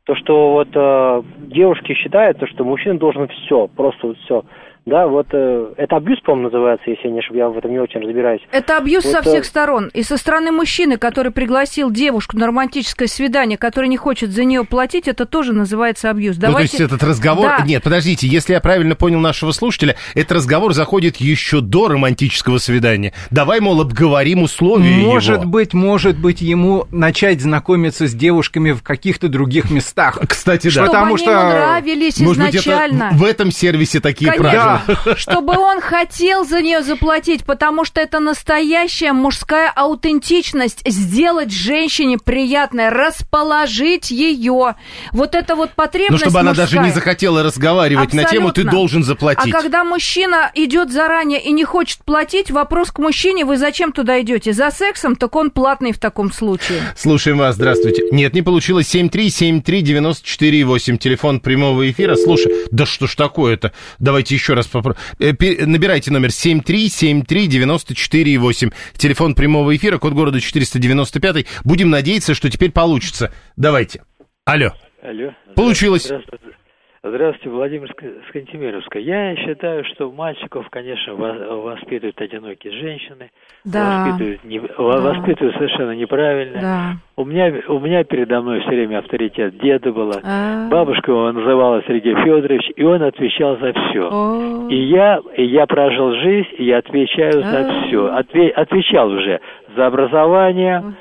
то, 0.05 0.15
что 0.15 0.53
вот 0.53 0.69
э, 0.73 1.23
девушки 1.49 1.95
считают, 1.95 2.39
то, 2.39 2.47
что 2.47 2.65
мужчина 2.65 2.99
должен 2.99 3.27
все, 3.29 3.67
просто 3.67 4.07
вот 4.09 4.19
все. 4.19 4.45
Да, 4.87 5.07
вот 5.07 5.27
э, 5.33 5.73
это 5.77 5.97
абьюз, 5.97 6.21
по-моему, 6.25 6.51
называется, 6.51 6.91
если 6.91 7.09
я 7.09 7.13
не 7.13 7.19
ошибаюсь, 7.19 7.41
я 7.41 7.49
в 7.49 7.59
этом 7.59 7.71
не 7.71 7.79
очень 7.79 8.01
разбираюсь. 8.01 8.41
Это 8.51 8.79
абьюз 8.79 9.05
Вот, 9.05 9.13
со 9.13 9.19
э, 9.19 9.23
всех 9.23 9.45
сторон. 9.45 9.91
И 9.93 10.03
со 10.03 10.17
стороны 10.17 10.53
мужчины, 10.53 10.97
который 10.97 11.31
пригласил 11.33 11.91
девушку 11.91 12.37
на 12.39 12.47
романтическое 12.47 13.07
свидание, 13.07 13.59
который 13.59 13.89
не 13.89 13.97
хочет 13.99 14.31
за 14.31 14.45
нее 14.45 14.65
платить, 14.65 15.07
это 15.07 15.27
тоже 15.27 15.53
называется 15.53 16.11
абьюз. 16.11 16.37
Ну, 16.37 16.41
то 16.41 16.47
Давайте... 16.49 16.79
есть 16.79 16.93
этот 16.93 17.03
разговор... 17.07 17.47
Да. 17.59 17.65
Нет, 17.65 17.83
подождите, 17.83 18.27
если 18.27 18.55
я 18.55 18.61
правильно 18.61 18.95
понял 18.97 19.21
нашего 19.21 19.53
слушателя, 19.53 19.97
этот 20.15 20.33
разговор 20.33 20.73
заходит 20.73 21.17
еще 21.19 21.61
до 21.61 21.89
романтического 21.89 22.59
свидания. 22.59 23.13
Давай, 23.31 23.61
мол, 23.61 23.81
обговорим 23.83 24.43
условия 24.43 24.97
Может 25.05 25.43
его. 25.43 25.51
быть, 25.51 25.75
может 25.75 26.19
быть, 26.19 26.41
ему 26.41 26.87
начать 26.91 27.41
знакомиться 27.43 28.07
с 28.07 28.15
девушками 28.15 28.73
в 28.73 28.83
каких-то 28.83 29.29
других 29.29 29.71
местах. 29.71 30.19
Кстати, 30.27 30.67
да. 30.67 30.71
Чтобы 30.71 30.87
Потому 30.87 31.15
они 31.15 31.19
что- 31.19 31.31
ему 31.31 31.43
нравились 31.43 32.21
Может 32.21 32.45
быть, 32.45 32.55
это 32.55 32.59
изначально. 32.71 33.11
в 33.13 33.25
этом 33.25 33.51
сервисе 33.51 34.01
такие 34.01 34.31
Конечно. 34.31 34.51
правила. 34.51 34.70
Чтобы 35.17 35.57
он 35.59 35.81
хотел 35.81 36.45
за 36.45 36.61
нее 36.63 36.83
заплатить, 36.83 37.45
потому 37.45 37.85
что 37.85 38.01
это 38.01 38.21
настоящая 38.21 39.13
мужская 39.13 39.71
аутентичность. 39.75 40.83
Сделать 40.87 41.53
женщине 41.53 42.19
приятное, 42.19 42.91
расположить 42.91 44.11
ее. 44.11 44.75
Вот 45.13 45.35
это 45.35 45.57
вот 45.57 45.71
Ну, 45.71 45.75
потребность 45.77 46.23
чтобы 46.25 46.41
она 46.41 46.55
даже 46.55 46.77
не 46.77 46.81
мужская. 46.85 46.95
захотела 47.01 47.43
разговаривать 47.43 48.13
на 48.13 48.25
тему 48.25 48.49
«ты 48.49 48.63
Абсолютно. 48.63 48.71
должен 48.73 49.05
заплатить». 49.05 49.55
А 49.55 49.59
когда 49.59 49.85
мужчина 49.85 50.51
идет 50.55 50.93
заранее 50.93 51.41
и 51.43 51.53
не 51.53 51.65
хочет 51.65 51.99
платить, 52.05 52.51
вопрос 52.51 52.91
к 52.91 52.99
мужчине, 52.99 53.45
вы 53.45 53.57
зачем 53.57 53.93
туда 53.93 54.21
идете? 54.21 54.53
За 54.53 54.71
сексом, 54.71 55.17
так 55.17 55.35
он 55.37 55.51
платный 55.51 55.93
в 55.93 55.99
таком 55.99 56.33
случае. 56.33 56.81
Слушаем 56.97 57.39
вас, 57.39 57.55
здравствуйте. 57.57 58.03
Нет, 58.13 58.35
не 58.35 58.43
получилось. 58.43 58.95
7373948, 58.95 60.97
телефон 60.99 61.41
прямого 61.41 61.91
эфира. 61.91 62.17
Слушай, 62.17 62.53
да 62.71 62.87
что 62.87 63.07
ж 63.07 63.15
такое-то? 63.15 63.73
Давайте 63.99 64.35
еще 64.35 64.55
раз 64.55 64.60
попробуем. 64.67 65.01
Набирайте 65.19 66.11
номер 66.11 66.31
7373948, 66.31 68.73
телефон 68.97 69.35
прямого 69.35 69.77
эфира, 69.77 69.99
код 69.99 70.13
города 70.13 70.41
495. 70.41 71.47
Будем 71.65 71.91
надеяться, 71.91 72.35
что 72.35 72.51
теперь 72.51 72.71
получится. 72.71 73.33
Давайте. 73.57 74.03
Алло. 74.45 74.73
Алло. 75.03 75.35
Получилось. 75.55 76.05
Здравствуйте. 76.05 76.60
Здравствуйте, 77.03 77.49
Владимир 77.49 77.91
Ск- 77.93 78.29
Скантемировская. 78.29 79.03
Я 79.03 79.35
считаю, 79.37 79.85
что 79.87 80.13
мальчиков, 80.13 80.69
конечно, 80.69 81.15
во- 81.15 81.57
воспитывают 81.63 82.21
одинокие 82.21 82.75
женщины, 82.75 83.31
Да. 83.65 84.05
воспитывают, 84.05 84.45
не- 84.45 84.59
во- 84.59 85.01
воспитывают 85.01 85.57
совершенно 85.57 85.93
неправильно. 85.93 86.61
Да. 86.61 86.93
У 87.17 87.25
меня, 87.25 87.55
у 87.69 87.79
меня 87.81 88.05
передо 88.05 88.43
мной 88.43 88.61
все 88.61 88.69
время 88.69 88.99
авторитет 88.99 89.57
деда 89.61 89.93
была. 89.93 90.21
А. 90.23 90.69
Бабушка 90.69 91.11
его 91.13 91.33
называла 91.33 91.83
Сергей 91.87 92.15
Федорович, 92.17 92.71
и 92.77 92.83
он 92.85 93.03
отвечал 93.03 93.57
за 93.59 93.73
все. 93.73 94.09
О. 94.13 94.69
И 94.69 94.77
я, 94.91 95.21
и 95.39 95.45
я 95.47 95.65
прожил 95.67 96.13
жизнь, 96.17 96.49
и 96.59 96.65
я 96.65 96.79
отвечаю 96.79 97.41
А. 97.43 97.51
за 97.51 97.87
все. 97.87 98.09
отвечал 98.57 99.09
уже 99.11 99.41
за 99.75 99.87
образование, 99.87 100.93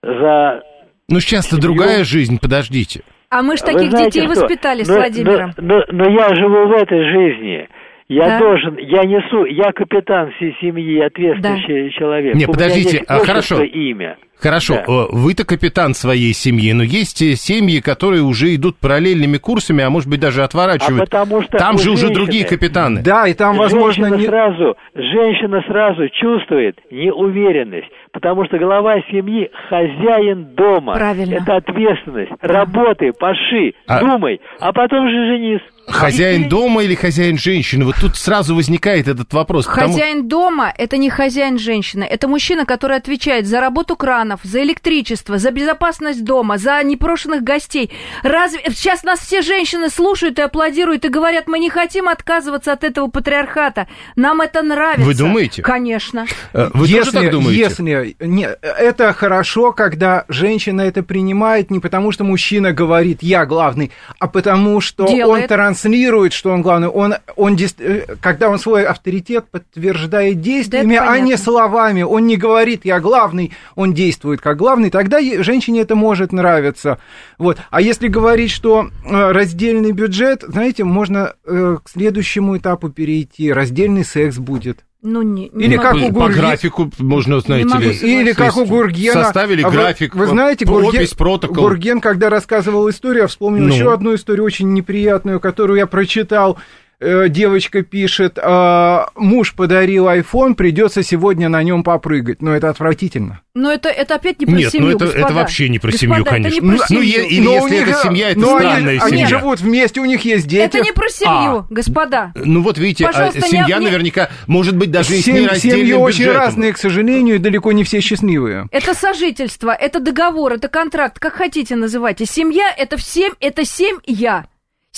за 0.00 0.62
Ну, 1.08 1.18
сейчас-то 1.18 1.60
другая 1.60 2.04
жизнь, 2.04 2.38
подождите. 2.40 3.02
А 3.30 3.42
мы 3.42 3.56
ж 3.56 3.60
таких 3.60 3.90
знаете 3.90 4.20
детей 4.22 4.28
что? 4.32 4.40
воспитали 4.42 4.82
с 4.84 4.88
Но- 4.88 4.94
Владимиром. 4.94 5.52
Но, 5.58 5.76
но- 5.78 5.84
но 5.92 6.10
я 6.10 6.34
живу 6.34 6.66
в 6.68 6.72
этой 6.72 7.02
жизни. 7.10 7.68
Я 8.08 8.26
Да. 8.26 8.38
должен, 8.38 8.78
я 8.78 9.02
несу, 9.04 9.44
я 9.44 9.70
капитан 9.72 10.30
всей 10.32 10.56
семьи, 10.62 10.98
ответственный 11.00 11.90
человек. 11.90 12.34
Не, 12.34 12.46
подождите, 12.46 13.04
а, 13.06 13.18
хорошо. 13.18 13.62
имя. 13.62 14.16
Хорошо, 14.40 14.74
Да. 14.74 14.80
э, 14.86 15.06
вы-то 15.10 15.44
капитан 15.44 15.94
своей 15.94 16.32
семьи, 16.32 16.72
но 16.72 16.82
есть 16.82 17.20
э, 17.22 17.34
семьи, 17.34 17.80
которые 17.80 18.22
уже 18.22 18.54
идут 18.54 18.76
параллельными 18.78 19.36
курсами, 19.38 19.82
а 19.82 19.90
может 19.90 20.08
быть 20.08 20.20
даже 20.20 20.44
отворачивают. 20.44 21.02
А 21.02 21.04
потому 21.06 21.42
что 21.42 21.58
Там 21.58 21.74
у 21.74 21.78
же 21.78 21.90
уже 21.90 22.06
женщины- 22.06 22.14
другие 22.14 22.44
капитаны. 22.44 23.02
Да, 23.02 23.26
и 23.26 23.34
там, 23.34 23.56
возможно, 23.56 24.08
женщина 24.08 24.20
не... 24.20 24.26
сразу, 24.26 24.76
женщина 24.94 25.62
сразу 25.66 26.08
чувствует 26.10 26.78
неуверенность, 26.90 27.88
потому 28.12 28.44
что 28.46 28.58
глава 28.58 28.96
семьи 29.10 29.50
хозяин 29.68 30.54
дома. 30.54 30.94
Правильно. 30.94 31.34
Это 31.34 31.56
ответственность. 31.56 32.32
Работай, 32.40 33.12
паши, 33.12 33.72
А- 33.86 34.00
думай, 34.00 34.40
а 34.60 34.72
потом 34.72 35.08
же 35.08 35.14
женись. 35.26 35.60
Хозяин 35.88 36.50
дома 36.50 36.82
или 36.82 36.94
хозяин 36.94 37.38
женщины? 37.38 37.86
Вот 37.86 37.94
тут 37.98 38.14
сразу 38.16 38.54
возникает 38.54 39.08
этот 39.08 39.32
вопрос. 39.32 39.66
потому- 39.66 39.88
Хозяин 39.94 40.28
дома– 40.28 40.70
это 40.78 40.98
не 40.98 41.08
хозяин 41.08 41.58
женщины, 41.58 42.04
это 42.04 42.28
мужчина, 42.28 42.66
который 42.66 42.98
отвечает 42.98 43.46
за 43.46 43.60
работу 43.60 43.96
кранов, 44.28 44.40
за 44.42 44.62
электричество, 44.62 45.38
за 45.38 45.50
безопасность 45.50 46.24
дома, 46.24 46.58
за 46.58 46.82
непрошенных 46.82 47.42
гостей. 47.42 47.90
Разве 48.22 48.60
сейчас 48.68 49.02
нас 49.02 49.20
все 49.20 49.42
женщины 49.42 49.88
слушают 49.90 50.38
и 50.38 50.42
аплодируют 50.42 51.04
и 51.04 51.08
говорят, 51.08 51.48
мы 51.48 51.58
не 51.58 51.70
хотим 51.70 52.08
отказываться 52.08 52.72
от 52.72 52.84
этого 52.84 53.08
патриархата, 53.08 53.86
нам 54.16 54.40
это 54.40 54.62
нравится. 54.62 55.04
Вы 55.04 55.14
думаете? 55.14 55.62
Конечно. 55.62 56.26
Э, 56.52 56.70
Вы 56.74 56.86
если, 56.86 57.10
тоже 57.10 57.12
так 57.12 57.30
думаете? 57.30 57.58
Если, 57.58 58.16
не, 58.20 58.48
это 58.62 59.12
хорошо, 59.12 59.72
когда 59.72 60.24
женщина 60.28 60.82
это 60.82 61.02
принимает 61.02 61.70
не 61.70 61.80
потому, 61.80 62.12
что 62.12 62.24
мужчина 62.24 62.72
говорит 62.72 63.22
«я 63.22 63.46
главный», 63.46 63.90
а 64.18 64.26
потому, 64.28 64.80
что 64.80 65.06
Делает. 65.06 65.42
он 65.42 65.48
транслирует, 65.48 66.32
что 66.32 66.50
он 66.50 66.62
главный. 66.62 66.88
Он, 66.88 67.14
он, 67.36 67.56
э, 67.56 68.16
когда 68.20 68.50
он 68.50 68.58
свой 68.58 68.84
авторитет 68.84 69.46
подтверждает 69.50 70.40
действиями, 70.40 70.94
это 70.94 71.10
а 71.10 71.18
не 71.18 71.36
словами. 71.36 72.02
Он 72.02 72.26
не 72.26 72.36
говорит 72.36 72.84
«я 72.84 73.00
главный», 73.00 73.52
он 73.74 73.94
действует 73.94 74.17
как 74.40 74.56
главный. 74.56 74.90
Тогда 74.90 75.20
женщине 75.42 75.80
это 75.82 75.94
может 75.94 76.32
нравиться. 76.32 76.98
Вот. 77.38 77.58
А 77.70 77.80
если 77.80 78.08
говорить, 78.08 78.50
что 78.50 78.88
э, 79.04 79.32
раздельный 79.32 79.92
бюджет, 79.92 80.42
знаете, 80.46 80.84
можно 80.84 81.34
э, 81.44 81.76
к 81.82 81.88
следующему 81.88 82.56
этапу 82.58 82.88
перейти. 82.88 83.52
Раздельный 83.52 84.04
секс 84.04 84.38
будет. 84.38 84.84
Ну, 85.00 85.22
не, 85.22 85.48
не 85.52 85.66
Или 85.66 85.76
как 85.76 85.94
могу. 85.94 86.06
у 86.06 86.12
По 86.12 86.18
Гурги- 86.26 86.34
графику 86.38 86.90
можно, 86.98 87.38
знаете 87.38 87.68
могу 87.68 87.82
ли. 87.82 87.90
Или 87.92 88.32
как 88.32 88.56
у 88.56 88.64
Гургена. 88.64 89.22
Составили 89.24 89.62
А 89.62 89.68
вы- 89.68 89.72
график, 89.76 90.14
Вы, 90.16 90.26
знаете, 90.26 90.66
п- 90.66 90.72
Гурген, 90.72 91.02
опись, 91.02 91.14
протокол. 91.14 91.62
Гурген, 91.62 92.00
когда 92.00 92.28
рассказывал 92.30 92.90
историю, 92.90 93.22
я 93.22 93.26
вспомнил 93.28 93.62
Ну. 93.68 93.72
еще 93.72 93.92
одну 93.92 94.14
историю 94.16 94.44
очень 94.44 94.72
неприятную, 94.72 95.38
которую 95.38 95.78
я 95.78 95.86
прочитал. 95.86 96.58
Э, 97.00 97.28
Девочка 97.28 97.82
пишет, 97.82 98.38
«А, 98.42 99.08
муж 99.14 99.54
подарил 99.54 100.08
iPhone, 100.08 100.54
придется 100.54 101.04
сегодня 101.04 101.48
на 101.48 101.62
нем 101.62 101.84
попрыгать. 101.84 102.42
Но 102.42 102.52
это 102.56 102.70
отвратительно. 102.70 103.40
Но 103.54 103.70
это, 103.72 103.88
это 103.88 104.16
опять 104.16 104.40
не 104.40 104.46
про 104.46 104.54
Нет, 104.56 104.72
семью, 104.72 104.90
ну 104.90 104.96
это, 104.96 105.04
это 105.04 105.14
господа. 105.18 105.34
вообще 105.34 105.68
не 105.68 105.78
про 105.78 105.92
Господа, 105.92 106.00
семью, 106.12 106.22
это 106.22 106.30
конечно. 106.30 106.54
не 106.54 106.60
про 106.60 106.70
Ну, 106.76 106.84
семью. 106.88 107.02
е- 107.02 107.26
или 107.28 107.44
Но 107.44 107.50
у 107.52 107.54
если 107.66 107.70
них- 107.78 107.88
это 107.88 108.02
семья, 108.02 108.30
это 108.30 108.40
но 108.40 108.56
они- 108.56 108.66
странная 108.68 109.00
они, 109.00 109.10
семья. 109.10 109.26
живут 109.28 109.60
вместе, 109.60 110.00
у 110.00 110.04
них 110.06 110.24
есть 110.24 110.46
дети. 110.48 110.62
Это 110.64 110.80
не 110.80 110.92
про 110.92 111.08
семью, 111.08 111.30
А. 111.30 111.66
господа. 111.70 112.32
Ну 112.34 112.62
вот 112.62 112.78
видите, 112.78 113.04
а 113.04 113.12
Пожалуйста, 113.12 113.40
семья 113.42 113.78
не- 113.78 113.84
наверняка 113.84 114.28
может 114.48 114.76
быть 114.76 114.90
даже 114.90 115.14
и 115.16 115.20
с 115.22 115.26
нераздельным 115.28 115.80
семьи 115.80 115.92
очень 115.92 116.18
бюджетом. 116.24 116.40
разные, 116.40 116.72
к 116.72 116.78
сожалению, 116.78 117.36
и 117.36 117.38
далеко 117.38 117.70
не 117.72 117.84
все 117.84 118.00
счастливые. 118.00 118.66
Это 118.72 118.94
сожительство, 118.94 119.70
это 119.72 120.00
договор, 120.00 120.52
это 120.54 120.66
контракт, 120.68 121.18
как 121.20 121.34
хотите 121.34 121.76
называйте. 121.76 122.26
Семья 122.26 122.72
это 122.76 122.96
всем, 122.96 123.34
это 123.40 123.64
семь 123.64 123.98
я. 124.04 124.46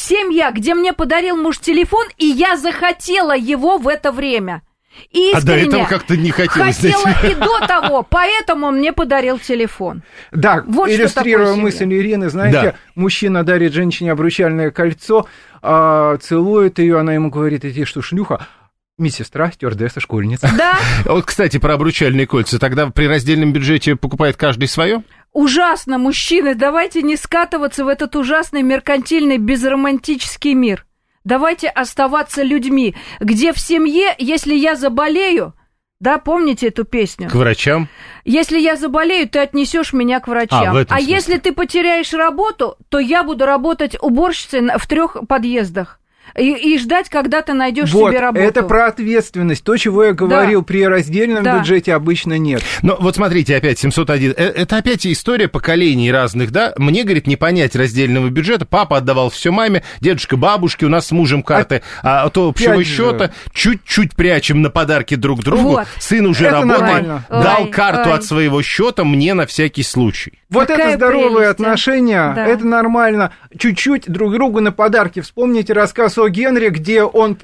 Семья, 0.00 0.50
где 0.50 0.74
мне 0.74 0.92
подарил 0.92 1.36
муж 1.36 1.58
телефон, 1.58 2.06
и 2.16 2.26
я 2.26 2.56
захотела 2.56 3.36
его 3.36 3.76
в 3.78 3.86
это 3.86 4.12
время. 4.12 4.62
Искренне 5.12 5.32
А 5.38 5.40
до 5.40 5.52
этого 5.56 5.84
как-то 5.84 6.16
не 6.16 6.30
хотелось. 6.30 6.76
хотела 6.76 7.08
и 7.30 7.34
до 7.34 7.66
того, 7.66 8.02
поэтому 8.08 8.66
он 8.68 8.78
мне 8.78 8.92
подарил 8.92 9.38
телефон. 9.38 10.02
Да, 10.32 10.64
Вот 10.66 10.88
иллюстрируя 10.90 11.54
мысль 11.54 11.80
семья. 11.80 11.98
Ирины, 11.98 12.28
знаете, 12.28 12.60
Да. 12.62 12.74
мужчина 12.94 13.44
дарит 13.44 13.72
женщине 13.72 14.12
обручальное 14.12 14.70
кольцо, 14.70 15.26
а, 15.62 16.16
целует 16.16 16.78
ее, 16.78 16.98
она 16.98 17.14
ему 17.14 17.30
говорит, 17.30 17.64
иди 17.64 17.84
что, 17.84 18.02
шлюха? 18.02 18.46
Медсестра, 18.98 19.50
стюардесса, 19.52 20.00
школьница. 20.00 20.50
Да, 20.58 20.78
Вот, 21.06 21.24
кстати, 21.24 21.58
про 21.58 21.74
обручальные 21.74 22.26
кольца. 22.26 22.58
Тогда 22.58 22.88
при 22.88 23.06
раздельном 23.06 23.52
бюджете 23.52 23.96
покупает 23.96 24.36
каждый 24.36 24.66
свое? 24.68 25.02
Ужасно, 25.32 25.98
мужчины, 25.98 26.54
давайте 26.54 27.02
не 27.02 27.16
скатываться 27.16 27.84
в 27.84 27.88
этот 27.88 28.16
ужасный 28.16 28.62
меркантильный 28.62 29.38
безромантический 29.38 30.54
мир. 30.54 30.86
Давайте 31.24 31.68
оставаться 31.68 32.42
людьми, 32.42 32.94
где 33.20 33.52
в 33.52 33.58
семье, 33.58 34.14
если 34.18 34.54
я 34.54 34.74
заболею, 34.74 35.54
да, 36.00 36.16
помните 36.16 36.68
эту 36.68 36.84
песню? 36.84 37.28
К 37.28 37.34
врачам? 37.34 37.88
Если 38.24 38.58
я 38.58 38.76
заболею, 38.76 39.28
ты 39.28 39.38
отнесешь 39.38 39.92
меня 39.92 40.18
к 40.20 40.28
врачам. 40.28 40.74
А, 40.74 40.84
смысле. 40.86 41.14
если 41.14 41.36
ты 41.36 41.52
потеряешь 41.52 42.14
работу, 42.14 42.76
то 42.88 42.98
я 42.98 43.22
буду 43.22 43.44
работать 43.44 43.96
уборщицей 44.00 44.62
в 44.78 44.86
трех 44.86 45.18
подъездах. 45.28 45.99
И, 46.38 46.74
и 46.74 46.78
ждать, 46.78 47.08
когда 47.08 47.42
ты 47.42 47.52
найдешь 47.52 47.90
Вот, 47.92 48.10
себе 48.10 48.20
работу. 48.20 48.44
это 48.44 48.62
про 48.62 48.86
ответственность. 48.86 49.64
То, 49.64 49.76
чего 49.76 50.04
я 50.04 50.12
говорил, 50.12 50.62
при 50.62 50.86
раздельном 50.86 51.42
Да. 51.42 51.58
бюджете 51.58 51.94
обычно 51.94 52.38
нет. 52.38 52.62
Но 52.82 52.96
вот 53.00 53.16
смотрите, 53.16 53.56
опять 53.56 53.78
701. 53.78 54.34
Э, 54.36 54.44
Это 54.60 54.76
опять 54.78 55.06
история 55.06 55.48
поколений 55.48 56.10
разных, 56.12 56.50
да? 56.50 56.72
Мне, 56.76 57.02
говорит, 57.04 57.26
не 57.26 57.36
понять 57.36 57.74
раздельного 57.76 58.28
бюджета. 58.28 58.66
Папа 58.66 58.98
отдавал 58.98 59.30
все 59.30 59.50
маме, 59.50 59.82
дедушка, 60.00 60.36
бабушке, 60.36 60.86
у 60.86 60.88
нас 60.88 61.06
с 61.08 61.10
мужем 61.12 61.42
карты, 61.42 61.82
а, 62.02 62.24
от 62.24 62.36
общего 62.38 62.82
счета 62.84 63.30
чуть-чуть 63.52 64.14
прячем 64.16 64.62
на 64.62 64.70
подарки 64.70 65.14
друг 65.14 65.42
другу. 65.42 65.62
Вот. 65.70 65.86
Сын 65.98 66.26
уже 66.26 66.46
Это 66.46 66.56
работает, 66.56 66.80
нормально. 66.80 67.24
дал 67.28 67.62
Ой, 67.64 67.70
карту 67.70 68.10
ой. 68.10 68.14
от 68.16 68.24
своего 68.24 68.62
счета 68.62 69.04
мне 69.04 69.34
на 69.34 69.46
всякий 69.46 69.82
случай. 69.82 70.32
Вот 70.50 70.66
Какая 70.66 70.88
это 70.88 70.96
здоровые 70.96 71.30
прелесть, 71.30 71.48
а. 71.48 71.50
отношения, 71.62 72.32
Да. 72.34 72.46
это 72.46 72.66
нормально. 72.66 73.32
Чуть-чуть 73.56 74.10
друг 74.10 74.32
другу 74.32 74.60
на 74.60 74.72
подарки. 74.72 75.20
Вспомните 75.20 75.72
рассказ 75.72 76.18
о 76.22 76.28
Генри, 76.30 76.68
где 76.68 77.02
он... 77.02 77.36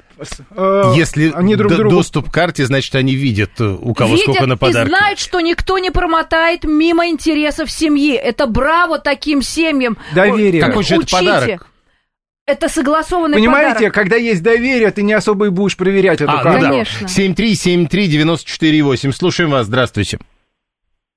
э, 0.55 0.83
Если 0.95 1.31
они 1.33 1.55
друг 1.55 1.71
д- 1.71 1.77
другу... 1.77 1.95
доступ 1.97 2.29
к 2.29 2.33
карте, 2.33 2.65
значит, 2.65 2.95
они 2.95 3.15
видят, 3.15 3.51
э, 3.59 3.65
у 3.65 3.93
кого 3.93 4.13
Видят 4.13 4.23
сколько 4.25 4.45
на 4.47 4.53
и 4.53 4.57
подарки. 4.57 4.89
знают, 4.89 5.19
что 5.19 5.39
никто 5.41 5.77
не 5.79 5.91
промотает 5.91 6.63
мимо 6.63 7.07
интересов 7.07 7.69
семьи. 7.71 8.13
Это 8.15 8.47
браво 8.47 8.99
таким 8.99 9.41
семьям. 9.41 9.97
Доверие. 10.15 10.61
Какой 10.61 10.83
же 10.83 10.95
это 10.95 11.07
подарок? 11.11 11.67
Это 12.45 12.69
согласованный 12.69 13.37
Понимаете, 13.39 13.73
подарок. 13.75 13.93
когда 13.93 14.15
есть 14.15 14.41
доверие, 14.41 14.89
ты 14.91 15.03
не 15.03 15.11
особо 15.11 15.47
и 15.47 15.49
будешь 15.49 15.75
проверять 15.75 16.21
эту 16.21 16.31
А, 16.31 16.37
ну 16.37 16.43
карту. 16.43 16.61
да. 16.61 16.69
Конечно. 16.69 17.05
7373948. 17.07 19.11
Слушаем 19.11 19.49
вас, 19.51 19.67
здравствуйте. 19.67 20.17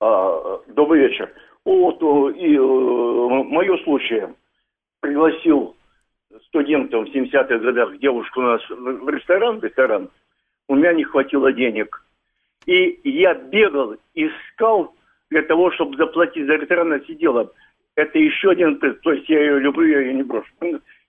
А, 0.00 0.58
добрый 0.74 1.08
вечер. 1.08 1.30
Вот 1.64 2.02
э, 2.02 2.32
и 2.38 2.56
э, 2.56 2.60
мое 2.60 3.76
случае 3.84 4.30
пригласил 5.00 5.76
студентов 6.46 7.08
в 7.08 7.14
70-х 7.14 7.58
годах 7.58 7.98
девушку 7.98 8.40
у 8.40 8.44
нас 8.44 8.62
в 8.68 9.08
ресторан, 9.08 9.60
ресторан. 9.60 10.10
У 10.68 10.74
меня 10.74 10.92
не 10.92 11.04
хватило 11.04 11.52
денег. 11.52 12.04
И 12.66 13.00
я 13.04 13.34
бегал, 13.34 13.96
искал 14.14 14.94
для 15.30 15.42
того, 15.42 15.72
чтобы 15.72 15.96
заплатить 15.96 16.46
за 16.46 16.54
ресторан, 16.54 16.92
она 16.92 17.04
сидела. 17.04 17.52
Это 17.96 18.18
еще 18.18 18.50
один, 18.50 18.78
то 18.78 19.12
есть 19.12 19.28
я 19.28 19.40
ее 19.40 19.60
люблю, 19.60 19.86
я 19.86 20.00
ее 20.00 20.14
не 20.14 20.22
брошу. 20.22 20.52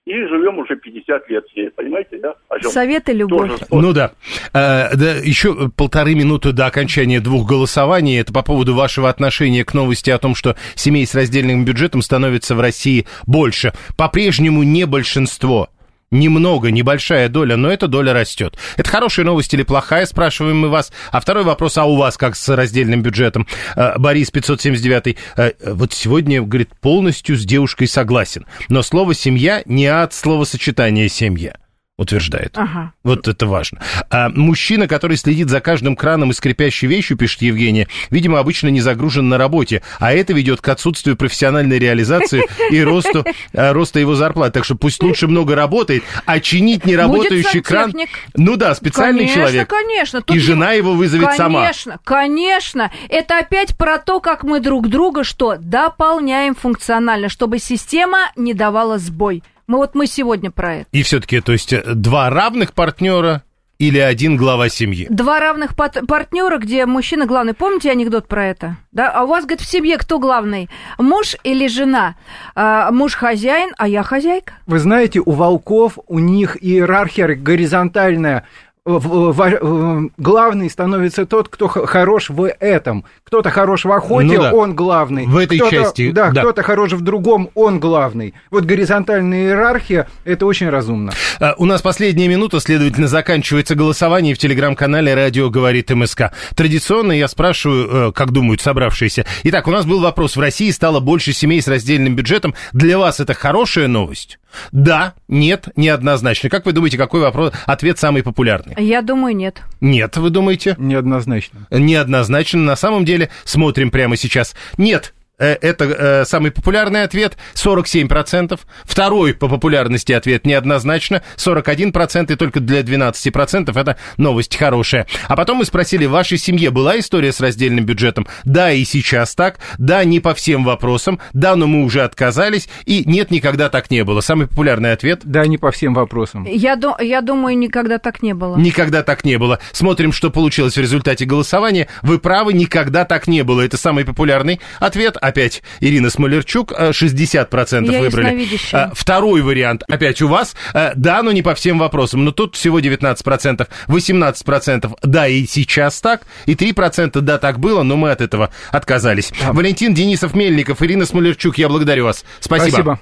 И 0.04 0.12
живем 0.12 0.58
уже 0.58 0.74
50 0.74 1.30
лет, 1.30 1.44
ней, 1.54 1.70
понимаете, 1.70 2.18
да? 2.18 2.34
О 2.48 2.58
чем? 2.58 2.72
Совет 2.72 3.08
и 3.08 3.12
любовь. 3.12 3.50
Тоже. 3.50 3.66
Ну 3.70 3.92
да. 3.92 4.12
Э, 4.52 4.96
да. 4.96 5.14
Еще 5.22 5.70
полторы 5.76 6.16
минуты 6.16 6.50
до 6.50 6.66
окончания 6.66 7.20
двух 7.20 7.48
голосований. 7.48 8.18
Это 8.18 8.32
по 8.32 8.42
поводу 8.42 8.74
вашего 8.74 9.08
отношения 9.08 9.64
к 9.64 9.74
новости 9.74 10.10
о 10.10 10.18
том, 10.18 10.34
что 10.34 10.56
семей 10.74 11.06
с 11.06 11.14
раздельным 11.14 11.64
бюджетом 11.64 12.02
становится 12.02 12.56
в 12.56 12.60
России 12.60 13.06
больше. 13.28 13.74
По-прежнему 13.96 14.64
не 14.64 14.86
большинство. 14.86 15.68
Немного, 16.12 16.70
небольшая 16.70 17.30
доля, 17.30 17.56
но 17.56 17.70
эта 17.70 17.88
доля 17.88 18.12
растет. 18.12 18.58
Это 18.76 18.88
хорошая 18.88 19.24
новость 19.24 19.54
или 19.54 19.62
плохая, 19.62 20.04
спрашиваем 20.04 20.58
мы 20.58 20.68
вас. 20.68 20.92
А 21.10 21.20
второй 21.20 21.42
вопрос, 21.42 21.78
а 21.78 21.86
у 21.86 21.96
вас 21.96 22.18
как 22.18 22.36
с 22.36 22.54
раздельным 22.54 23.02
бюджетом? 23.02 23.48
Э, 23.76 23.98
Борис 23.98 24.30
579, 24.30 25.16
э, 25.36 25.52
вот 25.64 25.94
сегодня, 25.94 26.42
говорит, 26.42 26.68
полностью 26.82 27.36
с 27.36 27.44
девушкой 27.46 27.88
согласен. 27.88 28.44
Но 28.68 28.82
слово 28.82 29.14
«семья» 29.14 29.62
не 29.64 29.86
от 29.86 30.12
словосочетания 30.12 31.08
«семья», 31.08 31.56
утверждает. 31.98 32.56
Ага. 32.56 32.92
Вот 33.04 33.28
это 33.28 33.46
важно. 33.46 33.80
А 34.10 34.30
мужчина, 34.30 34.88
который 34.88 35.16
следит 35.16 35.50
за 35.50 35.60
каждым 35.60 35.94
краном 35.94 36.30
и 36.30 36.34
скрипящей 36.34 36.88
вещью, 36.88 37.16
пишет 37.16 37.42
Евгения, 37.42 37.86
видимо, 38.10 38.38
обычно 38.38 38.68
не 38.68 38.80
загружен 38.80 39.28
на 39.28 39.36
работе, 39.36 39.82
а 39.98 40.12
это 40.12 40.32
ведет 40.32 40.60
к 40.60 40.68
отсутствию 40.68 41.16
профессиональной 41.16 41.78
реализации 41.78 42.42
и 42.70 42.82
росту, 42.82 43.24
а, 43.54 43.72
роста 43.72 44.00
его 44.00 44.14
зарплаты. 44.14 44.52
Так 44.52 44.64
что 44.64 44.74
пусть 44.74 45.02
лучше 45.02 45.28
много 45.28 45.54
работает, 45.54 46.02
а 46.24 46.40
чинить 46.40 46.86
неработающий 46.86 47.60
кран... 47.60 47.92
Ну 48.34 48.56
да, 48.56 48.74
специальный 48.74 49.20
конечно, 49.20 49.40
человек. 49.42 49.68
Конечно, 49.68 50.22
Тут 50.22 50.36
И 50.36 50.40
жена 50.40 50.72
его 50.72 50.94
вызовет 50.94 51.34
сама. 51.34 51.60
Конечно, 51.60 52.00
конечно. 52.04 52.90
Это 53.08 53.38
опять 53.38 53.76
про 53.76 53.98
то, 53.98 54.20
как 54.20 54.44
мы 54.44 54.60
друг 54.60 54.88
друга 54.88 55.24
что? 55.24 55.56
Дополняем 55.58 56.54
функционально, 56.54 57.28
чтобы 57.28 57.58
система 57.58 58.30
не 58.34 58.54
давала 58.54 58.98
сбой. 58.98 59.42
Мы 59.66 59.78
вот 59.78 59.94
мы 59.94 60.06
сегодня 60.06 60.50
про 60.50 60.76
это. 60.76 60.88
И 60.92 61.02
все-таки, 61.02 61.40
то 61.40 61.52
есть, 61.52 61.74
два 61.94 62.30
равных 62.30 62.72
партнера 62.72 63.42
или 63.78 63.98
один 63.98 64.36
глава 64.36 64.68
семьи? 64.68 65.06
Два 65.10 65.40
равных 65.40 65.74
пат- 65.74 66.06
партнера, 66.06 66.58
где 66.58 66.86
мужчина 66.86 67.26
главный. 67.26 67.52
Помните 67.54 67.90
анекдот 67.90 68.28
про 68.28 68.46
это? 68.46 68.76
Да? 68.92 69.10
А 69.10 69.24
у 69.24 69.26
вас, 69.26 69.44
говорит, 69.44 69.60
в 69.60 69.68
семье 69.68 69.98
кто 69.98 70.18
главный? 70.18 70.68
Муж 70.98 71.36
или 71.42 71.66
жена? 71.66 72.14
А, 72.54 72.90
муж 72.92 73.14
хозяин, 73.14 73.70
а 73.78 73.88
я 73.88 74.02
хозяйка. 74.02 74.54
Вы 74.66 74.78
знаете, 74.78 75.20
у 75.24 75.32
волков, 75.32 75.98
у 76.06 76.18
них 76.20 76.56
иерархия 76.60 77.34
горизонтальная. 77.34 78.46
Главный 78.84 80.68
становится 80.68 81.24
тот, 81.24 81.48
кто 81.48 81.68
хорош 81.68 82.30
в 82.30 82.48
этом. 82.58 83.04
Кто-то 83.24 83.50
хорош 83.50 83.84
в 83.84 83.92
охоте, 83.92 84.26
Ну 84.36 84.42
да. 84.42 84.52
он 84.52 84.74
главный. 84.74 85.26
В 85.26 85.36
этой 85.36 85.58
Кто-то- 85.58 85.76
части, 85.76 86.10
Да, 86.10 86.30
да. 86.30 86.40
кто-то 86.42 86.62
хорош 86.64 86.92
в 86.92 87.00
другом, 87.00 87.50
он 87.54 87.78
главный. 87.78 88.34
Вот 88.50 88.64
горизонтальная 88.64 89.44
иерархия, 89.46 90.08
это 90.24 90.46
очень 90.46 90.68
разумно. 90.68 91.12
А, 91.38 91.54
У 91.58 91.64
нас 91.64 91.80
последняя 91.80 92.26
минута, 92.26 92.58
следовательно, 92.58 93.06
заканчивается 93.06 93.76
голосование 93.76 94.34
в 94.34 94.38
телеграм-канале 94.38 95.14
«Радио 95.14 95.48
говорит 95.48 95.90
МСК». 95.90 96.32
Традиционно 96.56 97.12
я 97.12 97.28
спрашиваю, 97.28 98.08
э, 98.08 98.12
как 98.12 98.32
думают 98.32 98.60
собравшиеся. 98.60 99.24
Итак, 99.44 99.68
у 99.68 99.70
нас 99.70 99.86
был 99.86 100.00
вопрос. 100.00 100.34
В 100.36 100.40
России 100.40 100.70
стало 100.70 100.98
больше 100.98 101.32
семей 101.32 101.62
с 101.62 101.68
раздельным 101.68 102.16
бюджетом. 102.16 102.54
Для 102.72 102.98
вас 102.98 103.20
это 103.20 103.32
хорошая 103.34 103.86
новость? 103.86 104.38
Да, 104.72 105.14
нет, 105.28 105.68
неоднозначно. 105.76 106.48
Как 106.48 106.66
вы 106.66 106.72
думаете, 106.72 106.98
какой 106.98 107.20
вопрос, 107.20 107.52
ответ 107.66 107.98
самый 107.98 108.22
популярный? 108.22 108.74
Я 108.78 109.02
думаю, 109.02 109.34
нет. 109.34 109.62
Нет, 109.80 110.16
вы 110.16 110.30
думаете? 110.30 110.74
Неоднозначно. 110.78 111.66
Неоднозначно. 111.70 112.60
На 112.60 112.76
самом 112.76 113.04
деле, 113.04 113.30
смотрим 113.44 113.90
прямо 113.90 114.16
сейчас. 114.16 114.54
Нет. 114.76 115.14
Э, 115.42 115.56
Это 115.60 115.84
э, 115.84 116.24
самый 116.24 116.52
популярный 116.52 117.02
ответ, 117.02 117.36
47%. 117.54 118.58
Второй 118.84 119.34
по 119.34 119.48
популярности 119.48 120.12
ответ 120.12 120.46
неоднозначно, 120.46 121.22
41%, 121.36 122.32
и 122.32 122.36
только 122.36 122.60
для 122.60 122.80
12% 122.82 123.78
это 123.78 123.96
новость 124.16 124.56
хорошая. 124.56 125.06
А 125.26 125.36
потом 125.36 125.58
мы 125.58 125.64
спросили, 125.64 126.06
в 126.06 126.10
вашей 126.10 126.38
семье 126.38 126.70
была 126.70 126.98
история 126.98 127.32
с 127.32 127.40
раздельным 127.40 127.84
бюджетом? 127.84 128.26
Да, 128.44 128.70
и 128.70 128.84
сейчас 128.84 129.34
так. 129.34 129.58
Да, 129.78 130.04
не 130.04 130.20
по 130.20 130.34
всем 130.34 130.64
вопросам. 130.64 131.18
Да, 131.32 131.56
но 131.56 131.66
мы 131.66 131.84
уже 131.84 132.02
отказались. 132.02 132.68
И 132.84 133.02
нет, 133.04 133.30
никогда 133.32 133.68
так 133.68 133.90
не 133.90 134.04
было. 134.04 134.20
Самый 134.20 134.46
популярный 134.46 134.92
ответ 134.92 135.22
Да, 135.24 135.46
не 135.46 135.58
по 135.58 135.72
всем 135.72 135.94
вопросам. 135.94 136.44
Я, 136.48 136.76
ду- 136.76 136.94
я 137.00 137.20
думаю, 137.20 137.58
никогда 137.58 137.98
так 137.98 138.22
не 138.22 138.34
было. 138.34 138.56
Никогда 138.56 139.02
так 139.02 139.24
не 139.24 139.38
было. 139.38 139.58
Смотрим, 139.72 140.12
что 140.12 140.30
получилось 140.30 140.76
в 140.76 140.80
результате 140.80 141.24
голосования. 141.24 141.88
Вы 142.02 142.18
правы, 142.18 142.52
никогда 142.52 143.04
так 143.04 143.26
не 143.26 143.42
было. 143.42 143.62
Это 143.62 143.76
самый 143.76 144.04
популярный 144.04 144.60
ответ. 144.78 145.16
Опять 145.32 145.62
Ирина 145.80 146.10
Смолерчук, 146.10 146.74
э, 146.76 146.92
60% 146.92 147.90
Я 147.90 148.00
выбрали. 148.00 148.46
Э, 148.72 148.90
Второй 148.92 149.40
вариант, 149.40 149.82
опять 149.88 150.20
у 150.20 150.28
вас. 150.28 150.54
Э, 150.74 150.92
Да, 150.94 151.22
но 151.22 151.32
не 151.32 151.40
по 151.40 151.54
всем 151.54 151.78
вопросам. 151.78 152.22
Но 152.26 152.32
тут 152.32 152.54
всего 152.54 152.80
19%. 152.80 153.70
18% 153.88 154.98
да, 155.02 155.26
и 155.26 155.46
сейчас 155.46 156.02
так. 156.02 156.26
И 156.44 156.54
3% 156.54 157.22
да, 157.22 157.38
так 157.38 157.60
было, 157.60 157.82
но 157.82 157.96
мы 157.96 158.10
от 158.10 158.20
этого 158.20 158.50
отказались. 158.70 159.32
Валентин 159.42 159.94
Денисов-Мельников, 159.94 160.82
Ирина 160.82 161.06
Смолерчук, 161.06 161.56
я 161.56 161.70
благодарю 161.70 162.04
вас. 162.04 162.26
Спасибо. 162.40 162.70
Спасибо. 162.70 163.00